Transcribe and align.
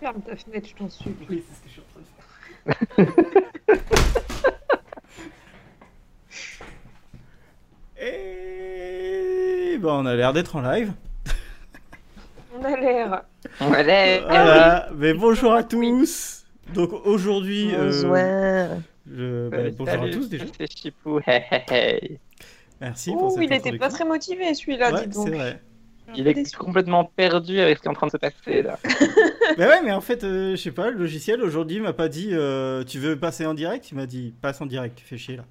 Ferme 0.00 0.20
ta 0.22 0.36
fenêtre, 0.36 0.68
je 0.68 0.74
t'en 0.74 0.88
supplie. 0.88 1.26
Oui, 1.28 1.44
c'est 1.48 1.54
ce 1.56 1.60
que 1.62 1.68
je 1.68 1.72
suis 1.72 1.82
en 1.82 3.04
train 3.04 3.06
de 3.06 3.10
faire. 3.10 3.38
Et 8.12 9.76
bon, 9.80 10.02
on 10.02 10.06
a 10.06 10.14
l'air 10.14 10.32
d'être 10.32 10.56
en 10.56 10.62
live. 10.62 10.92
On 12.58 12.64
a 12.64 12.76
l'air. 12.76 13.22
Allez, 13.60 14.20
Voilà, 14.20 14.88
mais 14.94 15.14
bonjour 15.14 15.52
à 15.52 15.62
tous. 15.62 16.44
Donc 16.74 16.92
aujourd'hui, 17.06 17.74
euh, 17.74 17.86
Bonsoir. 17.86 18.80
je- 19.10 19.48
bah, 19.48 19.56
Euh, 19.58 19.70
bonjour 19.76 19.88
à 19.94 19.98
salut, 19.98 20.10
tous 20.12 20.28
déjà. 20.28 20.44
C'est 20.56 20.70
Chipou. 20.76 21.20
Hey, 21.26 21.42
hey, 21.50 21.64
hey. 21.70 22.18
Merci 22.80 23.10
pour 23.12 23.24
Oh, 23.24 23.30
cette 23.30 23.42
il 23.44 23.52
était 23.52 23.76
pas 23.78 23.88
très 23.88 24.04
motivé 24.04 24.54
celui-là, 24.54 24.92
Ouais, 24.92 25.06
dis 25.06 25.14
donc. 25.16 25.28
c'est 25.28 25.34
vrai. 25.34 25.60
Il 26.16 26.26
est 26.26 26.54
complètement 26.56 27.04
perdu 27.04 27.60
avec 27.60 27.78
ce 27.78 27.82
qui 27.82 27.88
est 27.88 27.90
en 27.90 27.94
train 27.94 28.06
de 28.06 28.12
se 28.12 28.16
passer 28.16 28.62
là. 28.62 28.78
Mais 29.58 29.66
ouais, 29.66 29.82
mais 29.82 29.92
en 29.92 30.00
fait, 30.00 30.22
euh, 30.24 30.52
je 30.52 30.56
sais 30.56 30.70
pas, 30.70 30.90
le 30.90 30.98
logiciel 30.98 31.42
aujourd'hui 31.42 31.80
m'a 31.80 31.92
pas 31.92 32.08
dit 32.08 32.28
euh, 32.32 32.84
tu 32.84 32.98
veux 32.98 33.18
passer 33.18 33.44
en 33.44 33.54
direct, 33.54 33.90
il 33.90 33.96
m'a 33.96 34.06
dit 34.06 34.34
passe 34.40 34.60
en 34.60 34.66
direct, 34.66 35.00
fais 35.00 35.18
chier 35.18 35.36
là. 35.36 35.44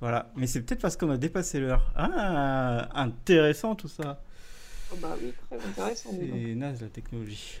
Voilà, 0.00 0.30
mais 0.34 0.46
c'est 0.46 0.62
peut-être 0.62 0.80
parce 0.80 0.96
qu'on 0.96 1.10
a 1.10 1.16
dépassé 1.16 1.60
l'heure. 1.60 1.92
Ah, 1.94 2.88
intéressant 2.94 3.74
tout 3.74 3.88
ça. 3.88 4.20
Oh, 4.92 4.96
bah 5.00 5.14
oui, 5.22 5.32
très 5.48 5.68
intéressant. 5.68 6.10
C'est 6.10 6.54
naze 6.54 6.82
la 6.82 6.88
technologie. 6.88 7.60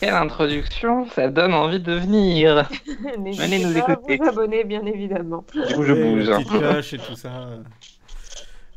Quelle 0.00 0.14
introduction, 0.14 1.06
ça 1.10 1.28
donne 1.28 1.54
envie 1.54 1.80
de 1.80 1.92
venir. 1.92 2.68
N'hésitez 3.18 3.64
nous 3.64 3.76
écouter. 3.76 4.16
vous 4.16 4.28
abonner, 4.28 4.64
bien 4.64 4.84
évidemment. 4.84 5.44
Du 5.52 5.74
coup, 5.74 5.84
je 5.84 5.92
bouge. 5.92 6.46
cloche 6.46 6.94
et 6.94 6.98
tout 6.98 7.14
ça. 7.14 7.50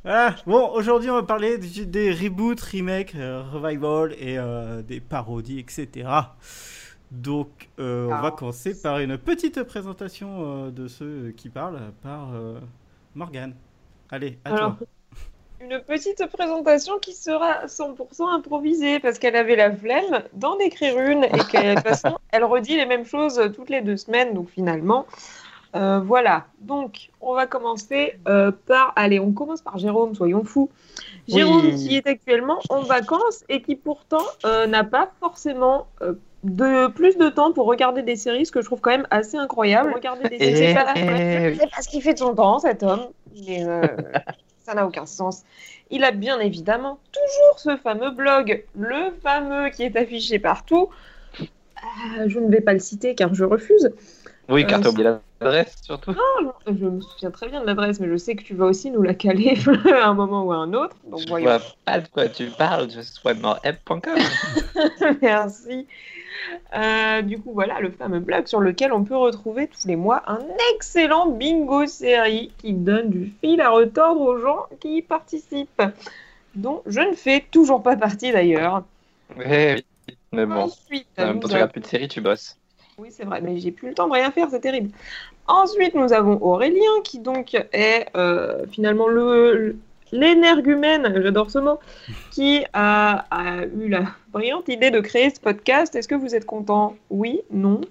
Voilà. 0.04 0.36
Bon, 0.46 0.70
aujourd'hui, 0.70 1.10
on 1.10 1.16
va 1.16 1.24
parler 1.24 1.58
des, 1.58 1.86
des 1.86 2.12
reboots, 2.12 2.62
remakes, 2.62 3.16
euh, 3.16 3.44
revival 3.52 4.14
et 4.14 4.38
euh, 4.38 4.82
des 4.82 5.00
parodies, 5.02 5.60
etc. 5.60 6.08
Donc, 7.12 7.70
euh, 7.80 8.06
on 8.06 8.10
va 8.22 8.28
Ah. 8.28 8.32
commencer 8.32 8.80
par 8.80 9.00
une 9.00 9.18
petite 9.18 9.64
présentation 9.64 10.70
de 10.70 10.88
ceux 10.88 11.34
qui 11.36 11.50
parlent 11.50 11.92
par 12.04 12.30
Morgane. 13.16 13.56
Allez, 14.10 14.38
à 14.46 14.54
Alors, 14.54 14.78
toi. 14.78 14.88
une 15.62 15.80
petite 15.82 16.26
présentation 16.28 17.00
qui 17.00 17.14
sera 17.14 17.66
100% 17.68 18.30
improvisée 18.30 19.00
parce 19.00 19.20
qu'elle 19.20 19.36
avait 19.36 19.56
la 19.56 19.76
flemme 19.76 20.22
d'en 20.34 20.58
écrire 20.60 20.98
une 21.00 21.24
et 21.26 21.30
que 21.30 21.70
de 21.70 21.76
toute 21.76 21.84
façon, 21.88 22.18
elle 22.32 22.44
redit 22.46 22.76
les 22.78 22.86
mêmes 22.86 23.06
choses 23.06 23.42
toutes 23.56 23.70
les 23.70 23.82
deux 23.82 23.98
semaines. 23.98 24.34
Donc 24.34 24.50
finalement, 24.50 25.06
euh, 25.76 26.00
voilà. 26.00 26.46
Donc, 26.62 27.10
on 27.22 27.34
va 27.34 27.46
commencer 27.46 28.18
euh, 28.28 28.52
par. 28.68 28.94
Allez, 28.96 29.20
on 29.20 29.32
commence 29.32 29.62
par 29.62 29.78
Jérôme, 29.78 30.16
soyons 30.16 30.44
fous. 30.44 30.70
Jérôme 31.28 31.66
Oui. 31.66 31.76
qui 31.76 31.96
est 31.98 32.08
actuellement 32.08 32.60
en 32.70 32.82
vacances 32.82 33.44
et 33.50 33.62
qui 33.62 33.76
pourtant 33.76 34.24
euh, 34.46 34.66
n'a 34.68 34.84
pas 34.84 35.12
forcément. 35.20 35.88
euh, 36.02 36.14
de 36.44 36.88
plus 36.88 37.18
de 37.18 37.30
temps 37.30 37.52
pour 37.52 37.66
regarder 37.66 38.04
des 38.04 38.16
séries, 38.16 38.46
ce 38.46 38.52
que 38.52 38.62
je 38.62 38.68
trouve 38.68 38.80
quand 38.80 38.92
même 38.92 39.08
assez 39.10 39.36
incroyable. 39.38 39.92
Regarder 39.94 40.30
des 40.30 40.38
séries, 40.38 40.56
c'est 40.68 40.74
pas, 40.76 40.94
eh, 40.96 41.50
oui. 41.50 41.58
c'est 41.60 41.70
pas 41.72 41.82
ce 41.82 41.90
qu'il 41.90 42.02
fait 42.02 42.14
de 42.14 42.20
son 42.20 42.36
temps, 42.36 42.60
cet 42.60 42.84
homme. 42.84 43.08
Mais 43.48 43.66
euh, 43.68 43.82
ça 44.64 44.76
n'a 44.76 44.86
aucun 44.86 45.08
sens. 45.08 45.44
Il 45.90 46.04
a 46.04 46.12
bien 46.12 46.40
évidemment 46.40 47.00
toujours 47.12 47.60
ce 47.60 47.76
fameux 47.78 48.12
blog, 48.12 48.64
le 48.78 49.12
fameux 49.24 49.70
qui 49.72 49.84
est 49.84 49.98
affiché 49.98 50.38
partout. 50.38 50.90
Euh, 51.42 52.26
je 52.28 52.40
ne 52.40 52.50
vais 52.50 52.62
pas 52.62 52.74
le 52.74 52.80
citer 52.80 53.16
car 53.16 53.34
je 53.34 53.44
refuse. 53.44 53.92
Oui, 54.50 54.66
car 54.66 54.80
Euh, 54.80 54.84
t'as 54.84 54.90
oublié 54.90 55.10
l'adresse 55.42 55.76
surtout. 55.82 56.14
Je 56.68 56.86
me 56.86 57.02
souviens 57.02 57.32
très 57.32 57.50
bien 57.50 57.62
de 57.62 57.66
l'adresse, 57.66 58.00
mais 58.00 58.08
je 58.08 58.16
sais 58.18 58.36
que 58.36 58.44
tu 58.44 58.54
vas 58.56 58.66
aussi 58.66 58.92
nous 58.92 59.02
la 59.02 59.14
caler 59.14 59.58
à 60.02 60.08
un 60.08 60.14
moment 60.14 60.44
ou 60.46 60.52
à 60.54 60.58
un 60.58 60.74
autre. 60.74 60.96
Donc 61.10 61.20
Je 61.20 61.28
voyons. 61.28 61.46
vois 61.48 61.60
pas 61.86 62.00
de 62.00 62.08
quoi 62.08 62.28
tu 62.30 62.46
parles, 62.48 62.90
je 62.90 63.02
suis 63.02 63.20
webmoreb.com. 63.26 64.00
Merci. 65.22 65.86
Euh, 66.76 67.22
du 67.24 67.40
coup, 67.40 67.52
voilà 67.54 67.80
le 67.82 67.92
fameux 67.92 68.20
blog 68.20 68.48
sur 68.48 68.62
lequel 68.62 68.94
on 68.94 69.04
peut 69.04 69.18
retrouver 69.18 69.68
tous 69.68 69.86
les 69.88 69.96
mois 69.98 70.24
un 70.28 70.40
excellent 70.76 71.28
bingo 71.28 71.86
série 71.88 72.52
qui 72.60 72.74
donne 72.74 73.10
du 73.10 73.34
fil 73.42 73.60
à 73.60 73.70
retordre 73.70 74.22
aux 74.22 74.38
gens 74.40 74.66
qui 74.80 74.98
y 74.98 75.02
participent, 75.02 75.82
dont 76.56 76.84
je 76.86 77.02
ne 77.02 77.14
fais 77.14 77.44
toujours 77.52 77.84
pas 77.84 77.98
partie 77.98 78.32
d'ailleurs. 78.32 78.84
Eh 79.44 79.74
oui, 79.76 79.86
mais 80.32 80.46
bon. 80.46 80.56
Ensuite, 80.56 81.08
En 81.18 81.26
même 81.26 81.40
temps, 81.42 81.48
tu 81.50 81.54
regardes 81.56 81.72
plus 81.72 81.82
de 81.82 81.88
séries, 81.88 82.08
tu 82.08 82.22
bosses. 82.22 82.56
Oui, 83.00 83.10
c'est 83.12 83.26
vrai, 83.26 83.42
mais 83.42 83.60
j'ai 83.60 83.72
plus 83.72 83.90
le 83.90 83.94
temps 83.94 84.08
de 84.08 84.14
rien 84.14 84.32
faire, 84.32 84.48
c'est 84.50 84.60
terrible. 84.60 84.90
Ensuite, 85.46 85.94
nous 85.94 86.14
avons 86.14 86.42
Aurélien, 86.42 87.02
qui 87.04 87.20
donc 87.20 87.54
est 87.72 88.08
euh, 88.16 88.66
finalement 88.72 89.08
le 89.08 89.78
l'énergumène, 90.12 91.22
j'adore 91.22 91.52
ce 91.52 91.60
mot, 91.60 91.80
qui 92.32 92.64
a, 92.74 93.26
eu 93.78 93.90
la 93.90 94.06
brillante 94.32 94.70
idée 94.70 94.90
de 94.90 95.00
créer 95.02 95.30
ce 95.30 95.40
podcast. 95.40 95.96
Est-ce 95.96 96.08
que 96.08 96.16
vous 96.16 96.34
êtes 96.34 96.46
content? 96.46 96.96
Oui, 97.10 97.42
non, 97.52 97.82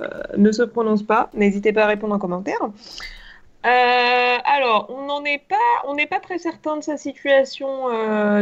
Euh, 0.00 0.08
ne 0.36 0.50
se 0.52 0.62
prononce 0.62 1.02
pas. 1.04 1.30
N'hésitez 1.34 1.72
pas 1.72 1.84
à 1.84 1.86
répondre 1.86 2.14
en 2.14 2.18
commentaire. 2.18 2.60
Euh, 2.62 4.36
alors, 4.44 4.86
on 4.90 5.06
n'en 5.06 5.24
est 5.24 5.42
pas, 5.48 5.88
on 5.88 5.94
n'est 5.94 6.06
pas 6.06 6.20
très 6.20 6.38
certain 6.38 6.76
de 6.76 6.82
sa 6.82 6.96
situation 6.96 7.88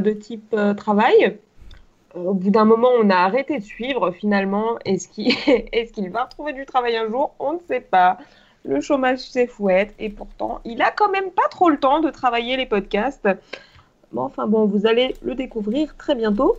de 0.01 0.11
type 0.13 0.57
travail. 0.77 1.39
Au 2.15 2.35
bout 2.35 2.51
d'un 2.51 2.65
moment, 2.65 2.91
on 3.01 3.09
a 3.11 3.17
arrêté 3.17 3.59
de 3.59 3.65
suivre 3.65 4.11
finalement. 4.11 4.79
Est-ce 4.85 5.09
qu'il 5.09 6.11
va 6.11 6.25
retrouver 6.25 6.53
du 6.53 6.67
travail 6.67 6.97
un 6.97 7.09
jour? 7.09 7.35
On 7.39 7.55
ne 7.55 7.59
sait 7.69 7.81
pas. 7.81 8.19
Le 8.65 8.81
chômage 8.81 9.19
s'effouette 9.19 9.95
et 9.99 10.09
pourtant, 10.09 10.61
il 10.65 10.83
a 10.83 10.93
quand 10.93 11.11
même 11.11 11.31
pas 11.31 11.49
trop 11.51 11.69
le 11.69 11.79
temps 11.79 12.01
de 12.01 12.11
travailler 12.11 12.57
les 12.57 12.67
podcasts. 12.67 13.29
Bon, 14.13 14.23
enfin 14.23 14.47
bon, 14.47 14.67
vous 14.67 14.87
allez 14.87 15.15
le 15.23 15.35
découvrir 15.35 15.97
très 15.97 16.15
bientôt. 16.15 16.57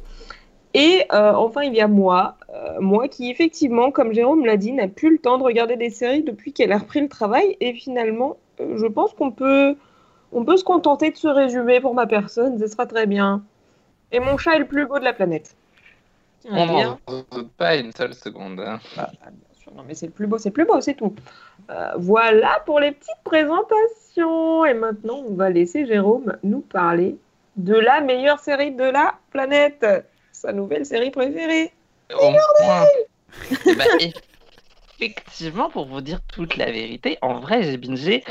Et 0.74 1.06
euh, 1.14 1.34
enfin, 1.34 1.62
il 1.62 1.74
y 1.74 1.81
a 1.81 1.88
moi, 1.88 2.35
euh, 2.50 2.81
moi 2.81 3.08
qui 3.08 3.30
effectivement, 3.30 3.91
comme 3.91 4.12
Jérôme 4.12 4.46
l'a 4.46 4.58
dit, 4.58 4.72
n'a 4.72 4.88
plus 4.88 5.12
le 5.12 5.18
temps 5.20 5.38
de 5.38 5.44
regarder 5.44 5.75
des 5.75 5.91
séries 5.91 6.24
depuis 6.24 6.52
qu'elle 6.52 6.72
a 6.72 6.80
repris 6.80 7.00
le 7.00 7.09
travail. 7.09 7.58
Et 7.62 7.74
finalement, 7.74 8.38
euh, 8.59 8.78
je 8.78 8.88
pense 8.88 9.14
qu'on 9.14 9.31
peut, 9.31 9.75
peut 10.46 10.58
se 10.58 10.64
contenter 10.64 11.12
de 11.12 11.16
ce 11.16 11.28
résumé 11.28 11.80
pour 11.80 11.94
ma 11.94 12.08
personne. 12.08 12.58
Ce 12.58 12.68
sera 12.68 12.88
très 12.88 13.06
bien. 13.06 13.44
Et 14.13 14.19
mon 14.19 14.38
chat 14.38 14.56
est 14.56 14.59
le 14.59 14.68
plus 14.68 14.85
beau 14.85 15.00
de 15.00 15.03
la 15.03 15.13
planète. 15.13 15.56
On 16.50 16.66
m'en 16.66 16.97
doute 17.31 17.51
pas 17.57 17.75
une 17.75 17.91
seule 17.91 18.13
seconde. 18.13 18.59
hein. 18.59 18.79
Bah, 18.96 19.09
bah, 19.22 19.29
bien 19.31 19.62
sûr, 19.62 19.74
non, 19.74 19.84
mais 19.88 19.96
c'est 19.96 20.06
le 20.06 20.12
plus 20.12 20.28
beau, 20.28 20.38
c'est 20.38 20.50
le 20.50 20.53
plus 20.53 20.66
beau, 20.66 20.79
c'est 20.81 20.94
tout. 20.94 21.16
Euh, 21.69 21.91
voilà 21.97 22.62
pour 22.66 22.79
les 22.79 22.91
petites 22.91 23.23
présentations. 23.23 24.66
Et 24.66 24.73
maintenant, 24.73 25.23
on 25.28 25.34
va 25.34 25.50
laisser 25.50 25.85
Jérôme 25.85 26.38
nous 26.44 26.59
parler 26.62 27.16
de 27.56 27.75
la 27.75 28.02
meilleure 28.02 28.40
série 28.40 28.72
de 28.72 28.84
la 28.84 29.16
planète, 29.31 29.85
sa 30.31 30.52
nouvelle 30.53 30.85
série 30.85 31.12
préférée. 31.12 31.72
Moins. 32.12 32.85
Eh 33.66 33.75
ben, 33.75 33.88
effectivement, 35.00 35.69
pour 35.69 35.88
vous 35.88 36.02
dire 36.02 36.19
toute 36.31 36.57
la 36.57 36.72
vérité, 36.72 37.18
en 37.22 37.40
vrai, 37.40 37.63
j'ai 37.63 37.78
bingé 37.78 38.23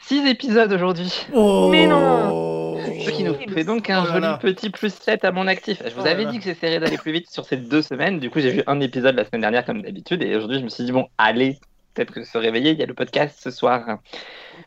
6 0.00 0.26
épisodes 0.26 0.72
aujourd'hui. 0.72 1.26
Oh 1.34 1.68
Mais 1.70 1.86
non. 1.86 2.67
Ce 3.04 3.10
qui 3.10 3.24
nous 3.24 3.34
fait 3.34 3.64
donc 3.64 3.88
un 3.90 4.02
Oh 4.02 4.06
là 4.06 4.12
joli 4.12 4.22
là. 4.22 4.38
petit 4.40 4.70
plus 4.70 4.92
7 4.92 5.24
à 5.24 5.32
mon 5.32 5.46
actif. 5.46 5.82
Je 5.84 5.94
vous 5.94 6.02
Oh 6.02 6.06
avais 6.06 6.24
là. 6.24 6.30
dit 6.30 6.38
que 6.38 6.44
j'essaierais 6.44 6.78
d'aller 6.80 6.98
plus 6.98 7.12
vite 7.12 7.30
sur 7.30 7.44
ces 7.44 7.56
deux 7.56 7.82
semaines. 7.82 8.18
Du 8.20 8.30
coup, 8.30 8.40
j'ai 8.40 8.50
vu 8.50 8.62
un 8.66 8.80
épisode 8.80 9.14
la 9.16 9.24
semaine 9.24 9.42
dernière 9.42 9.64
comme 9.64 9.82
d'habitude. 9.82 10.22
Et 10.22 10.34
aujourd'hui, 10.36 10.58
je 10.58 10.64
me 10.64 10.68
suis 10.68 10.84
dit, 10.84 10.92
bon, 10.92 11.06
allez, 11.18 11.58
peut-être 11.94 12.12
que 12.12 12.24
se 12.24 12.38
réveiller, 12.38 12.72
il 12.72 12.78
y 12.78 12.82
a 12.82 12.86
le 12.86 12.94
podcast 12.94 13.38
ce 13.42 13.50
soir. 13.50 13.98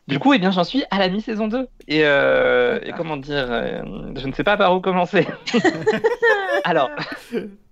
Du 0.08 0.18
coup, 0.18 0.32
eh 0.34 0.38
bien, 0.38 0.50
j'en 0.50 0.64
suis 0.64 0.84
à 0.90 0.98
la 0.98 1.08
mi-saison 1.08 1.48
2. 1.48 1.66
Et, 1.88 2.00
euh, 2.04 2.78
et 2.84 2.92
comment 2.92 3.16
dire, 3.16 3.46
euh, 3.50 3.82
je 4.16 4.26
ne 4.26 4.32
sais 4.32 4.44
pas 4.44 4.56
par 4.56 4.74
où 4.74 4.80
commencer. 4.80 5.26
Alors, 6.64 6.90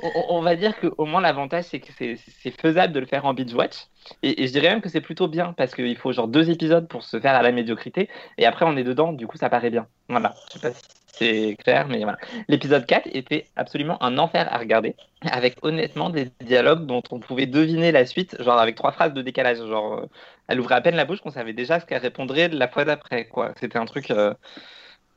on, 0.00 0.40
va 0.42 0.56
dire 0.56 0.78
qu'au 0.78 1.04
moins 1.04 1.20
l'avantage, 1.20 1.64
c'est 1.64 1.80
que 1.80 1.92
c'est 1.92 2.60
faisable 2.60 2.92
de 2.92 3.00
le 3.00 3.06
faire 3.06 3.24
en 3.24 3.34
binge-watch. 3.34 3.86
Et, 4.22 4.42
et 4.42 4.46
je 4.46 4.52
dirais 4.52 4.68
même 4.68 4.80
que 4.80 4.88
c'est 4.88 5.00
plutôt 5.00 5.28
bien 5.28 5.52
parce 5.52 5.74
qu'il 5.74 5.96
faut 5.96 6.12
genre 6.12 6.28
deux 6.28 6.50
épisodes 6.50 6.86
pour 6.88 7.02
se 7.02 7.18
faire 7.20 7.34
à 7.34 7.42
la 7.42 7.52
médiocrité. 7.52 8.08
Et 8.38 8.46
après, 8.46 8.64
on 8.66 8.76
est 8.76 8.84
dedans, 8.84 9.12
du 9.12 9.26
coup, 9.26 9.36
ça 9.36 9.48
paraît 9.48 9.70
bien. 9.70 9.86
Voilà, 10.08 10.34
je 10.48 10.54
sais 10.54 10.68
pas 10.68 10.74
si 10.74 10.82
c'est 11.18 11.56
clair, 11.62 11.88
mais 11.88 12.02
voilà. 12.02 12.18
L'épisode 12.48 12.86
4 12.86 13.08
était 13.12 13.46
absolument 13.56 14.02
un 14.02 14.18
enfer 14.18 14.46
à 14.52 14.58
regarder, 14.58 14.94
avec 15.22 15.56
honnêtement 15.62 16.10
des 16.10 16.30
dialogues 16.42 16.86
dont 16.86 17.02
on 17.10 17.20
pouvait 17.20 17.46
deviner 17.46 17.90
la 17.92 18.04
suite, 18.06 18.36
genre 18.42 18.58
avec 18.58 18.76
trois 18.76 18.92
phrases 18.92 19.14
de 19.14 19.22
décalage. 19.22 19.58
Genre, 19.58 19.94
euh, 19.94 20.06
elle 20.48 20.60
ouvrait 20.60 20.74
à 20.76 20.80
peine 20.82 20.96
la 20.96 21.04
bouche 21.06 21.20
qu'on 21.20 21.30
savait 21.30 21.54
déjà 21.54 21.80
ce 21.80 21.86
qu'elle 21.86 22.02
répondrait 22.02 22.48
la 22.48 22.68
fois 22.68 22.84
d'après, 22.84 23.26
quoi. 23.26 23.52
C'était 23.58 23.78
un 23.78 23.86
truc. 23.86 24.10
euh, 24.10 24.34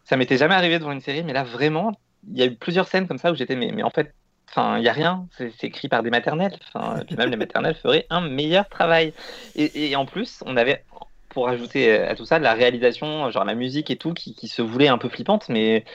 Ça 0.06 0.18
m'était 0.18 0.38
jamais 0.38 0.56
arrivé 0.56 0.80
devant 0.80 0.92
une 0.92 1.01
série, 1.01 1.24
mais 1.24 1.33
là, 1.33 1.44
vraiment, 1.44 1.92
il 2.31 2.38
y 2.38 2.42
a 2.44 2.45
eu 2.45 2.56
plusieurs 2.56 2.88
scènes 2.88 3.07
comme 3.07 3.18
ça 3.18 3.31
où 3.31 3.36
j'étais, 3.36 3.56
mais, 3.56 3.72
mais 3.72 3.83
en 3.83 3.89
fait, 3.89 4.13
Enfin, 4.50 4.78
il 4.78 4.81
n'y 4.81 4.88
a 4.88 4.94
rien, 4.94 5.28
c'est 5.38 5.63
écrit 5.63 5.90
par 5.90 6.04
des 6.04 6.10
maternelles. 6.10 6.57
Enfin, 6.74 7.04
même 7.18 7.30
les 7.30 7.38
maternelles 7.38 7.75
feraient 7.75 8.06
un 8.10 8.22
meilleur 8.22 8.68
travail. 8.68 9.13
Et, 9.56 9.90
et 9.90 9.96
en 9.96 10.06
plus, 10.06 10.44
on 10.46 10.57
avait, 10.57 10.84
pour 11.30 11.50
ajouter 11.50 12.00
à 12.00 12.16
tout 12.16 12.25
ça, 12.25 12.40
la 12.40 12.54
réalisation, 12.54 13.30
genre 13.30 13.46
la 13.46 13.56
musique 13.56 13.92
et 13.92 13.96
tout, 13.96 14.13
qui, 14.13 14.34
qui 14.34 14.48
se 14.48 14.62
voulait 14.62 14.88
un 14.88 14.98
peu 14.98 15.10
flippante, 15.10 15.50
mais, 15.50 15.86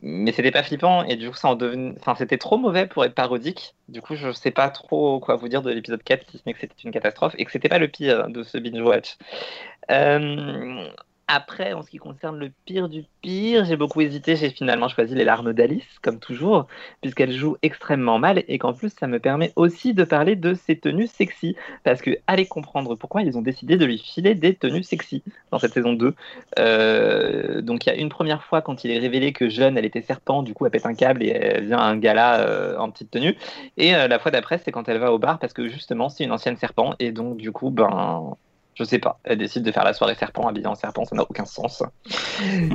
mais 0.00 0.32
c'était 0.32 0.50
pas 0.50 0.62
flippant. 0.62 1.04
Et 1.04 1.16
du 1.16 1.30
coup, 1.30 1.36
ça 1.36 1.48
en 1.48 1.54
devenait, 1.54 1.94
enfin, 2.00 2.14
c'était 2.16 2.38
trop 2.38 2.56
mauvais 2.56 2.86
pour 2.86 3.04
être 3.04 3.14
parodique. 3.14 3.74
Du 3.88 4.00
coup, 4.00 4.16
je 4.16 4.32
sais 4.32 4.50
pas 4.50 4.70
trop 4.70 5.20
quoi 5.20 5.36
vous 5.36 5.48
dire 5.48 5.62
de 5.62 5.70
l'épisode 5.70 6.02
4, 6.02 6.30
si 6.30 6.38
ce 6.38 6.42
n'est 6.46 6.54
que 6.54 6.60
c'était 6.60 6.74
une 6.84 6.92
catastrophe 6.92 7.34
et 7.38 7.44
que 7.44 7.52
c'était 7.52 7.68
pas 7.68 7.78
le 7.78 7.88
pire 7.88 8.28
de 8.28 8.42
ce 8.42 8.56
binge-watch. 8.58 9.18
Euh, 9.90 10.88
Après, 11.34 11.72
en 11.72 11.80
ce 11.80 11.88
qui 11.88 11.96
concerne 11.96 12.38
le 12.38 12.50
pire 12.66 12.90
du 12.90 13.04
pire, 13.22 13.64
j'ai 13.64 13.76
beaucoup 13.76 14.02
hésité. 14.02 14.36
J'ai 14.36 14.50
finalement 14.50 14.88
choisi 14.88 15.14
les 15.14 15.24
larmes 15.24 15.54
d'Alice, 15.54 15.86
comme 16.02 16.18
toujours, 16.18 16.66
puisqu'elle 17.00 17.32
joue 17.32 17.56
extrêmement 17.62 18.18
mal 18.18 18.44
et 18.48 18.58
qu'en 18.58 18.74
plus, 18.74 18.90
ça 18.90 19.06
me 19.06 19.18
permet 19.18 19.50
aussi 19.56 19.94
de 19.94 20.04
parler 20.04 20.36
de 20.36 20.52
ses 20.52 20.76
tenues 20.76 21.06
sexy. 21.06 21.56
Parce 21.84 22.02
que, 22.02 22.10
allez 22.26 22.44
comprendre 22.44 22.96
pourquoi 22.96 23.22
ils 23.22 23.38
ont 23.38 23.40
décidé 23.40 23.78
de 23.78 23.86
lui 23.86 23.96
filer 23.96 24.34
des 24.34 24.54
tenues 24.54 24.82
sexy 24.82 25.22
dans 25.50 25.58
cette 25.58 25.72
saison 25.72 25.94
2. 25.94 26.14
Euh, 26.58 27.62
donc, 27.62 27.86
il 27.86 27.88
y 27.88 27.92
a 27.92 27.96
une 27.96 28.10
première 28.10 28.44
fois 28.44 28.60
quand 28.60 28.84
il 28.84 28.90
est 28.90 28.98
révélé 28.98 29.32
que 29.32 29.48
jeune, 29.48 29.78
elle 29.78 29.86
était 29.86 30.02
serpent, 30.02 30.42
du 30.42 30.52
coup, 30.52 30.66
elle 30.66 30.70
pète 30.70 30.84
un 30.84 30.94
câble 30.94 31.22
et 31.22 31.28
elle 31.28 31.64
vient 31.64 31.78
à 31.78 31.84
un 31.84 31.96
gala 31.96 32.40
euh, 32.40 32.76
en 32.76 32.90
petite 32.90 33.10
tenue. 33.10 33.38
Et 33.78 33.94
euh, 33.94 34.06
la 34.06 34.18
fois 34.18 34.32
d'après, 34.32 34.58
c'est 34.58 34.70
quand 34.70 34.86
elle 34.86 34.98
va 34.98 35.10
au 35.10 35.18
bar 35.18 35.38
parce 35.38 35.54
que 35.54 35.66
justement, 35.68 36.10
c'est 36.10 36.24
une 36.24 36.32
ancienne 36.32 36.58
serpent 36.58 36.94
et 36.98 37.10
donc, 37.10 37.38
du 37.38 37.52
coup, 37.52 37.70
ben 37.70 38.36
je 38.74 38.84
sais 38.84 38.98
pas. 38.98 39.18
Elle 39.24 39.38
décide 39.38 39.62
de 39.62 39.72
faire 39.72 39.84
la 39.84 39.92
soirée 39.92 40.14
serpent 40.14 40.48
habillée 40.48 40.66
en 40.66 40.74
serpent, 40.74 41.04
ça 41.04 41.14
n'a 41.14 41.22
aucun 41.22 41.44
sens. 41.44 41.82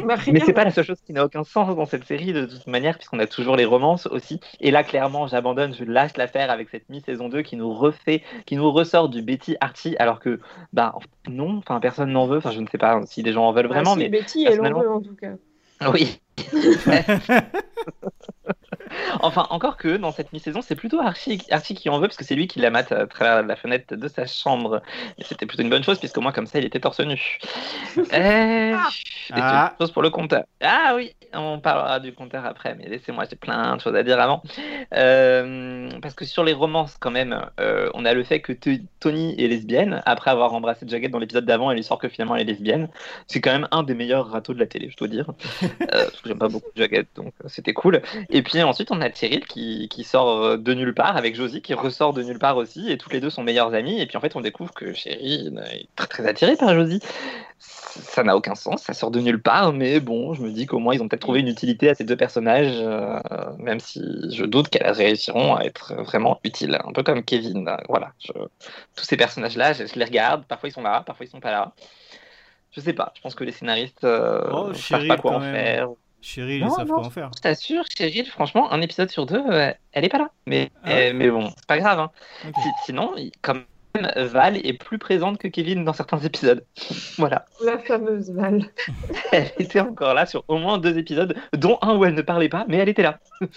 Bah, 0.05 0.15
Mais 0.31 0.39
c'est 0.39 0.53
pas 0.53 0.63
la 0.63 0.71
seule 0.71 0.85
chose 0.85 1.01
qui 1.05 1.13
n'a 1.13 1.25
aucun 1.25 1.43
sens 1.43 1.75
dans 1.75 1.85
cette 1.85 2.05
série 2.05 2.33
de 2.33 2.45
toute 2.45 2.67
manière, 2.67 2.97
puisqu'on 2.97 3.19
a 3.19 3.27
toujours 3.27 3.55
les 3.55 3.65
romances 3.65 4.07
aussi. 4.07 4.39
Et 4.59 4.71
là, 4.71 4.83
clairement, 4.83 5.27
j'abandonne, 5.27 5.73
je 5.73 5.83
lâche 5.83 6.15
l'affaire 6.17 6.51
avec 6.51 6.69
cette 6.69 6.89
mi-saison 6.89 7.29
2 7.29 7.41
qui 7.41 7.55
nous 7.55 7.73
refait, 7.73 8.23
qui 8.45 8.55
nous 8.55 8.71
ressort 8.71 9.09
du 9.09 9.21
Betty 9.21 9.55
Archie, 9.59 9.95
alors 9.99 10.19
que, 10.19 10.39
bah, 10.73 10.95
non, 11.27 11.57
enfin, 11.57 11.79
personne 11.79 12.11
n'en 12.11 12.27
veut. 12.27 12.37
Enfin, 12.37 12.51
je 12.51 12.61
ne 12.61 12.67
sais 12.67 12.77
pas 12.77 13.01
si 13.05 13.23
les 13.23 13.33
gens 13.33 13.45
en 13.45 13.51
veulent 13.51 13.67
vraiment, 13.67 13.93
Ah, 13.93 13.97
mais 13.97 14.09
Betty, 14.09 14.45
elle 14.47 14.61
en 14.61 14.79
veut 14.79 14.89
en 14.89 15.01
tout 15.01 15.15
cas. 15.15 15.33
oui. 15.91 16.19
enfin, 19.21 19.47
encore 19.49 19.77
que 19.77 19.97
dans 19.97 20.11
cette 20.11 20.33
mi-saison, 20.33 20.61
c'est 20.61 20.75
plutôt 20.75 20.99
Archie, 20.99 21.41
Archie 21.51 21.75
qui 21.75 21.89
en 21.89 21.99
veut, 21.99 22.07
parce 22.07 22.17
que 22.17 22.23
c'est 22.23 22.35
lui 22.35 22.47
qui 22.47 22.59
la 22.59 22.69
mate 22.69 22.91
à 22.91 23.05
travers 23.07 23.43
la 23.43 23.55
fenêtre 23.55 23.95
de 23.95 24.07
sa 24.07 24.25
chambre. 24.25 24.81
Et 25.17 25.23
c'était 25.23 25.45
plutôt 25.45 25.63
une 25.63 25.69
bonne 25.69 25.83
chose, 25.83 25.99
puisque 25.99 26.17
moi, 26.17 26.31
comme 26.31 26.47
ça, 26.47 26.59
il 26.59 26.65
était 26.65 26.79
torse 26.79 26.99
nu. 26.99 27.39
Euh, 28.13 28.77
c'est 29.27 29.33
Ah. 29.37 29.73
chose 29.79 29.91
pour 29.91 30.01
le 30.01 30.09
compteur. 30.09 30.43
Ah 30.61 30.93
oui, 30.95 31.13
on 31.33 31.59
parlera 31.59 31.99
du 31.99 32.13
compteur 32.13 32.45
après, 32.45 32.75
mais 32.75 32.87
laissez-moi, 32.87 33.25
j'ai 33.29 33.35
plein 33.35 33.75
de 33.75 33.81
choses 33.81 33.95
à 33.95 34.03
dire 34.03 34.19
avant. 34.19 34.41
Euh, 34.93 35.89
parce 36.01 36.13
que 36.13 36.25
sur 36.25 36.43
les 36.43 36.53
romances, 36.53 36.95
quand 36.99 37.11
même, 37.11 37.45
euh, 37.59 37.89
on 37.93 38.05
a 38.05 38.13
le 38.13 38.23
fait 38.23 38.39
que 38.39 38.53
Tony 38.99 39.35
est 39.37 39.47
lesbienne. 39.47 40.01
Après 40.05 40.31
avoir 40.31 40.53
embrassé 40.53 40.85
Jagged 40.87 41.11
dans 41.11 41.19
l'épisode 41.19 41.45
d'avant, 41.45 41.71
elle 41.71 41.77
lui 41.77 41.83
sort 41.83 41.99
que 41.99 42.07
finalement 42.09 42.35
elle 42.35 42.43
est 42.43 42.53
lesbienne. 42.53 42.89
C'est 43.27 43.41
quand 43.41 43.51
même 43.51 43.67
un 43.71 43.83
des 43.83 43.93
meilleurs 43.93 44.29
râteaux 44.29 44.53
de 44.53 44.59
la 44.59 44.67
télé, 44.67 44.89
je 44.89 44.97
dois 44.97 45.07
dire. 45.07 45.27
Euh, 45.93 46.03
parce 46.05 46.21
que 46.21 46.27
j'aime 46.29 46.39
pas 46.39 46.49
beaucoup 46.49 46.69
Jagged, 46.75 47.07
donc 47.15 47.33
euh, 47.43 47.47
c'était 47.47 47.73
cool. 47.73 48.01
Et 48.29 48.41
puis 48.41 48.61
ensuite, 48.61 48.91
on 48.91 48.96
a 49.01 49.11
Cheryl 49.13 49.45
qui, 49.45 49.87
qui 49.89 50.03
sort 50.03 50.43
euh, 50.43 50.57
de 50.57 50.73
nulle 50.73 50.93
part 50.93 51.17
avec 51.17 51.35
Josie 51.35 51.61
qui 51.61 51.73
ressort 51.73 52.13
de 52.13 52.23
nulle 52.23 52.39
part 52.39 52.57
aussi. 52.57 52.91
Et 52.91 52.97
toutes 52.97 53.13
les 53.13 53.19
deux 53.21 53.29
sont 53.29 53.43
meilleures 53.43 53.73
amies. 53.73 53.99
Et 54.01 54.05
puis 54.07 54.17
en 54.17 54.21
fait, 54.21 54.35
on 54.35 54.41
découvre 54.41 54.73
que 54.73 54.93
Cheryl 54.93 55.59
est 55.71 55.87
très 55.95 56.07
très 56.07 56.27
attirée 56.27 56.55
par 56.57 56.73
Josie. 56.75 56.99
Ça 57.59 58.23
n'a 58.23 58.35
aucun 58.37 58.53
sens, 58.55 58.83
ça 58.83 58.93
sort 58.93 59.09
de 59.09 59.19
nulle 59.19 59.41
part, 59.41 59.73
mais 59.73 59.99
bon, 59.99 60.33
je 60.35 60.41
me 60.43 60.51
dis 60.51 60.67
qu'au 60.67 60.77
moins 60.79 60.93
ils 60.93 61.01
ont 61.01 61.07
peut-être 61.07 61.21
trouvé 61.21 61.39
une 61.39 61.47
utilité 61.47 61.89
à 61.89 61.95
ces 61.95 62.03
deux 62.03 62.15
personnages, 62.15 62.71
euh, 62.79 63.19
même 63.57 63.79
si 63.79 63.99
je 64.31 64.45
doute 64.45 64.69
qu'elles 64.69 64.91
réussiront 64.91 65.55
à 65.55 65.63
être 65.63 65.95
vraiment 66.03 66.39
utiles, 66.43 66.77
un 66.85 66.91
peu 66.91 67.01
comme 67.03 67.23
Kevin. 67.23 67.67
euh, 67.67 67.77
Voilà, 67.89 68.13
je- 68.19 68.31
tous 68.95 69.03
ces 69.05 69.17
personnages-là, 69.17 69.73
je, 69.73 69.87
je 69.87 69.95
les 69.95 70.05
regarde, 70.05 70.45
parfois 70.45 70.69
ils 70.69 70.71
sont 70.71 70.83
là, 70.83 71.01
parfois 71.05 71.25
ils 71.25 71.29
sont 71.29 71.39
pas 71.39 71.51
là. 71.51 71.73
Je 72.71 72.81
sais 72.81 72.93
pas, 72.93 73.11
je 73.15 73.21
pense 73.21 73.35
que 73.35 73.43
les 73.43 73.51
scénaristes 73.51 74.03
euh, 74.03 74.43
Oh, 74.51 74.73
savent 74.73 75.07
pas 75.07 75.17
quoi 75.17 75.31
en 75.33 75.39
faire. 75.41 75.89
Chérie, 76.21 76.57
ils 76.57 76.71
savent 76.71 76.87
non. 76.87 76.95
quoi 76.95 77.05
en 77.05 77.09
faire. 77.09 77.31
Je 77.35 77.41
t'assure, 77.41 77.83
Cheryl, 77.95 78.25
franchement, 78.25 78.71
un 78.71 78.81
épisode 78.81 79.09
sur 79.09 79.25
deux, 79.25 79.43
euh, 79.49 79.71
elle 79.91 80.03
est 80.05 80.09
pas 80.09 80.17
là. 80.17 80.31
Mais, 80.45 80.71
Ah 80.83 80.89
ouais 80.89 81.09
euh, 81.09 81.13
mais 81.13 81.29
bon, 81.29 81.49
c'est 81.55 81.65
pas 81.67 81.77
grave. 81.77 81.99
hein. 81.99 82.11
Sinon, 82.85 83.13
il- 83.17 83.31
Val 84.15 84.57
est 84.65 84.73
plus 84.73 84.97
présente 84.97 85.37
que 85.37 85.47
Kevin 85.47 85.83
dans 85.85 85.93
certains 85.93 86.19
épisodes. 86.19 86.63
voilà. 87.17 87.45
La 87.63 87.77
fameuse 87.79 88.31
Val. 88.31 88.61
Elle 89.31 89.51
était 89.59 89.79
encore 89.79 90.13
là 90.13 90.25
sur 90.25 90.43
au 90.47 90.57
moins 90.57 90.77
deux 90.77 90.97
épisodes, 90.97 91.35
dont 91.53 91.77
un 91.81 91.95
où 91.95 92.05
elle 92.05 92.13
ne 92.13 92.21
parlait 92.21 92.49
pas, 92.49 92.65
mais 92.67 92.77
elle 92.77 92.89
était 92.89 93.03
là. 93.03 93.19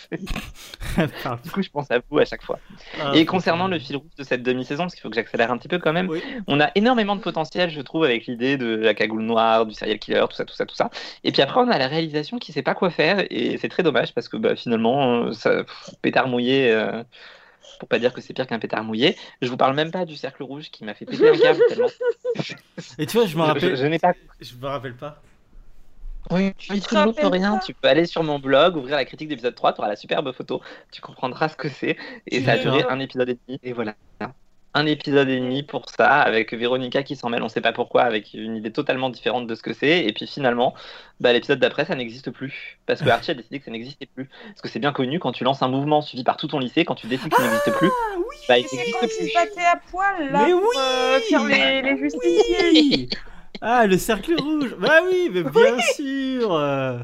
Du 1.44 1.50
coup, 1.50 1.62
je 1.62 1.70
pense 1.70 1.90
à 1.90 1.98
vous 2.10 2.18
à 2.18 2.24
chaque 2.24 2.42
fois. 2.42 2.58
Ah, 3.00 3.12
Et 3.14 3.24
concernant 3.24 3.68
le 3.68 3.78
fil 3.78 3.96
rouge 3.96 4.10
de 4.18 4.24
cette 4.24 4.42
demi-saison, 4.42 4.84
parce 4.84 4.94
qu'il 4.94 5.02
faut 5.02 5.08
que 5.08 5.14
j'accélère 5.14 5.50
un 5.52 5.56
petit 5.58 5.68
peu 5.68 5.78
quand 5.78 5.92
même, 5.92 6.08
Oui. 6.08 6.22
on 6.46 6.60
a 6.60 6.70
énormément 6.74 7.16
de 7.16 7.20
potentiel, 7.20 7.70
je 7.70 7.80
trouve, 7.80 8.04
avec 8.04 8.26
l'idée 8.26 8.56
de 8.56 8.74
la 8.76 8.94
cagoule 8.94 9.22
noire, 9.22 9.66
du 9.66 9.74
serial 9.74 9.98
killer, 9.98 10.24
tout 10.28 10.36
ça, 10.36 10.44
tout 10.44 10.54
ça, 10.54 10.66
tout 10.66 10.74
ça. 10.74 10.90
Et 11.24 11.32
puis 11.32 11.42
après, 11.42 11.60
on 11.60 11.68
a 11.70 11.78
la 11.78 11.86
réalisation 11.86 12.38
qui 12.38 12.52
sait 12.52 12.62
pas 12.62 12.74
quoi 12.74 12.90
faire, 12.90 13.24
et 13.30 13.56
c'est 13.58 13.68
très 13.68 13.82
dommage 13.82 14.12
parce 14.14 14.28
que 14.28 14.36
bah, 14.36 14.56
finalement, 14.56 15.32
ça, 15.32 15.64
pff, 15.64 15.90
pétard 16.02 16.28
mouillé. 16.28 16.70
euh, 16.72 17.02
Pour 17.78 17.88
pas 17.88 17.98
dire 17.98 18.12
que 18.12 18.20
c'est 18.20 18.32
pire 18.34 18.46
qu'un 18.46 18.58
pétard 18.58 18.82
mouillé. 18.84 19.16
Je 19.40 19.48
vous 19.48 19.56
parle 19.56 19.74
même 19.74 19.90
pas 19.90 20.04
du 20.04 20.16
cercle 20.16 20.42
rouge 20.42 20.70
qui 20.70 20.84
m'a 20.84 20.94
fait 20.94 21.06
péter 21.06 21.28
un 21.28 21.36
câble 21.36 21.60
tellement. 21.68 21.88
Et 22.98 23.06
tu 23.06 23.16
vois, 23.16 23.26
je 23.26 23.36
me 23.36 23.42
Je, 23.42 23.46
je- 23.48 23.52
rappelle. 23.52 23.76
je 23.76 23.86
n'ai 23.86 23.98
pas 23.98 24.12
Je 24.40 24.54
me 24.54 24.66
rappelle 24.66 24.96
pas. 24.96 25.22
Oui, 26.30 26.52
Tu 26.58 26.72
rappelles 26.94 27.26
rien. 27.26 27.58
Tu 27.64 27.72
peux 27.74 27.88
aller 27.88 28.04
sur 28.06 28.22
mon 28.22 28.38
blog, 28.38 28.76
ouvrir 28.76 28.96
la 28.96 29.04
critique 29.04 29.28
d'épisode 29.28 29.54
3, 29.54 29.72
tu 29.72 29.80
auras 29.80 29.88
la 29.88 29.96
superbe 29.96 30.30
photo, 30.32 30.60
tu 30.92 31.00
comprendras 31.00 31.48
ce 31.48 31.56
que 31.56 31.68
c'est. 31.68 31.96
Et 32.26 32.42
ça 32.44 32.52
a 32.52 32.58
duré 32.58 32.84
un 32.88 33.00
épisode 33.00 33.30
et 33.30 33.38
demi. 33.48 33.58
Et 33.62 33.72
voilà. 33.72 33.94
Un 34.72 34.86
épisode 34.86 35.28
et 35.28 35.40
demi 35.40 35.64
pour 35.64 35.88
ça, 35.90 36.20
avec 36.20 36.52
Véronica 36.54 37.02
qui 37.02 37.16
s'en 37.16 37.28
mêle, 37.28 37.42
on 37.42 37.48
sait 37.48 37.60
pas 37.60 37.72
pourquoi, 37.72 38.02
avec 38.02 38.34
une 38.34 38.54
idée 38.56 38.70
totalement 38.70 39.10
différente 39.10 39.48
de 39.48 39.54
ce 39.56 39.62
que 39.62 39.72
c'est. 39.72 40.04
Et 40.04 40.12
puis 40.12 40.28
finalement, 40.28 40.74
bah, 41.18 41.32
l'épisode 41.32 41.58
d'après, 41.58 41.84
ça 41.86 41.96
n'existe 41.96 42.30
plus. 42.30 42.78
Parce 42.86 43.02
que 43.02 43.08
Archie 43.08 43.32
a 43.32 43.34
décidé 43.34 43.58
que 43.58 43.64
ça 43.64 43.72
n'existait 43.72 44.06
plus. 44.06 44.28
Parce 44.46 44.60
que 44.60 44.68
c'est 44.68 44.78
bien 44.78 44.92
connu, 44.92 45.18
quand 45.18 45.32
tu 45.32 45.42
lances 45.42 45.62
un 45.62 45.68
mouvement 45.68 46.02
suivi 46.02 46.22
par 46.22 46.36
tout 46.36 46.46
ton 46.46 46.60
lycée, 46.60 46.84
quand 46.84 46.94
tu 46.94 47.08
décides 47.08 47.34
qu'il 47.34 47.42
n'existe 47.44 47.72
plus, 47.78 47.90
bah, 48.48 48.58
il 48.58 48.64
C'est 48.68 48.76
n'existe 48.76 48.98
plus. 49.00 49.26
ils 49.28 49.34
battaient 49.34 49.66
à 49.66 49.76
poil 49.90 50.30
là 50.30 50.44
Mais 50.46 50.52
pour 50.52 50.60
oui 50.62 50.76
euh, 50.78 51.18
faire 51.28 51.44
les, 51.46 51.82
les 51.82 51.98
justiciers. 51.98 52.70
Oui 52.72 53.08
Ah, 53.60 53.86
le 53.88 53.98
cercle 53.98 54.34
rouge 54.40 54.76
Bah 54.78 55.00
oui, 55.04 55.30
mais 55.32 55.42
bien 55.42 55.78
sûr 55.96 56.54
euh. 56.54 56.98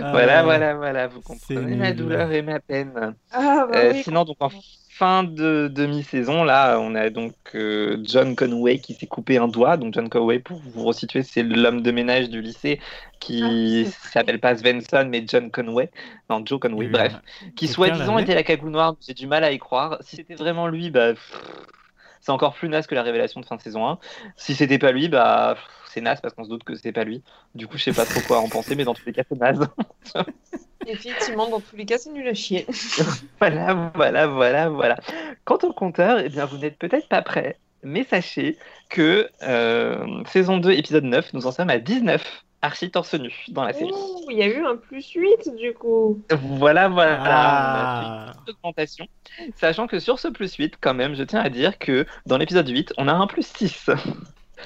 Voilà, 0.00 0.40
Ah, 0.40 0.42
voilà, 0.42 0.74
voilà, 0.74 1.06
vous 1.06 1.20
c'est 1.46 1.54
comprenez 1.54 1.76
ma 1.76 1.92
douleur 1.92 2.32
et 2.32 2.42
ma 2.42 2.58
peine. 2.58 3.14
Ah 3.32 3.66
bah 3.72 3.78
Euh, 3.78 3.92
oui. 3.92 4.02
sinon, 4.02 4.24
donc 4.24 4.36
en 4.40 4.50
fin 4.96 5.24
de 5.24 5.68
demi-saison, 5.68 6.44
là, 6.44 6.78
on 6.78 6.94
a 6.94 7.10
donc 7.10 7.34
euh, 7.56 7.98
John 8.04 8.36
Conway 8.36 8.78
qui 8.78 8.94
s'est 8.94 9.08
coupé 9.08 9.38
un 9.38 9.48
doigt. 9.48 9.76
Donc 9.76 9.92
John 9.92 10.08
Conway, 10.08 10.38
pour 10.38 10.60
vous 10.60 10.84
resituer, 10.84 11.24
c'est 11.24 11.42
l'homme 11.42 11.82
de 11.82 11.90
ménage 11.90 12.30
du 12.30 12.40
lycée 12.40 12.80
qui 13.18 13.86
Ah, 13.86 14.08
s'appelle 14.12 14.38
pas 14.38 14.56
Svensson, 14.56 15.08
mais 15.10 15.24
John 15.26 15.50
Conway. 15.50 15.90
Non, 16.30 16.46
Joe 16.46 16.60
Conway, 16.60 16.86
bref. 16.86 17.14
Qui 17.56 17.66
soi-disant 17.66 18.18
était 18.18 18.34
la 18.34 18.44
cagoule 18.44 18.70
noire. 18.70 18.94
J'ai 19.04 19.14
du 19.14 19.26
mal 19.26 19.42
à 19.42 19.50
y 19.50 19.58
croire. 19.58 19.98
Si 20.00 20.14
c'était 20.16 20.36
vraiment 20.36 20.68
lui, 20.68 20.90
bah. 20.90 21.14
C'est 22.20 22.32
encore 22.32 22.54
plus 22.54 22.70
naze 22.70 22.86
que 22.86 22.94
la 22.94 23.02
révélation 23.02 23.40
de 23.42 23.46
fin 23.46 23.56
de 23.56 23.60
saison 23.60 23.86
1. 23.86 23.98
Si 24.36 24.54
c'était 24.54 24.78
pas 24.78 24.92
lui, 24.92 25.08
bah 25.08 25.56
pff, 25.56 25.68
c'est 25.94 26.00
naze 26.00 26.20
parce 26.20 26.34
qu'on 26.34 26.44
se 26.44 26.48
doute 26.50 26.64
que 26.64 26.74
c'est 26.74 26.92
pas 26.92 27.04
lui. 27.04 27.22
Du 27.54 27.66
coup, 27.66 27.78
je 27.78 27.84
sais 27.84 27.92
pas 27.92 28.04
trop 28.04 28.20
quoi 28.26 28.40
en 28.40 28.48
penser, 28.48 28.74
mais 28.76 28.84
dans 28.84 28.94
tous 28.94 29.06
les 29.06 29.12
cas, 29.12 29.22
c'est 29.28 29.38
naze. 29.38 29.66
Effectivement, 30.86 31.48
dans 31.48 31.60
tous 31.60 31.76
les 31.76 31.86
cas, 31.86 31.96
c'est 31.98 32.10
nul 32.10 32.28
à 32.28 32.34
chier. 32.34 32.66
Voilà, 33.40 33.90
voilà, 33.94 34.26
voilà, 34.26 34.68
voilà. 34.68 34.96
Quant 35.44 35.58
au 35.62 35.72
compteur, 35.72 36.18
eh 36.20 36.28
bien, 36.28 36.44
vous 36.46 36.58
n'êtes 36.58 36.78
peut-être 36.78 37.08
pas 37.08 37.22
prêts, 37.22 37.58
mais 37.82 38.04
sachez 38.04 38.58
que 38.90 39.28
euh, 39.42 40.22
saison 40.26 40.58
2, 40.58 40.72
épisode 40.72 41.04
9, 41.04 41.32
nous 41.34 41.46
en 41.46 41.52
sommes 41.52 41.70
à 41.70 41.78
19 41.78 42.42
archi 42.62 42.90
torse 42.90 43.12
nu 43.14 43.30
dans 43.48 43.64
la 43.64 43.74
série. 43.74 43.90
Ouh, 43.92 44.30
il 44.30 44.38
y 44.38 44.42
a 44.42 44.46
eu 44.46 44.64
un 44.64 44.76
plus 44.76 45.06
8 45.12 45.54
du 45.56 45.74
coup. 45.74 46.22
Voilà, 46.30 46.88
voilà. 46.88 47.18
On 47.20 47.24
a 47.24 47.28
Ah. 47.28 48.32
une 48.46 48.52
augmentation. 48.54 49.06
Sachant 49.56 49.86
que 49.86 49.98
sur 49.98 50.18
ce 50.18 50.28
plus 50.28 50.54
8, 50.54 50.76
quand 50.80 50.94
même, 50.94 51.14
je 51.14 51.24
tiens 51.24 51.40
à 51.40 51.50
dire 51.50 51.78
que 51.78 52.06
dans 52.24 52.38
l'épisode 52.38 52.66
8, 52.68 52.94
on 52.96 53.06
a 53.08 53.12
un 53.12 53.26
plus 53.26 53.46
6. 53.46 53.90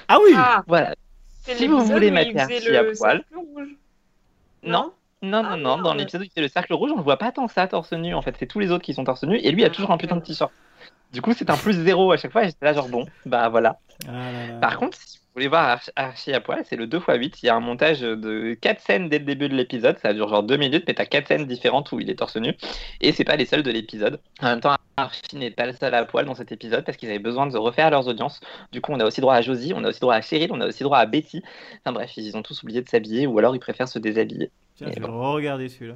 Ah 0.06 0.18
oui 0.23 0.32
Ah, 0.37 0.62
Voilà. 0.68 0.94
Si 1.56 1.66
vous 1.66 1.80
voulez 1.84 2.10
faisait 2.10 2.38
Archie 2.40 2.76
à 2.76 2.84
poil. 2.84 3.24
rouge. 3.34 3.68
Non, 4.62 4.92
non, 5.22 5.42
non, 5.42 5.48
Ah, 5.52 5.56
non. 5.56 5.78
Dans 5.82 5.94
l'épisode 5.94 6.22
où 6.22 6.24
il 6.24 6.30
fait 6.30 6.40
le 6.40 6.48
cercle 6.48 6.74
rouge, 6.74 6.90
on 6.92 6.98
ne 6.98 7.02
voit 7.02 7.16
pas 7.16 7.32
tant 7.32 7.48
ça 7.48 7.66
torse 7.66 7.92
nu. 7.92 8.14
En 8.14 8.22
fait, 8.22 8.34
c'est 8.38 8.46
tous 8.46 8.58
les 8.58 8.70
autres 8.70 8.84
qui 8.84 8.94
sont 8.94 9.04
torse 9.04 9.24
nu. 9.24 9.38
Et 9.38 9.50
lui 9.52 9.64
a 9.64 9.68
Ah, 9.68 9.70
toujours 9.70 9.90
un 9.90 9.98
putain 9.98 10.16
de 10.16 10.22
t-shirt. 10.22 10.52
Du 11.12 11.22
coup, 11.22 11.32
c'est 11.32 11.48
un 11.50 11.56
plus 11.56 11.72
0 11.74 12.12
à 12.12 12.16
chaque 12.16 12.32
fois. 12.32 12.44
Et 12.44 12.46
j'étais 12.48 12.64
là, 12.66 12.72
genre, 12.74 12.88
bon, 12.88 13.06
bah 13.26 13.48
voilà. 13.48 13.78
Ah 14.06 14.30
là 14.32 14.46
là. 14.46 14.58
Par 14.60 14.78
contre, 14.78 14.96
si 14.98 15.18
vous 15.18 15.24
voulez 15.34 15.48
voir 15.48 15.64
Arch- 15.68 15.90
Archie 15.96 16.32
à 16.34 16.40
poil, 16.40 16.62
c'est 16.68 16.76
le 16.76 16.86
2x8. 16.86 17.38
Il 17.42 17.46
y 17.46 17.48
a 17.48 17.54
un 17.56 17.60
montage 17.60 18.00
de 18.00 18.54
4 18.60 18.80
scènes 18.80 19.08
dès 19.08 19.18
le 19.18 19.24
début 19.24 19.48
de 19.48 19.54
l'épisode. 19.54 19.96
Ça 20.02 20.12
dure 20.12 20.28
genre 20.28 20.42
2 20.42 20.56
minutes, 20.56 20.84
mais 20.86 20.94
t'as 20.94 21.06
4 21.06 21.28
scènes 21.28 21.46
différentes 21.46 21.90
où 21.92 21.98
il 22.00 22.10
est 22.10 22.14
torse 22.16 22.36
nu. 22.36 22.54
Et 23.00 23.12
c'est 23.12 23.24
pas 23.24 23.36
les 23.36 23.46
seules 23.46 23.62
de 23.62 23.70
l'épisode. 23.70 24.20
En 24.40 24.46
même 24.46 24.60
temps, 24.60 24.74
Archie 24.96 25.36
n'est 25.36 25.50
pas 25.50 25.66
le 25.66 25.72
seul 25.72 25.94
à 25.94 26.04
poil 26.04 26.26
dans 26.26 26.34
cet 26.34 26.52
épisode 26.52 26.84
parce 26.84 26.96
qu'ils 26.98 27.08
avaient 27.08 27.18
besoin 27.18 27.46
de 27.46 27.56
refaire 27.56 27.90
leurs 27.90 28.06
audiences. 28.08 28.40
Du 28.72 28.80
coup, 28.80 28.92
on 28.92 29.00
a 29.00 29.04
aussi 29.06 29.20
droit 29.20 29.34
à 29.34 29.40
Josie, 29.42 29.72
on 29.74 29.84
a 29.84 29.88
aussi 29.88 30.00
droit 30.00 30.14
à 30.14 30.20
Cheryl, 30.20 30.50
on 30.52 30.60
a 30.60 30.66
aussi 30.66 30.82
droit 30.82 30.98
à 30.98 31.06
Betty. 31.06 31.42
Enfin 31.84 31.92
bref, 31.92 32.10
ils 32.16 32.36
ont 32.36 32.42
tous 32.42 32.62
oublié 32.62 32.82
de 32.82 32.88
s'habiller 32.88 33.26
ou 33.26 33.38
alors 33.38 33.54
ils 33.56 33.60
préfèrent 33.60 33.88
se 33.88 33.98
déshabiller. 33.98 34.50
Tiens, 34.76 34.88
je 34.94 35.00
vais 35.00 35.06
regarder 35.06 35.68
celui-là. 35.68 35.94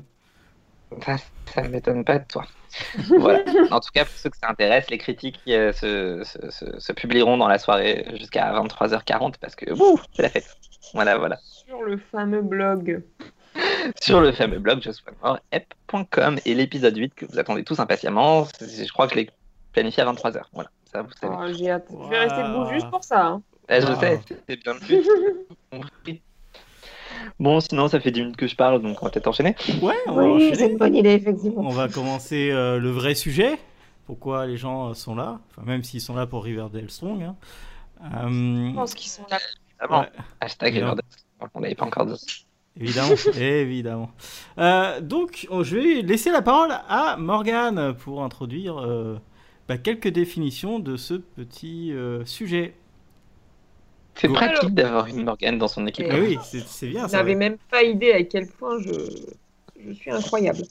Ça, 1.04 1.16
ça 1.54 1.62
ne 1.62 1.68
m'étonne 1.68 2.04
pas 2.04 2.18
de 2.18 2.24
toi. 2.26 2.44
voilà. 3.18 3.40
En 3.70 3.80
tout 3.80 3.90
cas, 3.92 4.04
pour 4.04 4.14
ceux 4.14 4.30
que 4.30 4.36
ça 4.36 4.48
intéresse, 4.50 4.88
les 4.90 4.98
critiques 4.98 5.40
euh, 5.48 5.72
se, 5.72 6.22
se- 6.24 6.50
se- 6.50 6.78
se 6.80 6.92
publieront 6.92 7.36
dans 7.36 7.48
la 7.48 7.58
soirée 7.58 8.06
jusqu'à 8.18 8.52
23h40 8.52 9.34
parce 9.40 9.54
que 9.54 9.66
c'est 10.14 10.22
la 10.22 10.28
fête. 10.30 10.56
Voilà, 10.94 11.18
voilà. 11.18 11.38
Sur 11.42 11.82
le 11.82 11.96
fameux 11.98 12.42
blog. 12.42 13.02
Sur 14.00 14.20
le 14.22 14.32
fameux 14.32 14.58
blog 14.58 14.80
josuemorep.com 14.82 16.38
et 16.46 16.54
l'épisode 16.54 16.96
8 16.96 17.14
que 17.14 17.26
vous 17.26 17.38
attendez 17.38 17.64
tous 17.64 17.78
impatiemment, 17.80 18.46
je 18.60 18.90
crois 18.92 19.06
que 19.06 19.12
je 19.14 19.18
l'ai 19.20 19.30
planifié 19.72 20.02
à 20.02 20.06
23h. 20.12 20.42
Voilà, 20.52 20.70
ça 20.90 21.02
vous 21.02 21.10
savez. 21.20 21.34
Ah, 21.38 21.52
J'ai 21.52 21.70
hâte. 21.70 21.86
Je 21.90 22.08
vais 22.08 22.18
rester 22.18 22.42
debout 22.44 22.66
juste 22.72 22.88
pour 22.90 23.04
ça. 23.04 23.26
hein. 23.26 23.42
Eh, 23.68 23.80
je 23.80 23.86
Wow. 23.86 24.00
sais, 24.00 24.20
c'est 24.48 24.56
bien 24.62 24.74
le 24.74 24.80
but. 24.80 25.06
compris. 25.70 26.22
Bon, 27.40 27.60
sinon, 27.60 27.88
ça 27.88 28.00
fait 28.00 28.10
10 28.10 28.20
minutes 28.20 28.36
que 28.36 28.46
je 28.46 28.56
parle, 28.56 28.82
donc 28.82 28.98
on 29.02 29.06
va 29.06 29.10
peut-être 29.10 29.26
enchaîner. 29.28 29.54
Ouais, 29.80 29.94
on 30.06 30.12
va 30.14 30.22
Oui, 30.24 30.30
enchaîner. 30.32 30.54
c'est 30.54 30.70
une 30.70 30.78
bonne 30.78 30.94
idée, 30.96 31.10
effectivement. 31.12 31.62
On 31.62 31.70
va 31.70 31.88
commencer 31.88 32.50
euh, 32.50 32.78
le 32.78 32.90
vrai 32.90 33.14
sujet. 33.14 33.58
Pourquoi 34.06 34.46
les 34.46 34.56
gens 34.56 34.90
euh, 34.90 34.94
sont 34.94 35.14
là? 35.14 35.40
Enfin, 35.50 35.62
même 35.66 35.82
s'ils 35.84 36.00
sont 36.00 36.14
là 36.14 36.26
pour 36.26 36.44
Riverdale 36.44 36.90
Strong. 36.90 37.22
hein. 37.22 37.36
Euh, 38.02 38.68
Je 38.70 38.74
pense 38.74 38.94
qu'ils 38.94 39.10
sont 39.10 39.22
là. 39.30 39.38
Évidemment. 39.80 40.00
ouais, 40.02 40.08
Hashtag. 40.40 40.74
Riverdale. 40.74 41.04
On 41.54 41.60
l'avait 41.60 41.74
pas 41.74 41.86
encore 41.86 42.06
dit. 42.06 42.46
évidemment, 42.80 43.14
évidemment. 43.36 44.10
Euh, 44.58 45.00
donc, 45.00 45.46
oh, 45.50 45.62
je 45.64 45.76
vais 45.76 46.02
laisser 46.02 46.30
la 46.30 46.42
parole 46.42 46.70
à 46.88 47.16
Morgane 47.16 47.94
pour 47.94 48.22
introduire 48.22 48.78
euh, 48.78 49.18
bah, 49.68 49.78
quelques 49.78 50.08
définitions 50.08 50.78
de 50.78 50.96
ce 50.96 51.14
petit 51.14 51.92
euh, 51.92 52.24
sujet. 52.24 52.74
C'est 54.14 54.28
Go. 54.28 54.34
pratique 54.34 54.74
d'avoir 54.74 55.06
une 55.06 55.24
Morgane 55.24 55.58
dans 55.58 55.68
son 55.68 55.86
équipe. 55.86 56.06
Et- 56.06 56.10
Eh 56.12 56.20
oui, 56.20 56.38
c'est 56.44 56.60
c'est 56.66 56.88
bien 56.88 57.08
ça. 57.08 57.18
n'avez 57.18 57.32
ouais. 57.32 57.38
même 57.38 57.56
pas 57.70 57.82
idée 57.82 58.12
à 58.12 58.22
quel 58.24 58.46
point 58.46 58.78
je, 58.80 58.92
je 59.86 59.92
suis 59.92 60.10
incroyable. 60.10 60.62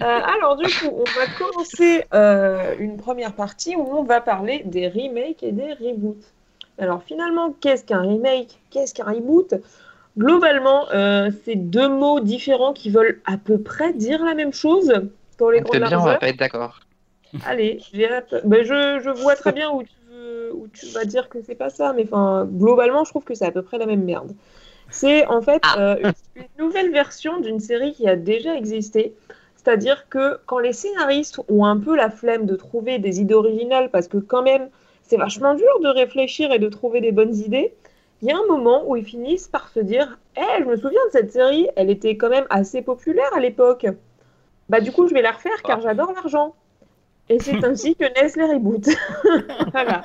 Euh, 0.00 0.04
alors 0.04 0.56
du 0.56 0.66
coup, 0.66 0.88
on 0.92 1.04
va 1.04 1.26
commencer 1.38 2.04
euh, 2.14 2.74
une 2.78 2.96
première 2.96 3.32
partie 3.34 3.76
où 3.76 3.86
on 3.96 4.02
va 4.02 4.20
parler 4.20 4.62
des 4.64 4.88
remakes 4.88 5.42
et 5.42 5.52
des 5.52 5.72
reboots. 5.74 6.24
Alors 6.78 7.02
finalement, 7.04 7.54
qu'est-ce 7.60 7.84
qu'un 7.84 8.00
remake? 8.00 8.58
Qu'est-ce 8.70 8.92
qu'un 8.92 9.04
reboot? 9.04 9.54
Globalement, 10.18 10.88
euh, 10.92 11.30
c'est 11.44 11.56
deux 11.56 11.88
mots 11.88 12.20
différents 12.20 12.72
qui 12.72 12.90
veulent 12.90 13.20
à 13.24 13.36
peu 13.36 13.58
près 13.60 13.92
dire 13.92 14.24
la 14.24 14.34
même 14.34 14.52
chose 14.52 14.92
pour 15.38 15.50
les 15.52 15.62
C'est 15.70 15.80
bien, 15.80 16.00
on 16.00 16.04
va 16.04 16.16
pas 16.16 16.28
être 16.28 16.38
d'accord. 16.38 16.80
Allez, 17.40 17.78
j'ai 17.92 18.10
hâte. 18.10 18.34
Ben, 18.44 18.64
je, 18.64 19.00
je 19.02 19.10
vois 19.10 19.36
très 19.36 19.52
bien 19.52 19.70
où 19.70 19.82
tu, 19.82 19.94
veux- 20.08 20.52
où 20.54 20.68
tu 20.68 20.86
vas 20.90 21.04
dire 21.04 21.28
que 21.28 21.42
c'est 21.42 21.54
pas 21.54 21.70
ça, 21.70 21.92
mais 21.92 22.04
enfin, 22.04 22.46
globalement, 22.50 23.04
je 23.04 23.10
trouve 23.10 23.24
que 23.24 23.34
c'est 23.34 23.44
à 23.46 23.50
peu 23.52 23.62
près 23.62 23.78
la 23.78 23.86
même 23.86 24.04
merde. 24.04 24.34
C'est 24.90 25.26
en 25.26 25.42
fait 25.42 25.62
Ah. 25.64 25.76
euh, 25.78 25.96
une, 26.36 26.42
une 26.42 26.64
nouvelle 26.66 26.92
version 26.92 27.40
d'une 27.40 27.60
série 27.60 27.92
qui 27.92 28.08
a 28.08 28.16
déjà 28.16 28.54
existé. 28.56 29.14
C'est-à-dire 29.56 30.08
que 30.10 30.38
quand 30.46 30.58
les 30.58 30.72
scénaristes 30.72 31.40
ont 31.48 31.64
un 31.64 31.78
peu 31.78 31.96
la 31.96 32.10
flemme 32.10 32.46
de 32.46 32.56
trouver 32.56 32.98
des 32.98 33.20
idées 33.20 33.34
originales, 33.34 33.90
parce 33.90 34.08
que 34.08 34.18
quand 34.18 34.42
même, 34.42 34.68
c'est 35.02 35.16
vachement 35.16 35.54
dur 35.54 35.80
de 35.82 35.88
réfléchir 35.88 36.52
et 36.52 36.58
de 36.58 36.68
trouver 36.68 37.00
des 37.00 37.12
bonnes 37.12 37.34
idées, 37.34 37.74
il 38.22 38.28
y 38.28 38.32
a 38.32 38.36
un 38.36 38.46
moment 38.48 38.84
où 38.88 38.96
ils 38.96 39.04
finissent 39.04 39.48
par 39.48 39.68
se 39.70 39.80
dire 39.80 40.18
Eh, 40.36 40.62
je 40.62 40.66
me 40.66 40.76
souviens 40.76 41.04
de 41.06 41.12
cette 41.12 41.32
série, 41.32 41.68
elle 41.76 41.90
était 41.90 42.16
quand 42.16 42.30
même 42.30 42.46
assez 42.50 42.82
populaire 42.82 43.32
à 43.34 43.40
l'époque. 43.40 43.86
Bah, 44.68 44.80
du 44.80 44.92
coup, 44.92 45.08
je 45.08 45.14
vais 45.14 45.22
la 45.22 45.32
refaire 45.32 45.62
car 45.62 45.80
j'adore 45.80 46.12
l'argent. 46.12 46.54
Et 47.28 47.38
c'est 47.38 47.64
ainsi 47.64 47.96
que 47.96 48.04
naissent 48.20 48.36
les 48.36 48.44
reboots. 48.44 48.88
voilà. 49.72 50.04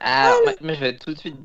Alors, 0.00 0.40
moi, 0.42 0.52
moi, 0.60 0.72
je 0.74 0.80
vais 0.80 0.96
tout 0.96 1.14
de 1.14 1.18
suite. 1.18 1.36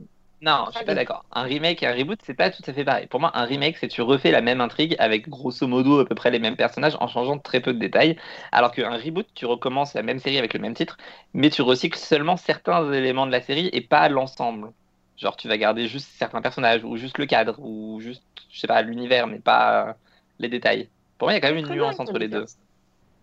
Non, 0.41 0.67
je 0.71 0.77
suis 0.77 0.85
pas 0.85 0.95
d'accord. 0.95 1.25
Un 1.33 1.43
remake 1.43 1.83
et 1.83 1.87
un 1.87 1.93
reboot, 1.93 2.19
c'est 2.23 2.33
pas 2.33 2.49
tout 2.49 2.63
à 2.65 2.71
fait 2.71 2.85
pareil. 2.85 3.07
Pour 3.07 3.19
moi, 3.19 3.31
un 3.33 3.43
remake, 3.43 3.77
c'est 3.77 3.89
tu 3.89 4.01
refais 4.01 4.31
la 4.31 4.41
même 4.41 4.61
intrigue 4.61 4.95
avec 4.97 5.27
grosso 5.27 5.67
modo 5.67 5.99
à 5.99 6.05
peu 6.05 6.15
près 6.15 6.31
les 6.31 6.39
mêmes 6.39 6.55
personnages 6.55 6.95
en 7.01 7.07
changeant 7.07 7.37
très 7.39 7.59
peu 7.59 7.73
de 7.73 7.79
détails. 7.79 8.17
Alors 8.53 8.71
qu'un 8.71 8.97
reboot, 8.97 9.27
tu 9.35 9.45
recommences 9.45 9.93
la 9.95 10.03
même 10.03 10.19
série 10.19 10.37
avec 10.37 10.53
le 10.53 10.59
même 10.59 10.73
titre, 10.73 10.97
mais 11.33 11.49
tu 11.49 11.61
recycles 11.61 11.97
seulement 11.97 12.37
certains 12.37 12.91
éléments 12.93 13.27
de 13.27 13.31
la 13.33 13.41
série 13.41 13.69
et 13.73 13.81
pas 13.81 14.07
l'ensemble. 14.07 14.71
Genre, 15.17 15.35
tu 15.35 15.49
vas 15.49 15.57
garder 15.57 15.87
juste 15.87 16.09
certains 16.17 16.41
personnages 16.41 16.85
ou 16.85 16.95
juste 16.95 17.17
le 17.17 17.25
cadre 17.25 17.59
ou 17.59 17.99
juste, 17.99 18.23
je 18.49 18.59
sais 18.59 18.67
pas, 18.67 18.81
l'univers, 18.81 19.27
mais 19.27 19.39
pas 19.39 19.97
les 20.39 20.47
détails. 20.47 20.89
Pour 21.17 21.27
moi, 21.27 21.33
il 21.33 21.35
y 21.35 21.37
a 21.37 21.41
quand 21.41 21.53
même 21.53 21.65
une 21.65 21.69
nuance 21.69 21.99
entre 21.99 22.17
les 22.17 22.29
deux. 22.29 22.45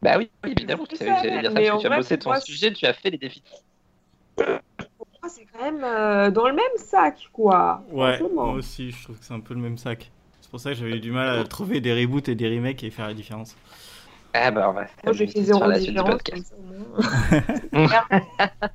Bah 0.02 0.16
oui, 0.18 0.30
oui, 0.44 0.52
évidemment, 0.56 0.84
Je 0.84 0.96
tu 0.96 0.96
savais 0.96 1.10
que 1.10 1.28
j'allais 1.28 1.40
dire 1.40 1.52
ça, 1.52 1.54
parce 1.54 1.70
que 1.70 1.80
tu 1.80 1.86
as 1.86 1.88
vrai, 1.88 1.96
bossé 1.98 2.18
ton 2.18 2.30
moi, 2.30 2.40
sujet, 2.40 2.72
tu 2.72 2.86
as 2.86 2.92
fait 2.92 3.10
les 3.10 3.18
défis. 3.18 3.42
Pour 4.36 4.44
moi, 5.22 5.28
c'est 5.28 5.46
quand 5.46 5.62
même 5.62 5.82
euh, 5.82 6.30
dans 6.30 6.48
le 6.48 6.54
même 6.54 6.64
sac, 6.76 7.28
quoi. 7.32 7.82
Ouais, 7.90 8.20
moi 8.34 8.52
aussi, 8.52 8.90
je 8.90 9.02
trouve 9.04 9.18
que 9.18 9.24
c'est 9.24 9.34
un 9.34 9.40
peu 9.40 9.54
le 9.54 9.60
même 9.60 9.78
sac. 9.78 10.10
C'est 10.40 10.50
pour 10.50 10.60
ça 10.60 10.70
que 10.70 10.76
j'avais 10.76 10.96
eu 10.96 11.00
du 11.00 11.10
mal 11.10 11.38
à 11.38 11.44
trouver 11.44 11.80
des 11.80 11.92
reboots 11.92 12.28
et 12.28 12.34
des 12.34 12.48
remakes 12.48 12.84
et 12.84 12.90
faire 12.90 13.08
la 13.08 13.14
différence. 13.14 13.56
Ah 14.32 14.50
bah 14.50 14.68
on 14.68 14.72
va 14.74 14.86
Moi, 15.02 15.12
j'ai 15.14 15.26
fait 15.26 15.32
s'amuser 15.32 15.52
sur 15.52 15.58
zéro 15.58 15.70
la 15.70 15.80
suite 15.80 15.96
du 15.96 16.04
podcast. 16.04 16.54
ça. 17.74 18.04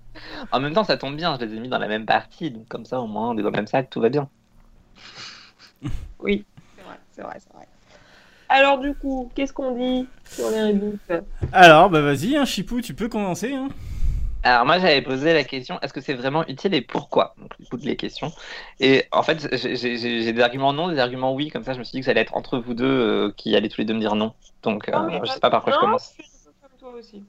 En 0.51 0.59
même 0.59 0.73
temps, 0.73 0.83
ça 0.83 0.97
tombe 0.97 1.15
bien, 1.15 1.37
je 1.39 1.45
les 1.45 1.55
ai 1.55 1.59
mis 1.59 1.69
dans 1.69 1.77
la 1.77 1.87
même 1.87 2.05
partie, 2.05 2.51
donc 2.51 2.67
comme 2.67 2.85
ça, 2.85 2.99
au 2.99 3.07
moins, 3.07 3.29
on 3.29 3.37
est 3.37 3.41
dans 3.41 3.49
le 3.49 3.55
même 3.55 3.67
sac, 3.67 3.89
tout 3.89 4.01
va 4.01 4.09
bien. 4.09 4.29
Oui, 6.19 6.45
c'est 6.75 6.83
vrai, 6.83 6.99
c'est 7.11 7.21
vrai, 7.21 7.37
c'est 7.39 7.53
vrai. 7.53 7.67
Alors, 8.51 8.79
du 8.79 8.93
coup, 8.93 9.31
qu'est-ce 9.35 9.53
qu'on 9.53 9.71
dit 9.75 10.07
sur 10.25 10.49
les 10.51 10.61
reboots 10.61 10.99
Alors, 11.51 11.89
bah 11.89 12.01
vas-y, 12.01 12.35
hein, 12.35 12.45
Chipou, 12.45 12.81
tu 12.81 12.93
peux 12.93 13.07
commencer. 13.09 13.53
Hein. 13.53 13.69
Alors 14.43 14.65
moi, 14.65 14.79
j'avais 14.79 15.01
posé 15.03 15.33
la 15.33 15.43
question, 15.43 15.79
est-ce 15.81 15.93
que 15.93 16.01
c'est 16.01 16.15
vraiment 16.15 16.45
utile 16.47 16.73
et 16.73 16.81
pourquoi? 16.81 17.35
Donc, 17.37 17.51
toutes 17.69 17.83
les 17.85 17.95
questions. 17.95 18.31
Et 18.79 19.05
en 19.11 19.21
fait, 19.21 19.47
j'ai- 19.55 20.33
des 20.33 20.41
arguments 20.41 20.73
non, 20.73 20.89
des 20.89 20.97
arguments 20.99 21.33
oui, 21.35 21.49
comme 21.49 21.63
ça, 21.63 21.73
je 21.73 21.79
me 21.79 21.83
suis 21.83 21.91
dit 21.91 21.99
que 21.99 22.05
ça 22.05 22.11
allait 22.11 22.21
être 22.21 22.35
entre 22.35 22.57
vous 22.57 22.73
deux 22.73 22.85
euh, 22.85 23.33
qui 23.37 23.55
allaient 23.55 23.69
tous 23.69 23.81
les 23.81 23.85
deux 23.85 23.93
me 23.93 23.99
dire 23.99 24.15
non. 24.15 24.33
Donc, 24.63 24.89
euh, 24.89 24.93
Non, 24.93 25.05
mais 25.07 25.19
je 25.25 25.31
sais 25.31 25.39
pas 25.39 25.51
par 25.51 25.63
quoi 25.63 25.73
je 25.73 25.77
commence. 25.79 26.13
je 26.17 26.23
suis 26.23 26.31
un 26.47 26.51
peu 26.51 26.67
comme 26.69 26.77
toi 26.79 26.99
aussi. 26.99 27.23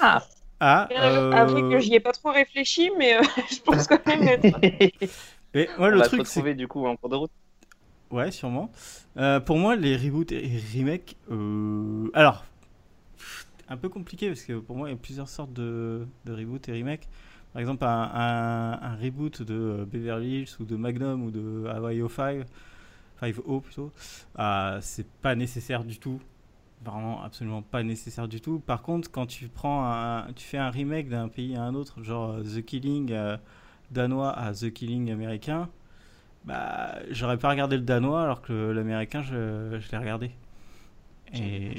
Ah 0.00 0.22
Ah, 0.60 0.88
Et, 0.90 0.98
euh, 0.98 1.30
Avouez 1.32 1.62
que 1.62 1.74
euh, 1.76 1.80
j'y 1.80 1.94
ai 1.94 2.00
pas 2.00 2.12
trop 2.12 2.30
réfléchi, 2.32 2.90
mais 2.98 3.14
euh, 3.16 3.22
je 3.50 3.60
pense 3.62 3.86
quand 3.86 4.06
même 4.06 4.28
être. 4.28 4.58
mais 5.54 5.68
On 5.76 5.80
moi, 5.80 5.90
le 5.90 5.98
va 5.98 6.04
se 6.04 6.08
truc, 6.08 6.26
c'est 6.26 6.54
du 6.54 6.68
coup 6.68 6.86
en 6.86 6.96
cours 6.96 7.08
de 7.08 7.16
route. 7.16 7.30
Ouais, 8.12 8.30
sûrement. 8.30 8.70
Euh, 9.16 9.40
pour 9.40 9.58
moi, 9.58 9.74
les 9.74 9.96
reboots 9.96 10.32
et 10.32 10.60
remakes. 10.76 11.16
euh, 11.32 12.10
Alors, 12.14 12.44
un 13.68 13.76
peu 13.78 13.88
compliqué 13.88 14.28
parce 14.28 14.42
que 14.42 14.58
pour 14.58 14.76
moi, 14.76 14.88
il 14.88 14.92
y 14.92 14.94
a 14.94 14.98
plusieurs 14.98 15.28
sortes 15.28 15.52
de, 15.54 16.06
de 16.26 16.32
reboots 16.32 16.68
et 16.68 16.72
remakes. 16.72 17.08
Par 17.54 17.60
exemple, 17.60 17.84
un, 17.84 18.96
reboot 19.02 19.42
de 19.42 19.54
euh, 19.54 19.84
Beverly 19.86 20.40
Hills 20.42 20.56
ou 20.60 20.64
de 20.64 20.76
Magnum 20.76 21.24
ou 21.24 21.30
de 21.30 21.66
Hawaii 21.68 22.02
5, 22.08 22.46
5O 23.22 23.60
plutôt, 23.62 23.92
ah, 24.36 24.78
c'est 24.82 25.06
pas 25.22 25.34
nécessaire 25.34 25.84
du 25.84 25.98
tout. 25.98 26.20
Vraiment, 26.84 27.22
absolument 27.22 27.62
pas 27.62 27.82
nécessaire 27.82 28.28
du 28.28 28.40
tout. 28.40 28.58
Par 28.60 28.82
contre, 28.82 29.10
quand 29.10 29.26
tu 29.26 29.48
prends 29.48 29.84
un, 29.86 30.26
tu 30.34 30.44
fais 30.44 30.58
un 30.58 30.70
remake 30.70 31.08
d'un 31.08 31.28
pays 31.28 31.56
à 31.56 31.62
un 31.62 31.74
autre, 31.74 32.02
genre 32.02 32.36
The 32.42 32.62
Killing 32.62 33.14
danois 33.90 34.32
à 34.36 34.52
The 34.52 34.72
Killing 34.72 35.10
américain, 35.12 35.68
bah, 36.44 36.98
j'aurais 37.10 37.38
pas 37.38 37.50
regardé 37.50 37.76
le 37.76 37.82
danois 37.82 38.22
alors 38.22 38.42
que 38.42 38.52
l'américain, 38.52 39.22
je, 39.22 39.78
je 39.80 39.90
l'ai 39.92 39.98
regardé. 39.98 40.32
Et 41.32 41.74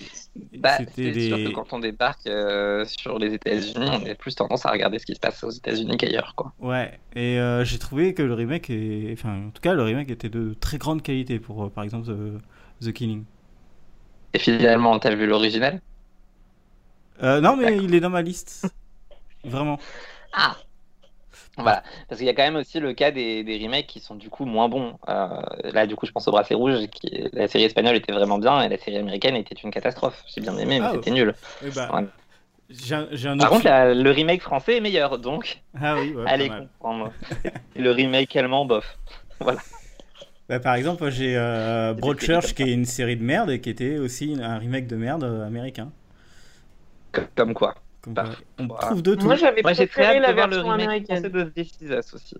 Bah, 0.53 0.77
c'était 0.77 1.11
c'est 1.13 1.19
sûr 1.19 1.41
des. 1.41 1.43
que 1.43 1.49
quand 1.49 1.73
on 1.73 1.79
débarque 1.79 2.25
euh, 2.27 2.85
sur 2.85 3.19
les 3.19 3.33
États-Unis, 3.33 3.89
on 3.91 4.05
a 4.05 4.15
plus 4.15 4.35
tendance 4.35 4.65
à 4.65 4.71
regarder 4.71 4.99
ce 4.99 5.05
qui 5.05 5.15
se 5.15 5.19
passe 5.19 5.43
aux 5.43 5.49
États-Unis 5.51 5.97
qu'ailleurs, 5.97 6.33
quoi. 6.35 6.53
Ouais, 6.59 6.99
et 7.15 7.39
euh, 7.39 7.65
j'ai 7.65 7.77
trouvé 7.79 8.13
que 8.13 8.21
le 8.23 8.33
remake, 8.33 8.69
est... 8.69 9.11
enfin, 9.13 9.47
en 9.47 9.51
tout 9.51 9.61
cas, 9.61 9.73
le 9.73 9.83
remake 9.83 10.09
était 10.09 10.29
de 10.29 10.53
très 10.53 10.77
grande 10.77 11.01
qualité 11.01 11.39
pour, 11.39 11.65
euh, 11.65 11.69
par 11.69 11.83
exemple, 11.83 12.07
The, 12.07 12.85
The 12.85 12.93
Killing. 12.93 13.25
Et 14.33 14.37
finalement, 14.39 14.99
t'as 14.99 15.15
vu 15.15 15.25
l'original? 15.25 15.81
Euh, 17.21 17.41
non, 17.41 17.55
mais 17.57 17.77
il 17.83 17.93
est 17.95 17.99
dans 17.99 18.09
ma 18.09 18.21
liste. 18.21 18.75
Vraiment. 19.45 19.79
Ah 20.31 20.57
Voilà, 21.57 21.83
parce 22.09 22.17
qu'il 22.17 22.25
y 22.25 22.29
a 22.29 22.33
quand 22.33 22.43
même 22.43 22.55
aussi 22.55 22.79
le 22.79 22.93
cas 22.93 23.11
des, 23.11 23.43
des 23.43 23.57
remakes 23.63 23.85
qui 23.85 23.99
sont 23.99 24.15
du 24.15 24.29
coup 24.29 24.45
moins 24.45 24.69
bons. 24.69 24.97
Euh, 25.07 25.27
là, 25.71 25.85
du 25.85 25.95
coup, 25.95 26.07
je 26.07 26.11
pense 26.11 26.27
au 26.27 26.31
Bracelet 26.31 26.55
Rouge, 26.55 26.87
qui 26.87 27.29
la 27.31 27.47
série 27.47 27.65
espagnole 27.65 27.95
était 27.95 28.11
vraiment 28.11 28.39
bien 28.39 28.61
et 28.63 28.69
la 28.69 28.77
série 28.79 28.97
américaine 28.97 29.35
était 29.35 29.55
une 29.55 29.69
catastrophe. 29.69 30.23
J'ai 30.33 30.41
bien 30.41 30.57
aimé, 30.57 30.79
mais 30.79 30.85
Ah, 30.87 30.91
c'était 30.95 31.11
nul. 31.11 31.35
Bah, 31.75 31.89
Ouais. 31.93 32.05
un 33.27 33.37
Par 33.37 33.49
contre, 33.49 33.65
la- 33.65 33.93
le 33.93 34.09
remake 34.09 34.41
français 34.41 34.77
est 34.77 34.81
meilleur, 34.81 35.19
donc 35.19 35.61
Ah 35.79 35.95
oui, 35.99 36.11
ouais, 36.13 36.23
allez 36.27 36.49
comprendre. 36.49 37.13
Le 37.75 37.91
remake 37.91 38.35
allemand, 38.35 38.65
bof. 38.65 38.97
Bah, 40.49 40.59
par 40.59 40.75
exemple, 40.75 41.09
j'ai 41.11 41.37
euh, 41.37 41.93
Broadchurch 41.93 42.53
qui 42.53 42.63
est 42.63 42.73
une 42.73 42.85
série 42.85 43.15
de 43.15 43.23
merde 43.23 43.51
et 43.51 43.61
qui 43.61 43.69
était 43.69 43.97
aussi 43.97 44.37
un 44.41 44.57
remake 44.57 44.87
de 44.87 44.95
merde 44.95 45.23
euh, 45.23 45.45
américain. 45.45 45.91
Comme 47.35 47.53
quoi. 47.53 47.75
Comme 48.03 48.13
Bah, 48.13 48.25
on 48.59 48.67
trouve 48.67 49.01
de 49.01 49.15
tout. 49.15 49.25
Moi, 49.25 49.35
j'avais 49.35 49.61
très 49.61 49.73
préféré 49.87 50.17
hâte 50.17 50.21
la 50.21 50.27
de 50.29 50.33
voir 50.33 50.47
le 50.47 50.55
version 50.57 50.71
américaine. 50.71 51.23
de 51.23 51.43
This 51.45 51.71
Is 51.81 51.85
Us 51.87 52.13
aussi. 52.13 52.35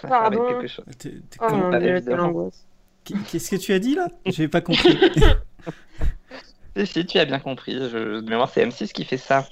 Ça 0.00 0.08
va 0.08 0.20
Pardon. 0.20 0.42
être 0.48 0.48
quelque 0.60 0.66
chose. 0.68 0.84
T'es- 0.98 1.10
t'es 1.28 1.38
Oh 1.40 2.14
l'angoisse. 2.16 2.66
Qu'est-ce 3.04 3.50
que 3.50 3.56
tu 3.56 3.72
as 3.72 3.78
dit 3.78 3.94
là? 3.94 4.08
J'ai 4.26 4.48
pas 4.48 4.60
compris. 4.60 4.98
Si, 6.76 6.86
si, 6.86 7.04
tu 7.06 7.18
as 7.18 7.24
bien 7.24 7.40
compris. 7.40 7.72
Je... 7.74 8.20
De 8.20 8.30
mémoire, 8.30 8.48
c'est 8.48 8.64
M6 8.64 8.92
qui 8.92 9.04
fait 9.04 9.16
ça. 9.16 9.44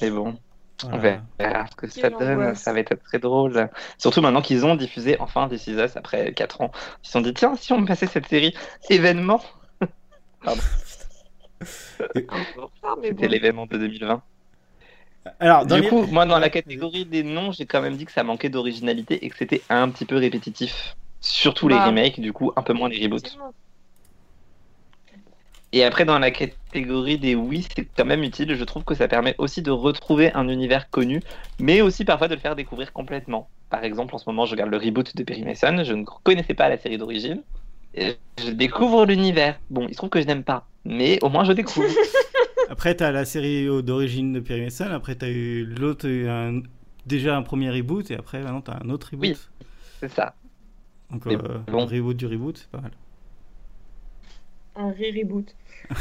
Mais 0.00 0.10
bon, 0.10 0.36
on 0.82 0.88
Voilà. 0.88 1.20
verra 1.38 1.66
ce 1.70 1.76
que 1.76 1.86
ça 1.88 2.08
donne. 2.10 2.22
angoisse. 2.40 2.58
Ça 2.62 2.72
va 2.72 2.80
être 2.80 2.94
très 3.04 3.18
drôle. 3.18 3.68
Surtout 3.98 4.22
maintenant 4.22 4.40
qu'ils 4.40 4.64
ont 4.64 4.74
diffusé 4.74 5.16
enfin 5.20 5.48
This 5.48 5.66
Is 5.66 5.72
Us 5.74 5.96
après 5.96 6.32
4 6.32 6.62
ans. 6.62 6.70
Ils 7.02 7.06
se 7.06 7.12
sont 7.12 7.20
dit, 7.20 7.34
tiens, 7.34 7.54
si 7.56 7.72
on 7.74 7.84
passait 7.84 8.06
cette 8.06 8.26
série 8.26 8.54
événement. 8.88 9.42
Un 10.46 10.54
C'était 13.02 13.26
bon. 13.26 13.28
l'événement 13.28 13.66
de 13.66 13.78
2020. 13.78 14.22
Alors, 15.40 15.64
dans 15.66 15.76
du 15.76 15.82
les- 15.82 15.88
coup, 15.88 16.02
moi, 16.06 16.26
dans 16.26 16.38
la 16.38 16.50
catégorie 16.50 17.06
des 17.06 17.22
noms, 17.22 17.50
j'ai 17.52 17.66
quand 17.66 17.80
même 17.80 17.96
dit 17.96 18.04
que 18.04 18.12
ça 18.12 18.24
manquait 18.24 18.50
d'originalité 18.50 19.24
et 19.24 19.30
que 19.30 19.36
c'était 19.36 19.62
un 19.70 19.88
petit 19.90 20.04
peu 20.04 20.16
répétitif. 20.16 20.96
Surtout 21.20 21.68
les 21.68 21.76
Bah. 21.76 21.86
remakes, 21.86 22.20
du 22.20 22.32
coup, 22.32 22.52
un 22.56 22.62
peu 22.62 22.74
moins 22.74 22.88
les 22.88 23.02
reboots. 23.02 23.36
Et 25.72 25.82
après, 25.82 26.04
dans 26.04 26.18
la 26.20 26.30
catégorie 26.30 27.18
des 27.18 27.34
oui, 27.34 27.66
c'est 27.74 27.84
quand 27.96 28.04
même 28.04 28.22
utile. 28.22 28.54
Je 28.54 28.64
trouve 28.64 28.84
que 28.84 28.94
ça 28.94 29.08
permet 29.08 29.34
aussi 29.38 29.60
de 29.62 29.70
retrouver 29.72 30.32
un 30.34 30.48
univers 30.48 30.88
connu, 30.90 31.20
mais 31.58 31.80
aussi 31.80 32.04
parfois 32.04 32.28
de 32.28 32.34
le 32.34 32.40
faire 32.40 32.54
découvrir 32.54 32.92
complètement. 32.92 33.50
Par 33.70 33.82
exemple, 33.82 34.14
en 34.14 34.18
ce 34.18 34.28
moment, 34.28 34.46
je 34.46 34.52
regarde 34.52 34.70
le 34.70 34.76
reboot 34.76 35.16
de 35.16 35.24
Perry 35.24 35.42
Mason. 35.42 35.82
Je 35.82 35.94
ne 35.94 36.04
connaissais 36.04 36.54
pas 36.54 36.68
la 36.68 36.78
série 36.78 36.96
d'origine. 36.98 37.42
Et 37.94 38.18
je 38.38 38.50
découvre 38.50 39.04
l'univers. 39.06 39.58
Bon, 39.70 39.86
il 39.88 39.92
se 39.94 39.96
trouve 39.98 40.10
que 40.10 40.20
je 40.20 40.26
n'aime 40.26 40.44
pas, 40.44 40.70
mais 40.84 41.18
au 41.22 41.28
moins 41.28 41.44
je 41.44 41.52
découvre. 41.52 41.86
Après, 42.70 42.94
t'as 42.94 43.10
la 43.12 43.24
série 43.24 43.66
d'origine 43.82 44.32
de 44.32 44.40
Perry 44.40 44.62
Mason. 44.62 44.86
Après, 44.90 45.14
t'as 45.14 45.28
eu 45.28 45.64
l'autre, 45.66 46.08
un- 46.08 46.62
déjà 47.06 47.36
un 47.36 47.42
premier 47.42 47.70
reboot. 47.70 48.10
Et 48.10 48.16
après, 48.16 48.40
maintenant, 48.42 48.62
t'as 48.62 48.78
un 48.82 48.88
autre 48.88 49.08
reboot. 49.12 49.28
Oui. 49.28 49.36
c'est 50.00 50.10
ça. 50.10 50.34
Donc, 51.10 51.26
euh, 51.26 51.36
bon. 51.68 51.82
un 51.82 51.86
reboot 51.86 52.16
du 52.16 52.26
reboot, 52.26 52.56
c'est 52.56 52.70
pas 52.70 52.80
mal. 52.80 52.90
Un 54.76 54.88
re-reboot. 54.90 55.54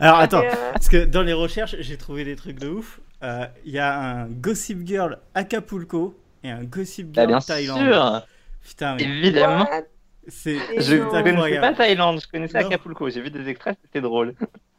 Alors, 0.00 0.18
attends. 0.18 0.42
Euh, 0.42 0.72
Parce 0.72 0.88
que 0.88 1.04
dans 1.04 1.22
les 1.22 1.32
recherches, 1.32 1.76
j'ai 1.80 1.96
trouvé 1.96 2.24
des 2.24 2.36
trucs 2.36 2.58
de 2.58 2.68
ouf. 2.68 3.00
Euh, 3.22 3.46
Il 3.64 3.72
y 3.72 3.78
a 3.78 3.98
un 3.98 4.26
Gossip 4.28 4.86
Girl 4.86 5.18
Acapulco 5.34 6.18
et 6.42 6.50
un 6.50 6.64
Gossip 6.64 7.06
Bah, 7.12 7.22
Girl 7.22 7.28
bien 7.28 7.40
Thaïlande. 7.40 7.78
sûr, 7.78 8.26
Putain, 8.62 8.96
mais 8.96 9.04
évidemment. 9.04 9.64
what? 9.70 9.82
C'est. 10.28 10.58
Je 10.80 10.94
ne 10.96 11.60
pas 11.60 11.72
Thaïlande, 11.74 12.20
je 12.20 12.28
connaissais 12.28 12.60
Non. 12.60 12.66
Acapulco. 12.68 13.08
J'ai 13.10 13.20
vu 13.20 13.30
des 13.30 13.48
extraits, 13.48 13.78
c'était 13.82 14.00
drôle. 14.00 14.34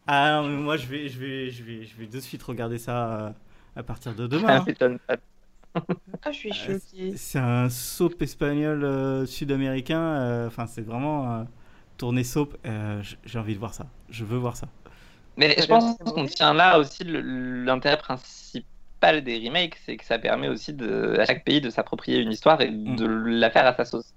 Ah 0.07 0.41
non, 0.41 0.47
mais 0.49 0.57
moi, 0.57 0.77
je 0.77 0.87
vais, 0.87 1.07
je 1.09 1.19
vais, 1.19 1.49
je 1.51 1.63
vais, 1.63 1.83
je 1.85 1.95
vais 1.97 2.07
de 2.07 2.19
suite 2.19 2.41
regarder 2.43 2.77
ça 2.77 3.27
euh, 3.27 3.31
à 3.75 3.83
partir 3.83 4.15
de 4.15 4.27
demain. 4.27 4.57
hein. 4.57 4.63
m'étonne 4.65 4.99
pas. 4.99 5.17
Ah, 6.23 6.31
je 6.31 6.37
suis 6.37 6.53
choquée. 6.53 7.15
C'est 7.17 7.39
un 7.39 7.69
soap 7.69 8.21
espagnol 8.21 8.83
euh, 8.83 9.25
sud-américain. 9.25 10.01
euh, 10.01 10.47
Enfin, 10.47 10.65
c'est 10.65 10.81
vraiment 10.81 11.41
euh, 11.41 11.43
tourné 11.97 12.23
soap. 12.23 12.57
euh, 12.65 13.03
J'ai 13.25 13.39
envie 13.39 13.53
de 13.53 13.59
voir 13.59 13.73
ça. 13.73 13.85
Je 14.09 14.25
veux 14.25 14.37
voir 14.37 14.57
ça. 14.57 14.67
Mais 15.37 15.55
je 15.59 15.67
pense 15.67 15.97
qu'on 15.99 16.25
tient 16.25 16.53
là 16.53 16.79
aussi 16.79 17.03
l'intérêt 17.05 17.97
principal 17.97 19.23
des 19.23 19.37
remakes, 19.47 19.77
c'est 19.85 19.97
que 19.97 20.05
ça 20.05 20.17
permet 20.17 20.47
aussi 20.49 20.73
de, 20.73 21.17
à 21.19 21.25
chaque 21.25 21.43
pays 21.45 21.61
de 21.61 21.69
s'approprier 21.69 22.19
une 22.19 22.31
histoire 22.31 22.59
et 22.61 22.71
de 22.71 23.05
la 23.05 23.51
faire 23.51 23.65
à 23.67 23.75
sa 23.75 23.85
sauce. 23.85 24.13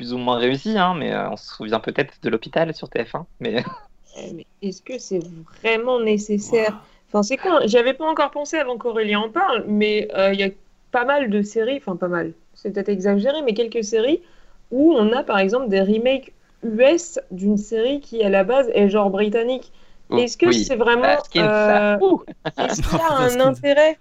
Plus 0.00 0.14
ou 0.14 0.18
moins 0.18 0.38
réussi, 0.38 0.78
hein, 0.78 0.94
mais 0.96 1.12
euh, 1.12 1.28
on 1.28 1.36
se 1.36 1.54
souvient 1.56 1.78
peut-être 1.78 2.14
de 2.22 2.30
l'hôpital 2.30 2.74
sur 2.74 2.88
TF1. 2.88 3.26
Mais 3.38 3.62
Eh, 4.16 4.32
Mais 4.32 4.46
est-ce 4.62 4.80
que 4.80 4.98
c'est 4.98 5.20
vraiment 5.62 6.00
nécessaire? 6.00 6.80
Enfin, 7.08 7.22
c'est 7.22 7.36
con. 7.36 7.50
J'avais 7.66 7.92
pas 7.92 8.06
encore 8.06 8.30
pensé 8.30 8.56
avant 8.56 8.78
qu'Aurélien 8.78 9.20
en 9.20 9.28
parle, 9.28 9.66
mais 9.68 10.08
euh, 10.16 10.32
il 10.32 10.40
y 10.40 10.42
a 10.42 10.48
pas 10.90 11.04
mal 11.04 11.28
de 11.28 11.42
séries, 11.42 11.76
enfin 11.76 11.96
pas 11.96 12.08
mal, 12.08 12.32
c'est 12.54 12.72
peut-être 12.72 12.88
exagéré, 12.88 13.42
mais 13.42 13.52
quelques 13.52 13.84
séries 13.84 14.22
où 14.70 14.94
on 14.94 15.12
a 15.12 15.22
par 15.22 15.38
exemple 15.38 15.68
des 15.68 15.82
remakes 15.82 16.32
US 16.64 17.20
d'une 17.30 17.58
série 17.58 18.00
qui 18.00 18.22
à 18.22 18.30
la 18.30 18.42
base 18.42 18.70
est 18.72 18.88
genre 18.88 19.10
britannique. 19.10 19.70
Est-ce 20.16 20.38
que 20.38 20.46
Oh, 20.46 20.48
oui. 20.48 20.64
c'est 20.64 20.76
vraiment 20.76 21.18
euh. 21.36 21.98
Est-ce 22.58 22.80
qu'il 22.80 22.98
y 22.98 23.02
a 23.02 23.12
un 23.12 23.40
intérêt? 23.40 23.98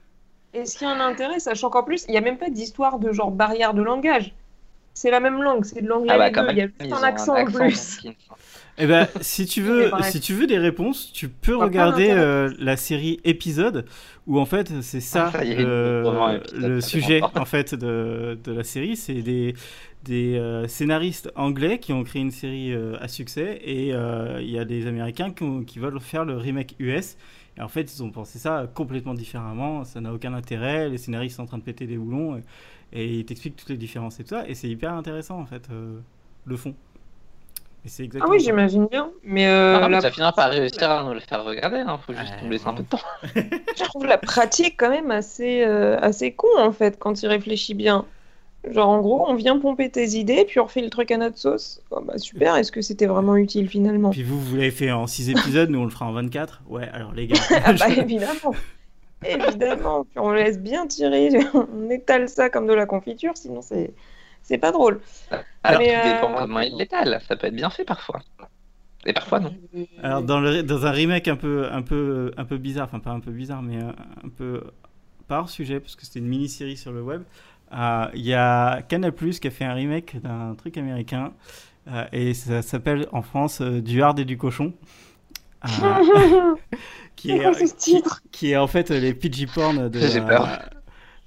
Est-ce 0.53 0.77
qu'il 0.77 0.87
y 0.87 0.89
a 0.89 0.93
un 0.93 1.01
intérêt, 1.01 1.39
sachant 1.39 1.69
qu'en 1.69 1.83
plus, 1.83 2.05
il 2.07 2.11
n'y 2.11 2.17
a 2.17 2.21
même 2.21 2.37
pas 2.37 2.49
d'histoire 2.49 2.99
de 2.99 3.11
genre 3.11 3.31
barrière 3.31 3.73
de 3.73 3.83
langage. 3.83 4.33
C'est 5.01 5.11
la 5.11 5.21
même 5.21 5.41
langue, 5.41 5.63
c'est 5.63 5.81
de 5.81 5.87
l'anglais 5.87 6.11
Ah 6.13 6.17
bah, 6.17 6.29
quand 6.29 6.43
même, 6.43 6.57
Il 6.57 6.59
y 6.59 6.61
a 6.61 6.67
juste 6.67 6.93
un 6.93 7.03
accent 7.03 7.33
en 7.33 7.45
plus. 7.45 8.01
Eh 8.77 8.85
ben, 8.85 9.07
si 9.21 9.45
tu 9.45 9.61
veux, 9.69 9.89
si 10.03 10.19
tu 10.19 10.33
veux 10.33 10.45
des 10.45 10.57
réponses, 10.57 11.13
tu 11.13 11.29
peux 11.29 11.55
regarder 11.55 12.09
euh, 12.11 12.51
la 12.59 12.75
série 12.75 13.21
épisode 13.23 13.85
où 14.27 14.39
en 14.41 14.45
fait 14.45 14.81
c'est 14.81 14.99
ça, 14.99 15.31
Ah, 15.33 15.45
est, 15.45 15.55
le, 15.55 16.03
épisode, 16.35 16.81
sujet 16.81 17.21
en 17.33 17.45
fait 17.45 17.75
de, 17.75 18.37
de 18.43 18.51
la 18.51 18.65
série. 18.65 18.97
C'est 18.97 19.21
des 19.21 19.53
des 20.03 20.37
euh, 20.37 20.67
scénaristes 20.67 21.31
anglais 21.35 21.79
qui 21.79 21.93
ont 21.93 22.03
créé 22.03 22.21
une 22.21 22.31
série 22.31 22.73
euh, 22.73 22.95
à 23.01 23.07
succès 23.07 23.59
et 23.63 23.93
euh, 23.93 24.39
il 24.41 24.49
y 24.49 24.59
a 24.59 24.65
des 24.65 24.87
Américains 24.87 25.31
qui, 25.31 25.43
ont- 25.43 25.63
qui 25.63 25.79
veulent 25.79 25.99
faire 25.99 26.25
le 26.25 26.37
remake 26.37 26.75
US. 26.79 27.17
Et 27.57 27.61
en 27.61 27.67
fait, 27.67 27.93
ils 27.93 28.01
ont 28.03 28.11
pensé 28.11 28.39
ça 28.39 28.69
complètement 28.73 29.13
différemment. 29.13 29.83
Ça 29.83 29.99
n'a 29.99 30.13
aucun 30.13 30.33
intérêt. 30.33 30.87
Les 30.89 30.97
scénaristes 30.97 31.35
sont 31.35 31.43
en 31.43 31.47
train 31.47 31.57
de 31.57 31.63
péter 31.63 31.85
des 31.87 31.97
boulons 31.97 32.37
et, 32.37 32.41
et 32.93 33.05
ils 33.19 33.25
t'expliquent 33.25 33.55
toutes 33.55 33.69
les 33.69 33.77
différences 33.77 34.19
et 34.19 34.23
tout 34.23 34.29
ça. 34.29 34.47
Et 34.47 34.55
c'est 34.55 34.67
hyper 34.69 34.93
intéressant 34.93 35.39
en 35.39 35.45
fait 35.45 35.63
euh, 35.71 35.99
le 36.45 36.57
fond. 36.57 36.73
Et 37.85 37.89
c'est 37.89 38.03
Ah 38.03 38.05
exactement 38.05 38.31
oui, 38.33 38.39
ça. 38.41 38.45
j'imagine 38.45 38.87
bien. 38.87 39.09
Mais 39.23 39.47
euh, 39.47 39.79
Ah, 39.81 39.87
la- 39.87 40.01
ça 40.01 40.11
finira 40.11 40.33
par 40.33 40.49
réussir 40.51 40.89
à 40.91 41.03
nous 41.03 41.13
le 41.13 41.21
faire 41.21 41.43
regarder, 41.45 41.77
hein. 41.77 41.97
faut 42.05 42.13
juste 42.13 42.25
Ouais, 42.29 42.43
nous 42.43 42.49
laisser 42.49 42.67
un 42.67 42.73
peu 42.73 42.83
de 42.83 42.87
temps. 42.89 42.99
je 43.35 43.83
trouve 43.85 44.05
la 44.05 44.17
pratique 44.17 44.75
quand 44.77 44.89
même 44.89 45.11
assez, 45.11 45.63
euh, 45.63 45.97
assez 46.01 46.33
con 46.33 46.47
en 46.57 46.71
fait 46.73 46.99
quand 46.99 47.21
il 47.23 47.27
réfléchit 47.27 47.73
bien. 47.75 48.05
Genre 48.69 48.89
en 48.89 48.99
gros, 48.99 49.25
on 49.29 49.35
vient 49.35 49.57
pomper 49.57 49.89
tes 49.89 50.05
idées, 50.17 50.43
puis 50.45 50.59
on 50.59 50.65
refait 50.65 50.81
le 50.81 50.89
truc 50.89 51.11
à 51.11 51.17
notre 51.17 51.37
sauce. 51.37 51.81
Oh, 51.91 52.01
bah, 52.01 52.17
super, 52.17 52.57
est-ce 52.57 52.73
que 52.73 52.81
c'était 52.81 53.05
vraiment 53.05 53.37
utile 53.37 53.69
finalement? 53.69 54.09
Puis 54.09 54.23
vous, 54.23 54.37
vous 54.37 54.57
l'avez 54.57 54.71
fait 54.71 54.91
en 54.91 55.07
6 55.07 55.29
épisodes, 55.29 55.69
nous 55.69 55.79
on 55.79 55.85
le 55.85 55.89
fera 55.89 56.05
en 56.07 56.11
24. 56.11 56.63
Ouais, 56.67 56.89
alors 56.91 57.13
les 57.13 57.27
gars. 57.27 57.37
Ah 57.63 57.71
bah 57.71 57.87
évidemment, 57.97 58.53
évidemment. 59.25 60.05
Puis 60.05 60.19
on 60.19 60.31
laisse 60.31 60.59
bien 60.59 60.87
tirer, 60.87 61.29
on 61.53 61.89
étale 61.89 62.29
ça 62.29 62.49
comme 62.49 62.67
de 62.67 62.73
la 62.73 62.85
confiture, 62.85 63.35
sinon 63.35 63.61
c'est 63.61 63.93
c'est 64.41 64.57
pas 64.57 64.71
drôle. 64.71 65.01
Alors, 65.63 65.81
Mais, 65.81 66.01
tout 66.01 66.07
dépend 66.07 66.33
euh, 66.33 66.41
comment 66.41 66.59
il 66.61 66.75
l'étale, 66.77 67.21
ça 67.27 67.35
peut 67.35 67.47
être 67.47 67.55
bien 67.55 67.69
fait 67.69 67.85
parfois. 67.85 68.21
Et 69.05 69.13
parfois 69.13 69.39
non. 69.39 69.55
Alors 70.03 70.23
dans, 70.23 70.39
le, 70.39 70.63
dans 70.63 70.85
un 70.85 70.91
remake 70.91 71.27
un 71.27 71.35
peu, 71.35 71.67
un, 71.71 71.81
peu, 71.81 72.31
un 72.35 72.45
peu 72.45 72.57
bizarre, 72.57 72.85
enfin 72.85 72.99
pas 72.99 73.11
un 73.11 73.19
peu 73.19 73.31
bizarre, 73.31 73.61
mais 73.61 73.77
un, 73.77 73.95
un 74.23 74.29
peu 74.35 74.61
hors 75.29 75.49
sujet, 75.49 75.79
parce 75.79 75.95
que 75.95 76.05
c'était 76.05 76.19
une 76.19 76.27
mini-série 76.27 76.77
sur 76.77 76.91
le 76.91 77.01
web, 77.01 77.23
euh, 77.73 78.07
il 78.13 78.21
y 78.21 78.33
a 78.33 78.81
Canal 78.83 79.13
qui 79.13 79.47
a 79.47 79.51
fait 79.51 79.65
un 79.65 79.73
remake 79.73 80.19
d'un 80.21 80.55
truc 80.55 80.77
américain, 80.77 81.33
euh, 81.87 82.05
et 82.11 82.33
ça 82.33 82.61
s'appelle 82.61 83.07
en 83.11 83.21
France 83.21 83.61
euh, 83.61 83.81
Du 83.81 84.01
hard 84.01 84.19
et 84.19 84.25
du 84.25 84.37
cochon. 84.37 84.73
Euh, 85.65 86.55
qui, 87.15 87.31
est, 87.33 87.41
quoi 87.41 87.53
ce 87.53 87.63
qui, 87.63 87.75
titre 87.75 88.21
qui 88.31 88.51
est 88.51 88.57
en 88.57 88.67
fait 88.67 88.89
les 88.89 89.13
PG 89.13 89.47
porn 89.47 89.89
de, 89.89 89.99
euh, 89.99 90.45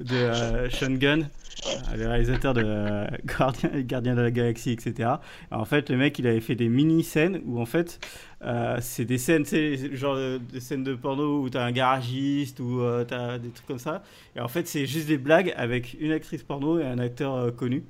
de 0.00 0.14
euh, 0.14 0.70
Sean 0.70 0.94
Gunn, 0.94 1.28
euh, 1.66 1.96
le 1.96 2.08
réalisateur 2.08 2.54
de 2.54 2.62
euh, 2.64 3.06
Guardian, 3.26 3.70
Gardien 3.74 4.14
de 4.14 4.22
la 4.22 4.30
Galaxie, 4.30 4.72
etc. 4.72 5.10
En 5.50 5.64
fait, 5.64 5.90
le 5.90 5.96
mec, 5.96 6.18
il 6.18 6.26
avait 6.26 6.40
fait 6.40 6.54
des 6.54 6.68
mini-scènes 6.68 7.40
où, 7.44 7.60
en 7.60 7.66
fait, 7.66 8.00
euh, 8.42 8.78
c'est 8.80 9.04
des 9.04 9.18
scènes, 9.18 9.44
sais, 9.44 9.94
genre 9.94 10.14
euh, 10.16 10.38
des 10.38 10.60
scènes 10.60 10.82
de 10.84 10.94
porno 10.94 11.42
où 11.42 11.50
t'as 11.50 11.64
un 11.64 11.72
garagiste 11.72 12.58
ou 12.60 12.80
euh, 12.80 13.04
t'as 13.04 13.38
des 13.38 13.50
trucs 13.50 13.66
comme 13.66 13.78
ça. 13.78 14.02
Et 14.36 14.40
en 14.40 14.48
fait, 14.48 14.66
c'est 14.66 14.86
juste 14.86 15.06
des 15.08 15.18
blagues 15.18 15.54
avec 15.56 15.96
une 16.00 16.12
actrice 16.12 16.42
porno 16.42 16.78
et 16.78 16.84
un 16.84 16.98
acteur 16.98 17.34
euh, 17.34 17.50
connu. 17.50 17.84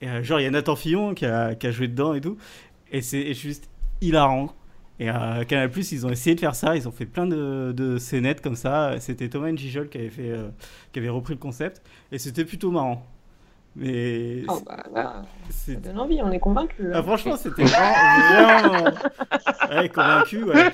Et 0.00 0.08
euh, 0.08 0.22
genre, 0.22 0.40
il 0.40 0.44
y 0.44 0.46
a 0.46 0.50
Nathan 0.50 0.76
Fillon 0.76 1.14
qui 1.14 1.26
a, 1.26 1.54
qui 1.54 1.66
a 1.66 1.70
joué 1.70 1.88
dedans 1.88 2.14
et 2.14 2.20
tout. 2.20 2.36
Et 2.90 3.02
c'est 3.02 3.34
juste 3.34 3.68
hilarant. 4.00 4.54
Et 4.98 5.08
à 5.10 5.44
Canal 5.46 5.70
Plus, 5.70 5.92
ils 5.92 6.06
ont 6.06 6.10
essayé 6.10 6.34
de 6.34 6.40
faire 6.40 6.54
ça. 6.54 6.74
Ils 6.76 6.88
ont 6.88 6.92
fait 6.92 7.04
plein 7.06 7.26
de, 7.26 7.72
de 7.76 7.98
scénettes 7.98 8.40
comme 8.40 8.56
ça. 8.56 8.94
C'était 8.98 9.28
Thomas 9.28 9.50
Njijol 9.50 9.88
qui 9.90 9.98
avait, 9.98 10.08
fait, 10.10 10.30
euh, 10.30 10.48
qui 10.92 10.98
avait 11.00 11.08
repris 11.10 11.34
le 11.34 11.38
concept. 11.40 11.82
Et 12.12 12.18
c'était 12.18 12.44
plutôt 12.46 12.70
marrant. 12.70 13.04
Mais 13.78 14.42
Oh 14.48 14.58
bah 14.64 14.82
là, 14.94 15.22
c'est- 15.50 15.74
ça 15.74 15.80
donne 15.80 16.00
envie, 16.00 16.18
on 16.22 16.30
est 16.32 16.38
convaincu. 16.38 16.90
ah, 16.94 17.02
franchement, 17.02 17.36
c'était 17.36 17.64
vraiment. 17.64 18.84
Ouais, 19.70 19.88
convaincu, 19.90 20.44
ouais. 20.44 20.54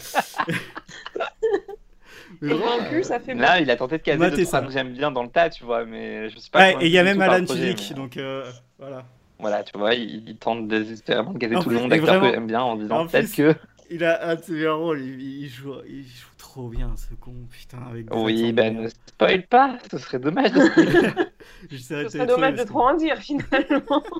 Convaincu, 2.40 3.04
ça 3.04 3.20
fait 3.20 3.34
Là, 3.34 3.60
il 3.60 3.70
a 3.70 3.76
tenté 3.76 3.98
de 3.98 4.02
caser 4.02 4.30
deux 4.30 4.44
ça. 4.44 4.60
que 4.62 4.70
j'aime 4.72 4.92
bien 4.92 5.10
dans 5.10 5.22
le 5.22 5.28
tas, 5.28 5.48
tu 5.50 5.64
vois, 5.64 5.84
mais 5.84 6.28
je 6.30 6.38
sais 6.38 6.50
pas. 6.50 6.58
Ouais, 6.60 6.76
et 6.80 6.86
il 6.86 6.92
y 6.92 6.98
a 6.98 7.04
même 7.04 7.20
Alan 7.20 7.44
Tudyk, 7.44 7.86
mais- 7.90 7.96
donc 7.96 8.16
euh, 8.16 8.44
voilà. 8.78 9.04
Voilà, 9.38 9.62
tu 9.64 9.76
vois, 9.76 9.94
il, 9.94 10.28
il 10.28 10.36
tente 10.36 10.68
désespérément 10.68 11.32
de 11.32 11.38
caser 11.38 11.56
En 11.56 11.62
tout 11.62 11.70
le 11.70 11.76
monde 11.80 11.92
et 11.92 11.96
d'acteurs 11.98 12.20
que 12.22 12.30
j'aime 12.30 12.46
bien 12.46 12.62
en 12.62 12.76
disant 12.76 13.06
peut-être 13.08 13.26
plus- 13.32 13.36
que. 13.36 13.54
Il 13.90 14.04
a 14.04 14.28
un 14.28 14.36
de 14.36 14.42
ses 14.42 14.52
meilleurs 14.52 14.78
rôles, 14.78 15.02
il, 15.02 15.42
il 15.42 15.48
joue, 15.48 15.74
il 15.86 16.04
joue 16.04 16.28
trop 16.38 16.68
bien 16.68 16.94
ce 16.96 17.14
con, 17.14 17.34
putain, 17.50 17.82
avec 17.90 18.06
Oui, 18.14 18.52
ben 18.52 18.82
ne 18.82 18.88
spoil 18.88 19.46
pas, 19.46 19.78
ce 19.90 19.98
serait 19.98 20.18
dommage 20.18 20.52
de 20.52 20.60
Ce 21.70 22.08
serait 22.08 22.26
dommage 22.26 22.58
de 22.58 22.64
trop 22.64 22.82
en 22.82 22.94
dire 22.94 23.18
finalement. 23.18 24.02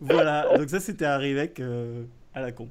Voilà, 0.00 0.46
donc 0.58 0.68
ça 0.68 0.80
c'était 0.80 1.06
un 1.06 1.16
remake 1.16 1.60
euh, 1.60 2.04
à 2.34 2.42
la 2.42 2.52
con. 2.52 2.68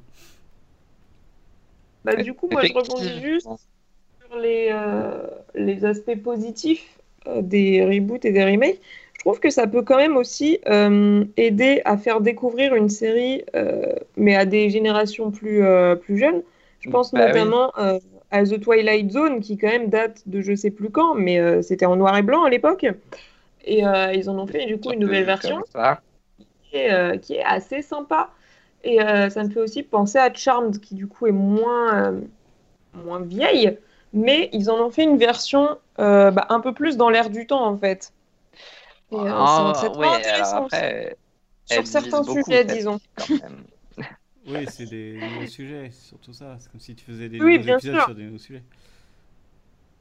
Bah, 2.06 2.16
du 2.16 2.34
coup, 2.34 2.48
moi 2.52 2.64
je 2.64 2.74
rebondis 2.74 3.22
juste 3.22 3.48
sur 3.48 4.38
les, 4.38 4.70
euh, 4.72 5.28
les 5.56 5.84
aspects 5.84 6.22
positifs 6.22 7.00
euh, 7.28 7.42
des 7.42 7.84
reboots 7.84 8.24
et 8.26 8.32
des 8.32 8.46
remakes. 8.46 8.80
Je 9.20 9.26
trouve 9.26 9.42
que 9.42 9.50
ça 9.50 9.68
peut 9.68 9.82
quand 9.82 9.98
même 9.98 10.16
aussi 10.16 10.60
euh, 10.70 11.26
aider 11.36 11.82
à 11.84 11.98
faire 11.98 12.22
découvrir 12.22 12.74
une 12.74 12.88
série, 12.88 13.44
euh, 13.54 13.94
mais 14.16 14.34
à 14.34 14.46
des 14.46 14.70
générations 14.70 15.30
plus, 15.30 15.62
euh, 15.62 15.96
plus 15.96 16.18
jeunes. 16.18 16.42
Je 16.80 16.90
pense 16.90 17.12
Bah 17.12 17.28
notamment 17.28 17.74
à 18.32 18.44
The 18.46 18.62
Twilight 18.62 19.12
Zone, 19.12 19.42
qui 19.42 19.58
quand 19.58 19.68
même 19.68 19.90
date 19.90 20.22
de 20.26 20.40
je 20.40 20.56
sais 20.56 20.72
plus 20.72 20.90
quand, 20.90 21.16
mais 21.16 21.62
c'était 21.62 21.86
en 21.86 21.98
noir 21.98 22.16
et 22.16 22.22
blanc 22.22 22.46
à 22.46 22.50
l'époque. 22.50 22.86
Et 23.66 23.82
ils 23.82 24.30
en 24.30 24.40
ont 24.40 24.48
fait 24.48 24.66
du 24.66 24.80
coup 24.80 24.94
une 24.94 25.00
nouvelle 25.00 25.26
version 25.26 25.62
qui 26.72 26.78
est, 26.78 27.20
qui 27.20 27.34
est 27.34 27.44
assez 27.44 27.82
sympa. 27.82 28.30
Et 28.86 29.00
ça 29.30 29.44
me 29.44 29.50
fait 29.50 29.60
aussi 29.60 29.84
penser 29.84 30.18
à 30.18 30.34
Charmed, 30.34 30.80
qui 30.80 30.96
du 30.96 31.08
coup 31.08 31.28
est 31.28 31.34
moins, 31.34 32.16
moins 32.94 33.20
vieille, 33.20 33.78
mais 34.14 34.50
ils 34.54 34.72
en 34.72 34.78
ont 34.78 34.92
fait 34.92 35.04
une 35.04 35.18
version 35.18 35.78
bah, 35.98 36.46
un 36.48 36.62
peu 36.62 36.74
plus 36.74 36.96
dans 36.96 37.10
l'air 37.10 37.30
du 37.30 37.46
temps 37.46 37.66
en 37.66 37.76
fait. 37.76 38.14
Et, 39.12 39.16
euh, 39.16 39.22
c'est 39.22 39.32
un 39.32 39.72
Ah, 39.72 39.74
traitement 39.74 40.00
ouais, 40.00 40.08
alors 40.08 40.16
intéressant 40.16 40.66
après, 40.66 41.18
sur 41.66 41.88
certains 41.88 42.24
sujets, 42.24 42.66
disons. 42.66 43.00
Oui, 44.48 44.68
c'est 44.68 44.88
des 44.88 45.22
nouveaux 45.22 45.46
sujets, 45.46 45.90
c'est 45.92 46.08
surtout 46.08 46.34
ça. 46.34 46.58
C'est 46.60 46.72
comme 46.72 46.80
si 46.80 46.96
tu 46.96 47.06
faisais 47.06 47.30
des 47.30 47.40
Oui, 47.40 47.58
nouveaux 47.58 47.70
épisodes 47.70 47.96
sûr. 47.96 48.04
sur 48.06 48.16
des 48.16 48.24
nouveaux 48.24 48.38
sujets. 48.40 48.64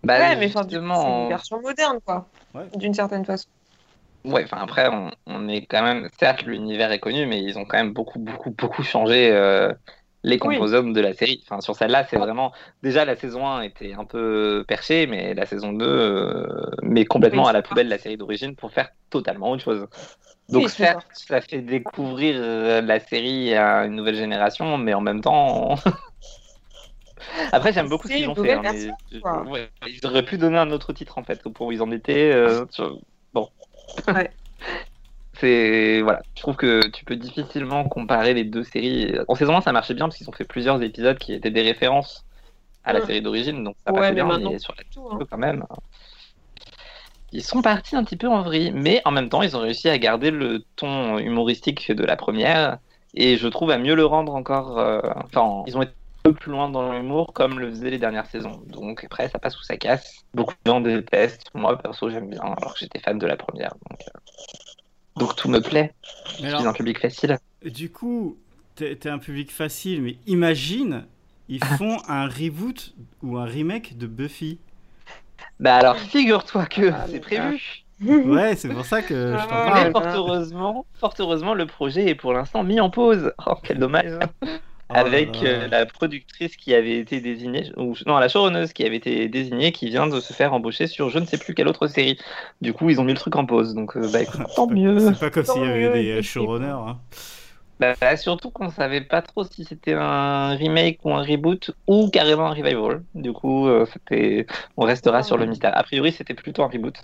Bah, 0.04 0.18
ouais, 0.20 0.36
mais 0.36 0.48
coup, 0.50 0.58
c'est 0.58 0.62
justement, 0.62 1.22
une 1.22 1.28
version 1.28 1.60
moderne, 1.60 1.98
quoi. 2.04 2.28
Ouais. 2.54 2.68
D'une 2.76 2.94
certaine 2.94 3.24
façon. 3.24 3.48
Ouais, 4.24 4.44
enfin 4.44 4.58
après, 4.58 4.88
on, 4.88 5.10
on 5.26 5.48
est 5.48 5.66
quand 5.66 5.82
même, 5.82 6.08
certes, 6.18 6.42
l'univers 6.42 6.92
est 6.92 6.98
connu, 6.98 7.26
mais 7.26 7.42
ils 7.42 7.58
ont 7.58 7.64
quand 7.64 7.78
même 7.78 7.92
beaucoup, 7.92 8.18
beaucoup, 8.18 8.50
beaucoup 8.50 8.82
changé 8.82 9.30
euh, 9.30 9.72
les 10.24 10.38
composantes 10.38 10.92
de 10.92 11.00
la 11.00 11.12
série. 11.12 11.42
Enfin, 11.44 11.60
sur 11.60 11.74
celle-là, 11.76 12.04
c'est 12.04 12.16
vraiment. 12.16 12.52
Déjà, 12.82 13.04
la 13.04 13.16
saison 13.16 13.46
1 13.46 13.62
était 13.62 13.92
un 13.94 14.04
peu 14.04 14.64
perchée, 14.66 15.06
mais 15.06 15.34
la 15.34 15.46
saison 15.46 15.72
2 15.72 15.84
euh, 15.86 16.46
met 16.82 17.04
complètement 17.04 17.44
Oui, 17.44 17.50
à 17.50 17.52
la 17.52 17.62
poubelle 17.62 17.88
la 17.88 17.98
série 17.98 18.16
d'origine 18.16 18.56
pour 18.56 18.72
faire 18.72 18.90
totalement 19.10 19.50
autre 19.50 19.62
chose. 19.62 19.86
Donc, 20.48 20.64
Oui, 20.64 20.68
certes, 20.70 21.06
ça 21.12 21.40
fait 21.40 21.60
découvrir 21.60 22.36
euh, 22.38 22.80
la 22.80 23.00
série 23.00 23.54
à 23.54 23.84
une 23.84 23.94
nouvelle 23.96 24.16
génération, 24.16 24.78
mais 24.78 24.94
en 24.94 25.00
même 25.00 25.20
temps. 25.20 25.76
Après, 27.52 27.72
j'aime 27.72 27.88
beaucoup 27.88 28.08
ce 28.08 28.14
qu'ils 28.14 28.28
ont 28.28 28.34
fait. 28.34 28.52
hein, 28.52 28.62
version, 28.62 29.50
ouais, 29.50 29.68
ils 29.86 30.04
auraient 30.06 30.24
pu 30.24 30.38
donner 30.38 30.58
un 30.58 30.70
autre 30.70 30.92
titre, 30.92 31.18
en 31.18 31.22
fait, 31.24 31.42
pour 31.42 31.66
où 31.66 31.72
ils 31.72 31.82
en 31.82 31.90
étaient. 31.90 32.32
euh, 32.32 32.64
sur- 32.70 32.98
Bon. 33.34 33.48
Ouais. 34.08 34.30
C'est 35.40 36.00
voilà, 36.02 36.20
je 36.36 36.42
trouve 36.42 36.56
que 36.56 36.88
tu 36.88 37.04
peux 37.04 37.16
difficilement 37.16 37.84
comparer 37.88 38.34
les 38.34 38.44
deux 38.44 38.64
séries. 38.64 39.14
En 39.28 39.34
saison 39.34 39.56
1, 39.56 39.60
ça 39.60 39.72
marchait 39.72 39.94
bien 39.94 40.06
parce 40.06 40.16
qu'ils 40.16 40.28
ont 40.28 40.32
fait 40.32 40.44
plusieurs 40.44 40.82
épisodes 40.82 41.18
qui 41.18 41.32
étaient 41.32 41.50
des 41.50 41.62
références 41.62 42.24
à 42.84 42.92
la 42.92 43.00
Ouais. 43.00 43.06
série 43.06 43.22
d'origine, 43.22 43.62
donc 43.64 43.76
ça 43.86 43.92
passait 43.92 44.14
bien. 44.14 44.24
maintenant, 44.26 44.50
Mais 44.50 44.58
sur 44.58 44.74
la 44.76 44.84
Tout, 44.84 45.08
hein. 45.10 45.18
quand 45.30 45.38
même, 45.38 45.64
ils 47.32 47.42
sont 47.44 47.62
partis 47.62 47.96
un 47.96 48.04
petit 48.04 48.16
peu 48.16 48.28
en 48.28 48.42
vrille, 48.42 48.72
mais 48.72 49.02
en 49.04 49.10
même 49.10 49.28
temps, 49.28 49.42
ils 49.42 49.56
ont 49.56 49.60
réussi 49.60 49.88
à 49.88 49.98
garder 49.98 50.30
le 50.30 50.64
ton 50.76 51.18
humoristique 51.18 51.92
de 51.92 52.04
la 52.04 52.16
première, 52.16 52.78
et 53.14 53.36
je 53.36 53.48
trouve 53.48 53.70
à 53.70 53.78
mieux 53.78 53.94
le 53.94 54.04
rendre 54.06 54.34
encore. 54.34 54.78
euh, 54.78 55.00
Enfin, 55.24 55.62
ils 55.66 55.76
ont 55.76 55.82
été 55.82 55.92
un 56.24 56.30
peu 56.30 56.34
plus 56.34 56.50
loin 56.52 56.70
dans 56.70 56.92
l'humour 56.92 57.32
comme 57.34 57.58
le 57.60 57.68
faisaient 57.70 57.90
les 57.90 57.98
dernières 57.98 58.26
saisons. 58.26 58.62
Donc 58.66 59.04
après, 59.04 59.28
ça 59.28 59.38
passe 59.38 59.58
ou 59.58 59.62
ça 59.62 59.76
casse. 59.76 60.24
Beaucoup 60.34 60.54
de 60.64 60.70
gens 60.70 60.80
détestent. 60.80 61.50
Moi, 61.54 61.76
perso, 61.78 62.08
j'aime 62.10 62.30
bien, 62.30 62.40
alors 62.40 62.72
que 62.74 62.78
j'étais 62.80 63.00
fan 63.00 63.18
de 63.18 63.26
la 63.26 63.36
première. 63.36 63.74
Donc, 63.90 64.00
euh, 64.08 64.18
donc 65.18 65.36
tout 65.36 65.48
me 65.48 65.60
plaît. 65.60 65.92
Mais 66.42 66.50
Je 66.50 66.56
suis 66.56 66.66
un 66.66 66.72
public 66.72 66.98
facile. 67.00 67.38
du 67.64 67.90
coup, 67.90 68.36
t'es 68.74 69.08
un 69.08 69.18
public 69.18 69.52
facile, 69.52 70.02
mais 70.02 70.16
imagine, 70.26 71.06
ils 71.48 71.62
font 71.78 71.98
un 72.08 72.26
reboot 72.28 72.94
ou 73.22 73.36
un 73.38 73.44
remake 73.44 73.98
de 73.98 74.06
Buffy. 74.06 74.58
Bah 75.60 75.76
alors, 75.76 75.96
figure-toi 75.96 76.66
que 76.66 76.90
Ah, 76.92 77.06
c'est 77.10 77.20
prévu. 77.20 77.60
Ouais, 78.00 78.54
c'est 78.54 78.68
pour 78.68 78.84
ça 78.84 79.02
que 79.02 79.32
je 79.32 79.42
t'en 79.42 79.42
Ah, 79.42 79.46
parle. 79.48 79.84
Mais 79.86 79.90
fort 79.90 80.06
heureusement, 80.14 80.86
fort 81.00 81.14
heureusement, 81.18 81.52
le 81.54 81.66
projet 81.66 82.06
est 82.08 82.14
pour 82.14 82.32
l'instant 82.32 82.62
mis 82.62 82.78
en 82.78 82.90
pause. 82.90 83.32
Oh, 83.44 83.54
quel 83.60 83.80
dommage. 83.80 84.12
Là 84.90 85.00
Avec 85.00 85.42
euh, 85.42 85.68
la 85.68 85.84
productrice 85.86 86.56
qui 86.56 86.74
avait 86.74 86.98
été 86.98 87.20
désignée, 87.20 87.70
ou 87.76 87.94
non, 88.06 88.18
la 88.18 88.28
showrunneuse 88.28 88.72
qui 88.72 88.84
avait 88.86 88.96
été 88.96 89.28
désignée, 89.28 89.70
qui 89.70 89.88
vient 89.90 90.06
de 90.06 90.18
se 90.20 90.32
faire 90.32 90.54
embaucher 90.54 90.86
sur 90.86 91.10
je 91.10 91.18
ne 91.18 91.26
sais 91.26 91.36
plus 91.38 91.54
quelle 91.54 91.68
autre 91.68 91.88
série. 91.88 92.18
Du 92.62 92.72
coup, 92.72 92.88
ils 92.88 92.98
ont 93.00 93.04
mis 93.04 93.12
le 93.12 93.18
truc 93.18 93.36
en 93.36 93.44
pause. 93.44 93.74
Donc, 93.74 93.96
euh, 93.96 94.08
bah 94.10 94.22
écoute, 94.22 94.42
tant 94.56 94.66
mieux. 94.66 95.12
C'est 95.12 95.18
pas 95.18 95.30
comme 95.30 95.44
s'il 95.44 95.62
y 95.62 95.66
avait 95.66 95.78
mieux, 95.78 95.90
des 95.90 96.10
euh, 96.12 96.22
showrunners. 96.22 96.66
hein. 96.70 96.98
Bah, 97.80 97.94
bah, 98.00 98.16
surtout 98.16 98.50
qu'on 98.50 98.70
savait 98.70 99.02
pas 99.02 99.22
trop 99.22 99.44
si 99.44 99.64
c'était 99.64 99.92
un 99.94 100.56
remake 100.56 100.98
ou 101.04 101.12
un 101.14 101.22
reboot 101.22 101.70
ou 101.86 102.08
carrément 102.10 102.46
un 102.46 102.54
revival. 102.54 103.04
Du 103.14 103.32
coup, 103.32 103.68
euh, 103.68 103.86
c'était, 103.92 104.46
on 104.76 104.84
restera 104.84 105.18
Ah. 105.18 105.22
sur 105.22 105.36
le 105.36 105.46
mystère. 105.46 105.76
A 105.78 105.84
priori, 105.84 106.10
c'était 106.12 106.34
plutôt 106.34 106.62
un 106.64 106.68
reboot. 106.68 106.96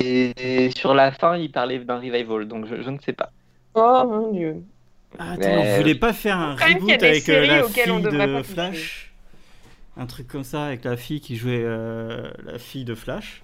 Et 0.00 0.70
sur 0.76 0.94
la 0.94 1.10
fin, 1.12 1.36
il 1.36 1.50
parlait 1.50 1.80
d'un 1.80 1.98
revival, 1.98 2.46
donc 2.46 2.66
je, 2.66 2.80
je 2.82 2.90
ne 2.90 2.98
sais 3.00 3.12
pas. 3.12 3.32
Oh 3.74 4.04
mon 4.08 4.32
dieu. 4.32 4.62
Ah, 5.18 5.32
Attends, 5.32 5.40
Mais- 5.40 5.74
on 5.74 5.76
voulait 5.78 5.94
pas 5.94 6.12
faire 6.12 6.36
un 6.38 6.54
reboot 6.56 6.90
avec 7.02 7.28
euh, 7.28 7.46
la 7.46 7.62
fille 7.68 8.00
de 8.02 8.10
pas. 8.10 8.42
Flash 8.42 9.12
Un 9.96 10.06
truc 10.06 10.26
comme 10.26 10.44
ça 10.44 10.64
avec 10.66 10.84
la 10.84 10.96
fille 10.96 11.20
qui 11.20 11.36
jouait 11.36 11.62
euh, 11.62 12.30
la 12.44 12.58
fille 12.58 12.84
de 12.84 12.94
Flash. 12.94 13.42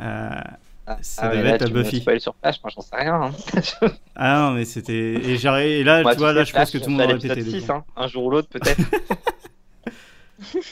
Euh, 0.00 0.30
Ça 1.02 1.22
Ah, 1.24 1.28
devait 1.30 1.42
là, 1.42 1.54
être 1.56 1.66
tu 1.66 1.72
Buffy. 1.72 2.00
spoil 2.00 2.20
sur 2.20 2.34
Flash, 2.40 2.56
moi 2.62 2.70
j'en 2.74 2.80
sais 2.82 2.96
rien. 2.96 3.14
hein. 3.14 3.32
Ah 4.16 4.38
non, 4.40 4.50
mais 4.52 4.64
c'était. 4.64 4.92
Et, 4.94 5.34
et 5.34 5.84
là, 5.84 6.02
Moi, 6.02 6.12
tu 6.14 6.18
vois, 6.20 6.30
sais, 6.30 6.34
là, 6.34 6.44
je 6.44 6.52
pense 6.52 6.70
que 6.70 6.78
tout 6.78 6.86
le 6.86 6.92
monde 6.92 7.02
aurait 7.02 7.14
pété. 7.14 7.28
l'épisode 7.28 7.52
les 7.52 7.60
6, 7.60 7.66
plombs. 7.66 7.74
hein. 7.76 7.84
un 7.96 8.06
jour 8.08 8.24
ou 8.24 8.30
l'autre 8.30 8.48
peut-être. 8.48 8.80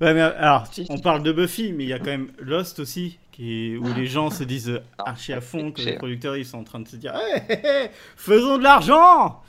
Ouais, 0.00 0.14
mais 0.14 0.20
alors, 0.22 0.66
Si, 0.72 0.86
on 0.88 0.96
si. 0.96 1.02
parle 1.02 1.22
de 1.22 1.30
Buffy, 1.32 1.72
mais 1.72 1.84
il 1.84 1.88
y 1.88 1.92
a 1.92 1.98
quand 1.98 2.06
même 2.06 2.28
Lost 2.38 2.78
aussi, 2.80 3.18
qui, 3.34 3.76
où 3.76 3.92
les 3.94 4.06
gens 4.06 4.30
se 4.30 4.44
disent 4.44 4.70
euh, 4.70 4.82
archi 4.98 5.32
à 5.32 5.40
fond 5.40 5.72
que 5.72 5.82
les 5.82 5.96
producteurs 5.96 6.36
ils 6.36 6.46
sont 6.46 6.58
en 6.58 6.64
train 6.64 6.78
de 6.80 6.86
se 6.86 6.94
dire 6.96 7.14
Hey, 7.16 7.42
hey, 7.48 7.60
hey, 7.64 7.90
faisons 8.16 8.58
de 8.58 8.62
l'argent 8.62 9.42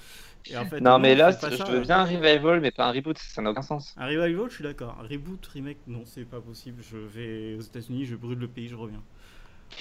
Et 0.49 0.57
en 0.57 0.65
fait, 0.65 0.79
non, 0.81 0.97
mais 0.99 1.13
là, 1.15 1.31
je 1.31 1.55
ça. 1.55 1.65
veux 1.65 1.81
bien 1.81 1.99
un 1.99 2.05
revival, 2.05 2.61
mais 2.61 2.71
pas 2.71 2.85
un 2.87 2.91
reboot, 2.91 3.17
ça 3.17 3.41
n'a 3.43 3.51
aucun 3.51 3.61
sens. 3.61 3.93
Un 3.97 4.07
revival, 4.07 4.49
je 4.49 4.55
suis 4.55 4.63
d'accord. 4.63 4.97
Un 4.99 5.07
reboot, 5.07 5.45
remake, 5.53 5.77
non, 5.87 6.01
c'est 6.05 6.25
pas 6.25 6.41
possible. 6.41 6.81
Je 6.81 6.97
vais 6.97 7.55
aux 7.57 7.61
États-Unis, 7.61 8.05
je 8.05 8.15
brûle 8.15 8.39
le 8.39 8.47
pays, 8.47 8.67
je 8.67 8.75
reviens. 8.75 9.01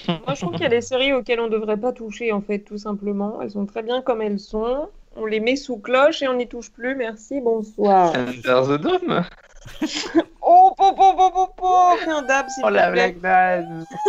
Moi, 0.08 0.34
je 0.34 0.40
trouve 0.40 0.52
qu'il 0.52 0.62
y 0.62 0.66
a 0.66 0.70
des 0.70 0.80
séries 0.80 1.12
auxquelles 1.12 1.40
on 1.40 1.46
ne 1.46 1.52
devrait 1.52 1.76
pas 1.78 1.92
toucher, 1.92 2.32
en 2.32 2.40
fait, 2.42 2.60
tout 2.60 2.78
simplement. 2.78 3.40
Elles 3.42 3.50
sont 3.52 3.66
très 3.66 3.82
bien 3.82 4.02
comme 4.02 4.22
elles 4.22 4.40
sont. 4.40 4.88
On 5.16 5.26
les 5.26 5.40
met 5.40 5.56
sous 5.56 5.78
cloche 5.78 6.22
et 6.22 6.28
on 6.28 6.36
n'y 6.36 6.48
touche 6.48 6.70
plus. 6.70 6.94
Merci, 6.96 7.40
bonsoir. 7.40 8.14
Under 8.14 8.66
the 8.66 8.80
Dome 8.80 9.24
Oh, 10.46 10.74
po, 10.76 10.92
po, 10.94 11.14
po, 11.16 11.30
po, 11.30 11.46
po 11.56 12.10
un 12.10 12.22
dab, 12.26 12.50
s'il 12.50 12.64
Oh 12.64 12.68
te 12.68 12.74
la 12.74 12.90
plaît. 12.90 13.12
blague 13.16 13.22
naze 13.22 13.86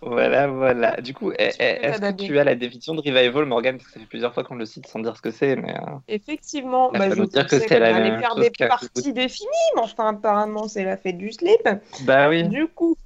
Voilà, 0.00 0.46
voilà. 0.48 0.96
Du 1.00 1.12
coup, 1.12 1.30
est- 1.32 1.56
peux 1.58 1.62
est- 1.62 1.84
est-ce 1.84 2.00
que 2.00 2.22
tu 2.22 2.38
as 2.38 2.44
la 2.44 2.54
définition 2.54 2.94
de 2.94 3.00
revival, 3.00 3.44
Morgan 3.44 3.76
Parce 3.76 3.86
que 3.88 3.94
ça 3.94 4.00
fait 4.00 4.06
plusieurs 4.06 4.32
fois 4.32 4.44
qu'on 4.44 4.54
le 4.54 4.64
cite 4.64 4.86
sans 4.86 5.00
dire 5.00 5.14
ce 5.16 5.22
que 5.22 5.30
c'est, 5.30 5.56
mais. 5.56 5.74
euh, 5.74 5.96
Effectivement, 6.08 6.90
Ça 6.92 6.98
bah, 6.98 7.08
veut 7.10 7.16
je 7.16 7.22
dire 7.24 7.46
que 7.46 7.56
pensais 7.56 7.68
c'est 7.68 7.78
la 7.78 7.94
allait 7.94 8.10
même 8.10 8.20
faire 8.20 8.34
chose 8.34 8.44
des 8.44 8.50
qu'un 8.50 8.68
parties 8.68 9.12
définies, 9.12 9.48
mais 9.74 9.82
enfin, 9.82 10.08
apparemment, 10.08 10.68
c'est 10.68 10.84
la 10.84 10.96
fête 10.96 11.18
du 11.18 11.30
slip. 11.32 11.68
Bah 12.06 12.28
oui. 12.30 12.48
Du 12.48 12.66
coup, 12.68 12.96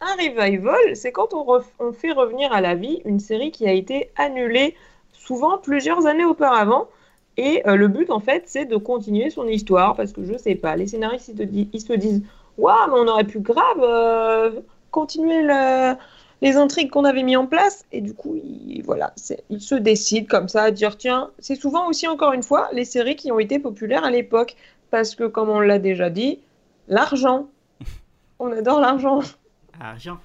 un 0.00 0.14
revival, 0.16 0.94
c'est 0.96 1.12
quand 1.12 1.32
on, 1.32 1.44
ref- 1.44 1.72
on 1.78 1.92
fait 1.92 2.12
revenir 2.12 2.52
à 2.52 2.60
la 2.60 2.74
vie 2.74 3.00
une 3.06 3.20
série 3.20 3.50
qui 3.50 3.66
a 3.66 3.72
été 3.72 4.12
annulée 4.16 4.76
souvent 5.12 5.56
plusieurs 5.58 6.06
années 6.06 6.24
auparavant. 6.26 6.88
Et 7.36 7.62
euh, 7.66 7.74
le 7.76 7.88
but, 7.88 8.10
en 8.10 8.20
fait, 8.20 8.44
c'est 8.46 8.64
de 8.64 8.76
continuer 8.76 9.30
son 9.30 9.46
histoire 9.48 9.96
parce 9.96 10.12
que 10.12 10.24
je 10.24 10.36
sais 10.38 10.54
pas, 10.54 10.76
les 10.76 10.86
scénaristes 10.86 11.28
ils, 11.28 11.34
te 11.34 11.42
di- 11.42 11.68
ils 11.72 11.80
se 11.80 11.92
disent 11.92 12.22
Waouh, 12.58 12.86
mais 12.88 13.00
on 13.00 13.08
aurait 13.08 13.24
pu 13.24 13.40
grave 13.40 13.80
euh, 13.80 14.60
continuer 14.92 15.42
le- 15.42 15.94
les 16.42 16.56
intrigues 16.56 16.90
qu'on 16.90 17.04
avait 17.04 17.22
mis 17.24 17.36
en 17.36 17.46
place. 17.46 17.84
Et 17.90 18.00
du 18.00 18.14
coup, 18.14 18.36
ils, 18.36 18.82
voilà, 18.84 19.12
c'est- 19.16 19.42
ils 19.50 19.60
se 19.60 19.74
décident 19.74 20.26
comme 20.28 20.48
ça 20.48 20.62
à 20.64 20.70
dire 20.70 20.96
Tiens, 20.96 21.30
c'est 21.40 21.56
souvent 21.56 21.88
aussi, 21.88 22.06
encore 22.06 22.32
une 22.34 22.42
fois, 22.44 22.68
les 22.72 22.84
séries 22.84 23.16
qui 23.16 23.32
ont 23.32 23.38
été 23.40 23.58
populaires 23.58 24.04
à 24.04 24.10
l'époque. 24.10 24.54
Parce 24.90 25.16
que, 25.16 25.24
comme 25.24 25.48
on 25.50 25.58
l'a 25.58 25.80
déjà 25.80 26.10
dit, 26.10 26.38
l'argent. 26.86 27.48
On 28.38 28.52
adore 28.52 28.78
l'argent. 28.80 29.20
Argent. 29.80 30.18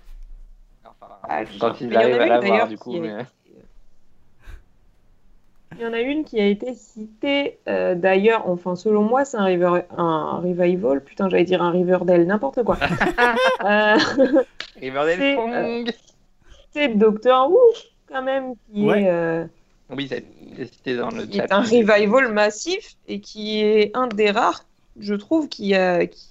Enfin, 0.85 1.43
quand 1.59 1.81
ils 1.81 1.95
arrivent 1.95 2.21
à 2.21 2.25
l'avoir, 2.27 2.67
du 2.67 2.77
coup. 2.77 2.91
qui 2.91 2.97
a 2.97 3.01
Mais... 3.01 3.25
Il 5.75 5.81
y 5.81 5.85
en 5.85 5.93
a 5.93 6.01
une 6.01 6.25
qui 6.25 6.39
a 6.39 6.45
été 6.47 6.73
citée, 6.73 7.59
euh, 7.67 7.95
d'ailleurs, 7.95 8.49
enfin 8.49 8.75
selon 8.75 9.03
moi 9.03 9.23
c'est 9.23 9.37
un, 9.37 9.45
river- 9.45 9.83
un 9.97 10.39
revival, 10.41 11.03
putain 11.03 11.29
j'allais 11.29 11.43
dire 11.45 11.61
un 11.61 11.71
Riverdale, 11.71 12.25
n'importe 12.25 12.63
quoi. 12.63 12.77
Euh, 13.63 13.97
Riverdale 14.75 15.19
C'est, 15.19 15.35
Song 15.35 15.85
c'est 16.71 16.89
Doctor 16.97 17.51
Who 17.51 17.59
quand 18.07 18.23
même, 18.23 18.55
qui 18.71 18.83
Ouais. 18.85 19.03
est, 19.03 19.09
euh, 19.09 19.45
Oui, 19.89 20.07
c'est 20.07 20.25
c'est 20.55 20.65
cité 20.73 20.95
dans 20.95 21.11
le 21.11 21.25
qui 21.25 21.37
chat. 21.37 21.45
est 21.45 21.51
un 21.51 21.61
revival 21.61 22.31
massif 22.33 22.95
et 23.07 23.21
qui 23.21 23.61
est 23.61 23.91
un 23.95 24.07
des 24.07 24.31
rares, 24.31 24.65
je 24.99 25.13
trouve, 25.15 25.47
qui 25.49 25.75
a, 25.75 26.05
qui, 26.07 26.27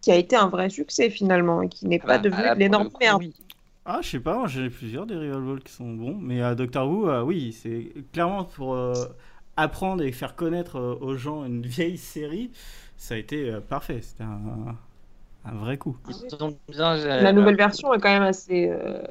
qui 0.00 0.10
a 0.12 0.16
été 0.16 0.36
un 0.36 0.48
vrai 0.48 0.70
succès 0.70 1.10
finalement, 1.10 1.62
et 1.62 1.68
qui 1.68 1.86
n'est 1.86 2.00
Ah 2.02 2.06
pas 2.06 2.18
bah, 2.18 2.18
devenu 2.18 2.42
là, 2.42 2.54
de 2.54 2.60
l'énorme 2.60 2.88
le 2.90 2.90
merde. 3.00 3.22
oui. 3.24 3.34
Ah, 3.84 4.00
je 4.02 4.08
sais 4.10 4.20
pas, 4.20 4.36
moi, 4.38 4.46
j'en 4.46 4.62
ai 4.64 4.70
plusieurs 4.70 5.06
des 5.06 5.16
revivals 5.16 5.60
qui 5.62 5.72
sont 5.72 5.92
bons, 5.92 6.14
mais 6.16 6.40
à 6.40 6.54
Doctor 6.54 6.88
Who, 6.88 7.08
euh, 7.08 7.22
oui, 7.22 7.52
c'est 7.52 7.92
clairement 8.12 8.44
pour 8.44 8.74
euh, 8.74 8.92
apprendre 9.56 10.04
et 10.04 10.12
faire 10.12 10.36
connaître 10.36 10.76
euh, 10.76 10.94
aux 11.00 11.16
gens 11.16 11.44
une 11.44 11.66
vieille 11.66 11.98
série, 11.98 12.52
ça 12.96 13.14
a 13.14 13.18
été 13.18 13.50
euh, 13.50 13.60
parfait. 13.60 14.00
C'était 14.00 14.22
un, 14.22 14.76
un 15.44 15.54
vrai 15.54 15.78
coup. 15.78 15.96
La 17.20 17.32
nouvelle 17.32 17.56
version 17.56 17.92
est 17.92 18.00
quand 18.00 18.08
même 18.12 18.22
assez, 18.22 18.68
euh, 18.70 19.02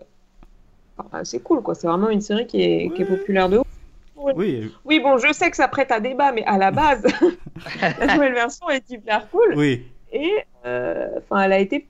assez 1.12 1.40
cool, 1.40 1.62
quoi. 1.62 1.76
C'est 1.76 1.88
vraiment 1.88 2.10
une 2.10 2.22
série 2.22 2.48
qui 2.48 2.62
est, 2.62 2.94
qui 2.96 3.02
est 3.02 3.06
populaire 3.06 3.50
de 3.50 3.58
ouf. 3.60 3.68
Oui, 4.16 4.72
Oui, 4.86 5.00
bon, 5.00 5.18
je 5.18 5.34
sais 5.34 5.50
que 5.50 5.58
ça 5.58 5.68
prête 5.68 5.92
à 5.92 6.00
débat, 6.00 6.32
mais 6.32 6.44
à 6.46 6.58
la 6.58 6.72
base, 6.72 7.04
la 8.00 8.08
nouvelle 8.16 8.34
version 8.34 8.70
est 8.70 8.88
hyper 8.90 9.30
cool. 9.30 9.56
oui, 9.56 9.86
Et 10.12 10.32
euh, 10.66 11.08
enfin, 11.18 11.42
elle 11.42 11.54
a 11.54 11.60
été, 11.60 11.88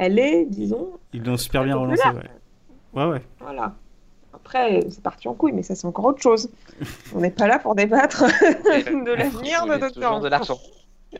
elle 0.00 0.18
est, 0.18 0.46
disons, 0.46 0.92
ils 1.12 1.22
l'ont 1.22 1.36
super 1.36 1.62
bien 1.62 1.76
relancé, 1.76 2.02
ouais. 2.08 2.30
Ouais, 2.94 3.06
ouais. 3.10 3.22
Voilà. 3.38 3.74
Après, 4.32 4.80
c'est 4.88 5.02
parti 5.02 5.28
en 5.28 5.34
couille, 5.34 5.52
mais 5.52 5.62
ça, 5.62 5.74
c'est 5.74 5.86
encore 5.86 6.06
autre 6.06 6.22
chose. 6.22 6.48
On 7.14 7.20
n'est 7.20 7.30
pas 7.30 7.46
là 7.46 7.58
pour 7.58 7.74
débattre 7.74 8.24
de 8.40 9.12
l'avenir 9.12 9.66
de 9.66 9.72
Who. 9.72 10.20
de 10.20 10.28
l'argent. 10.28 10.58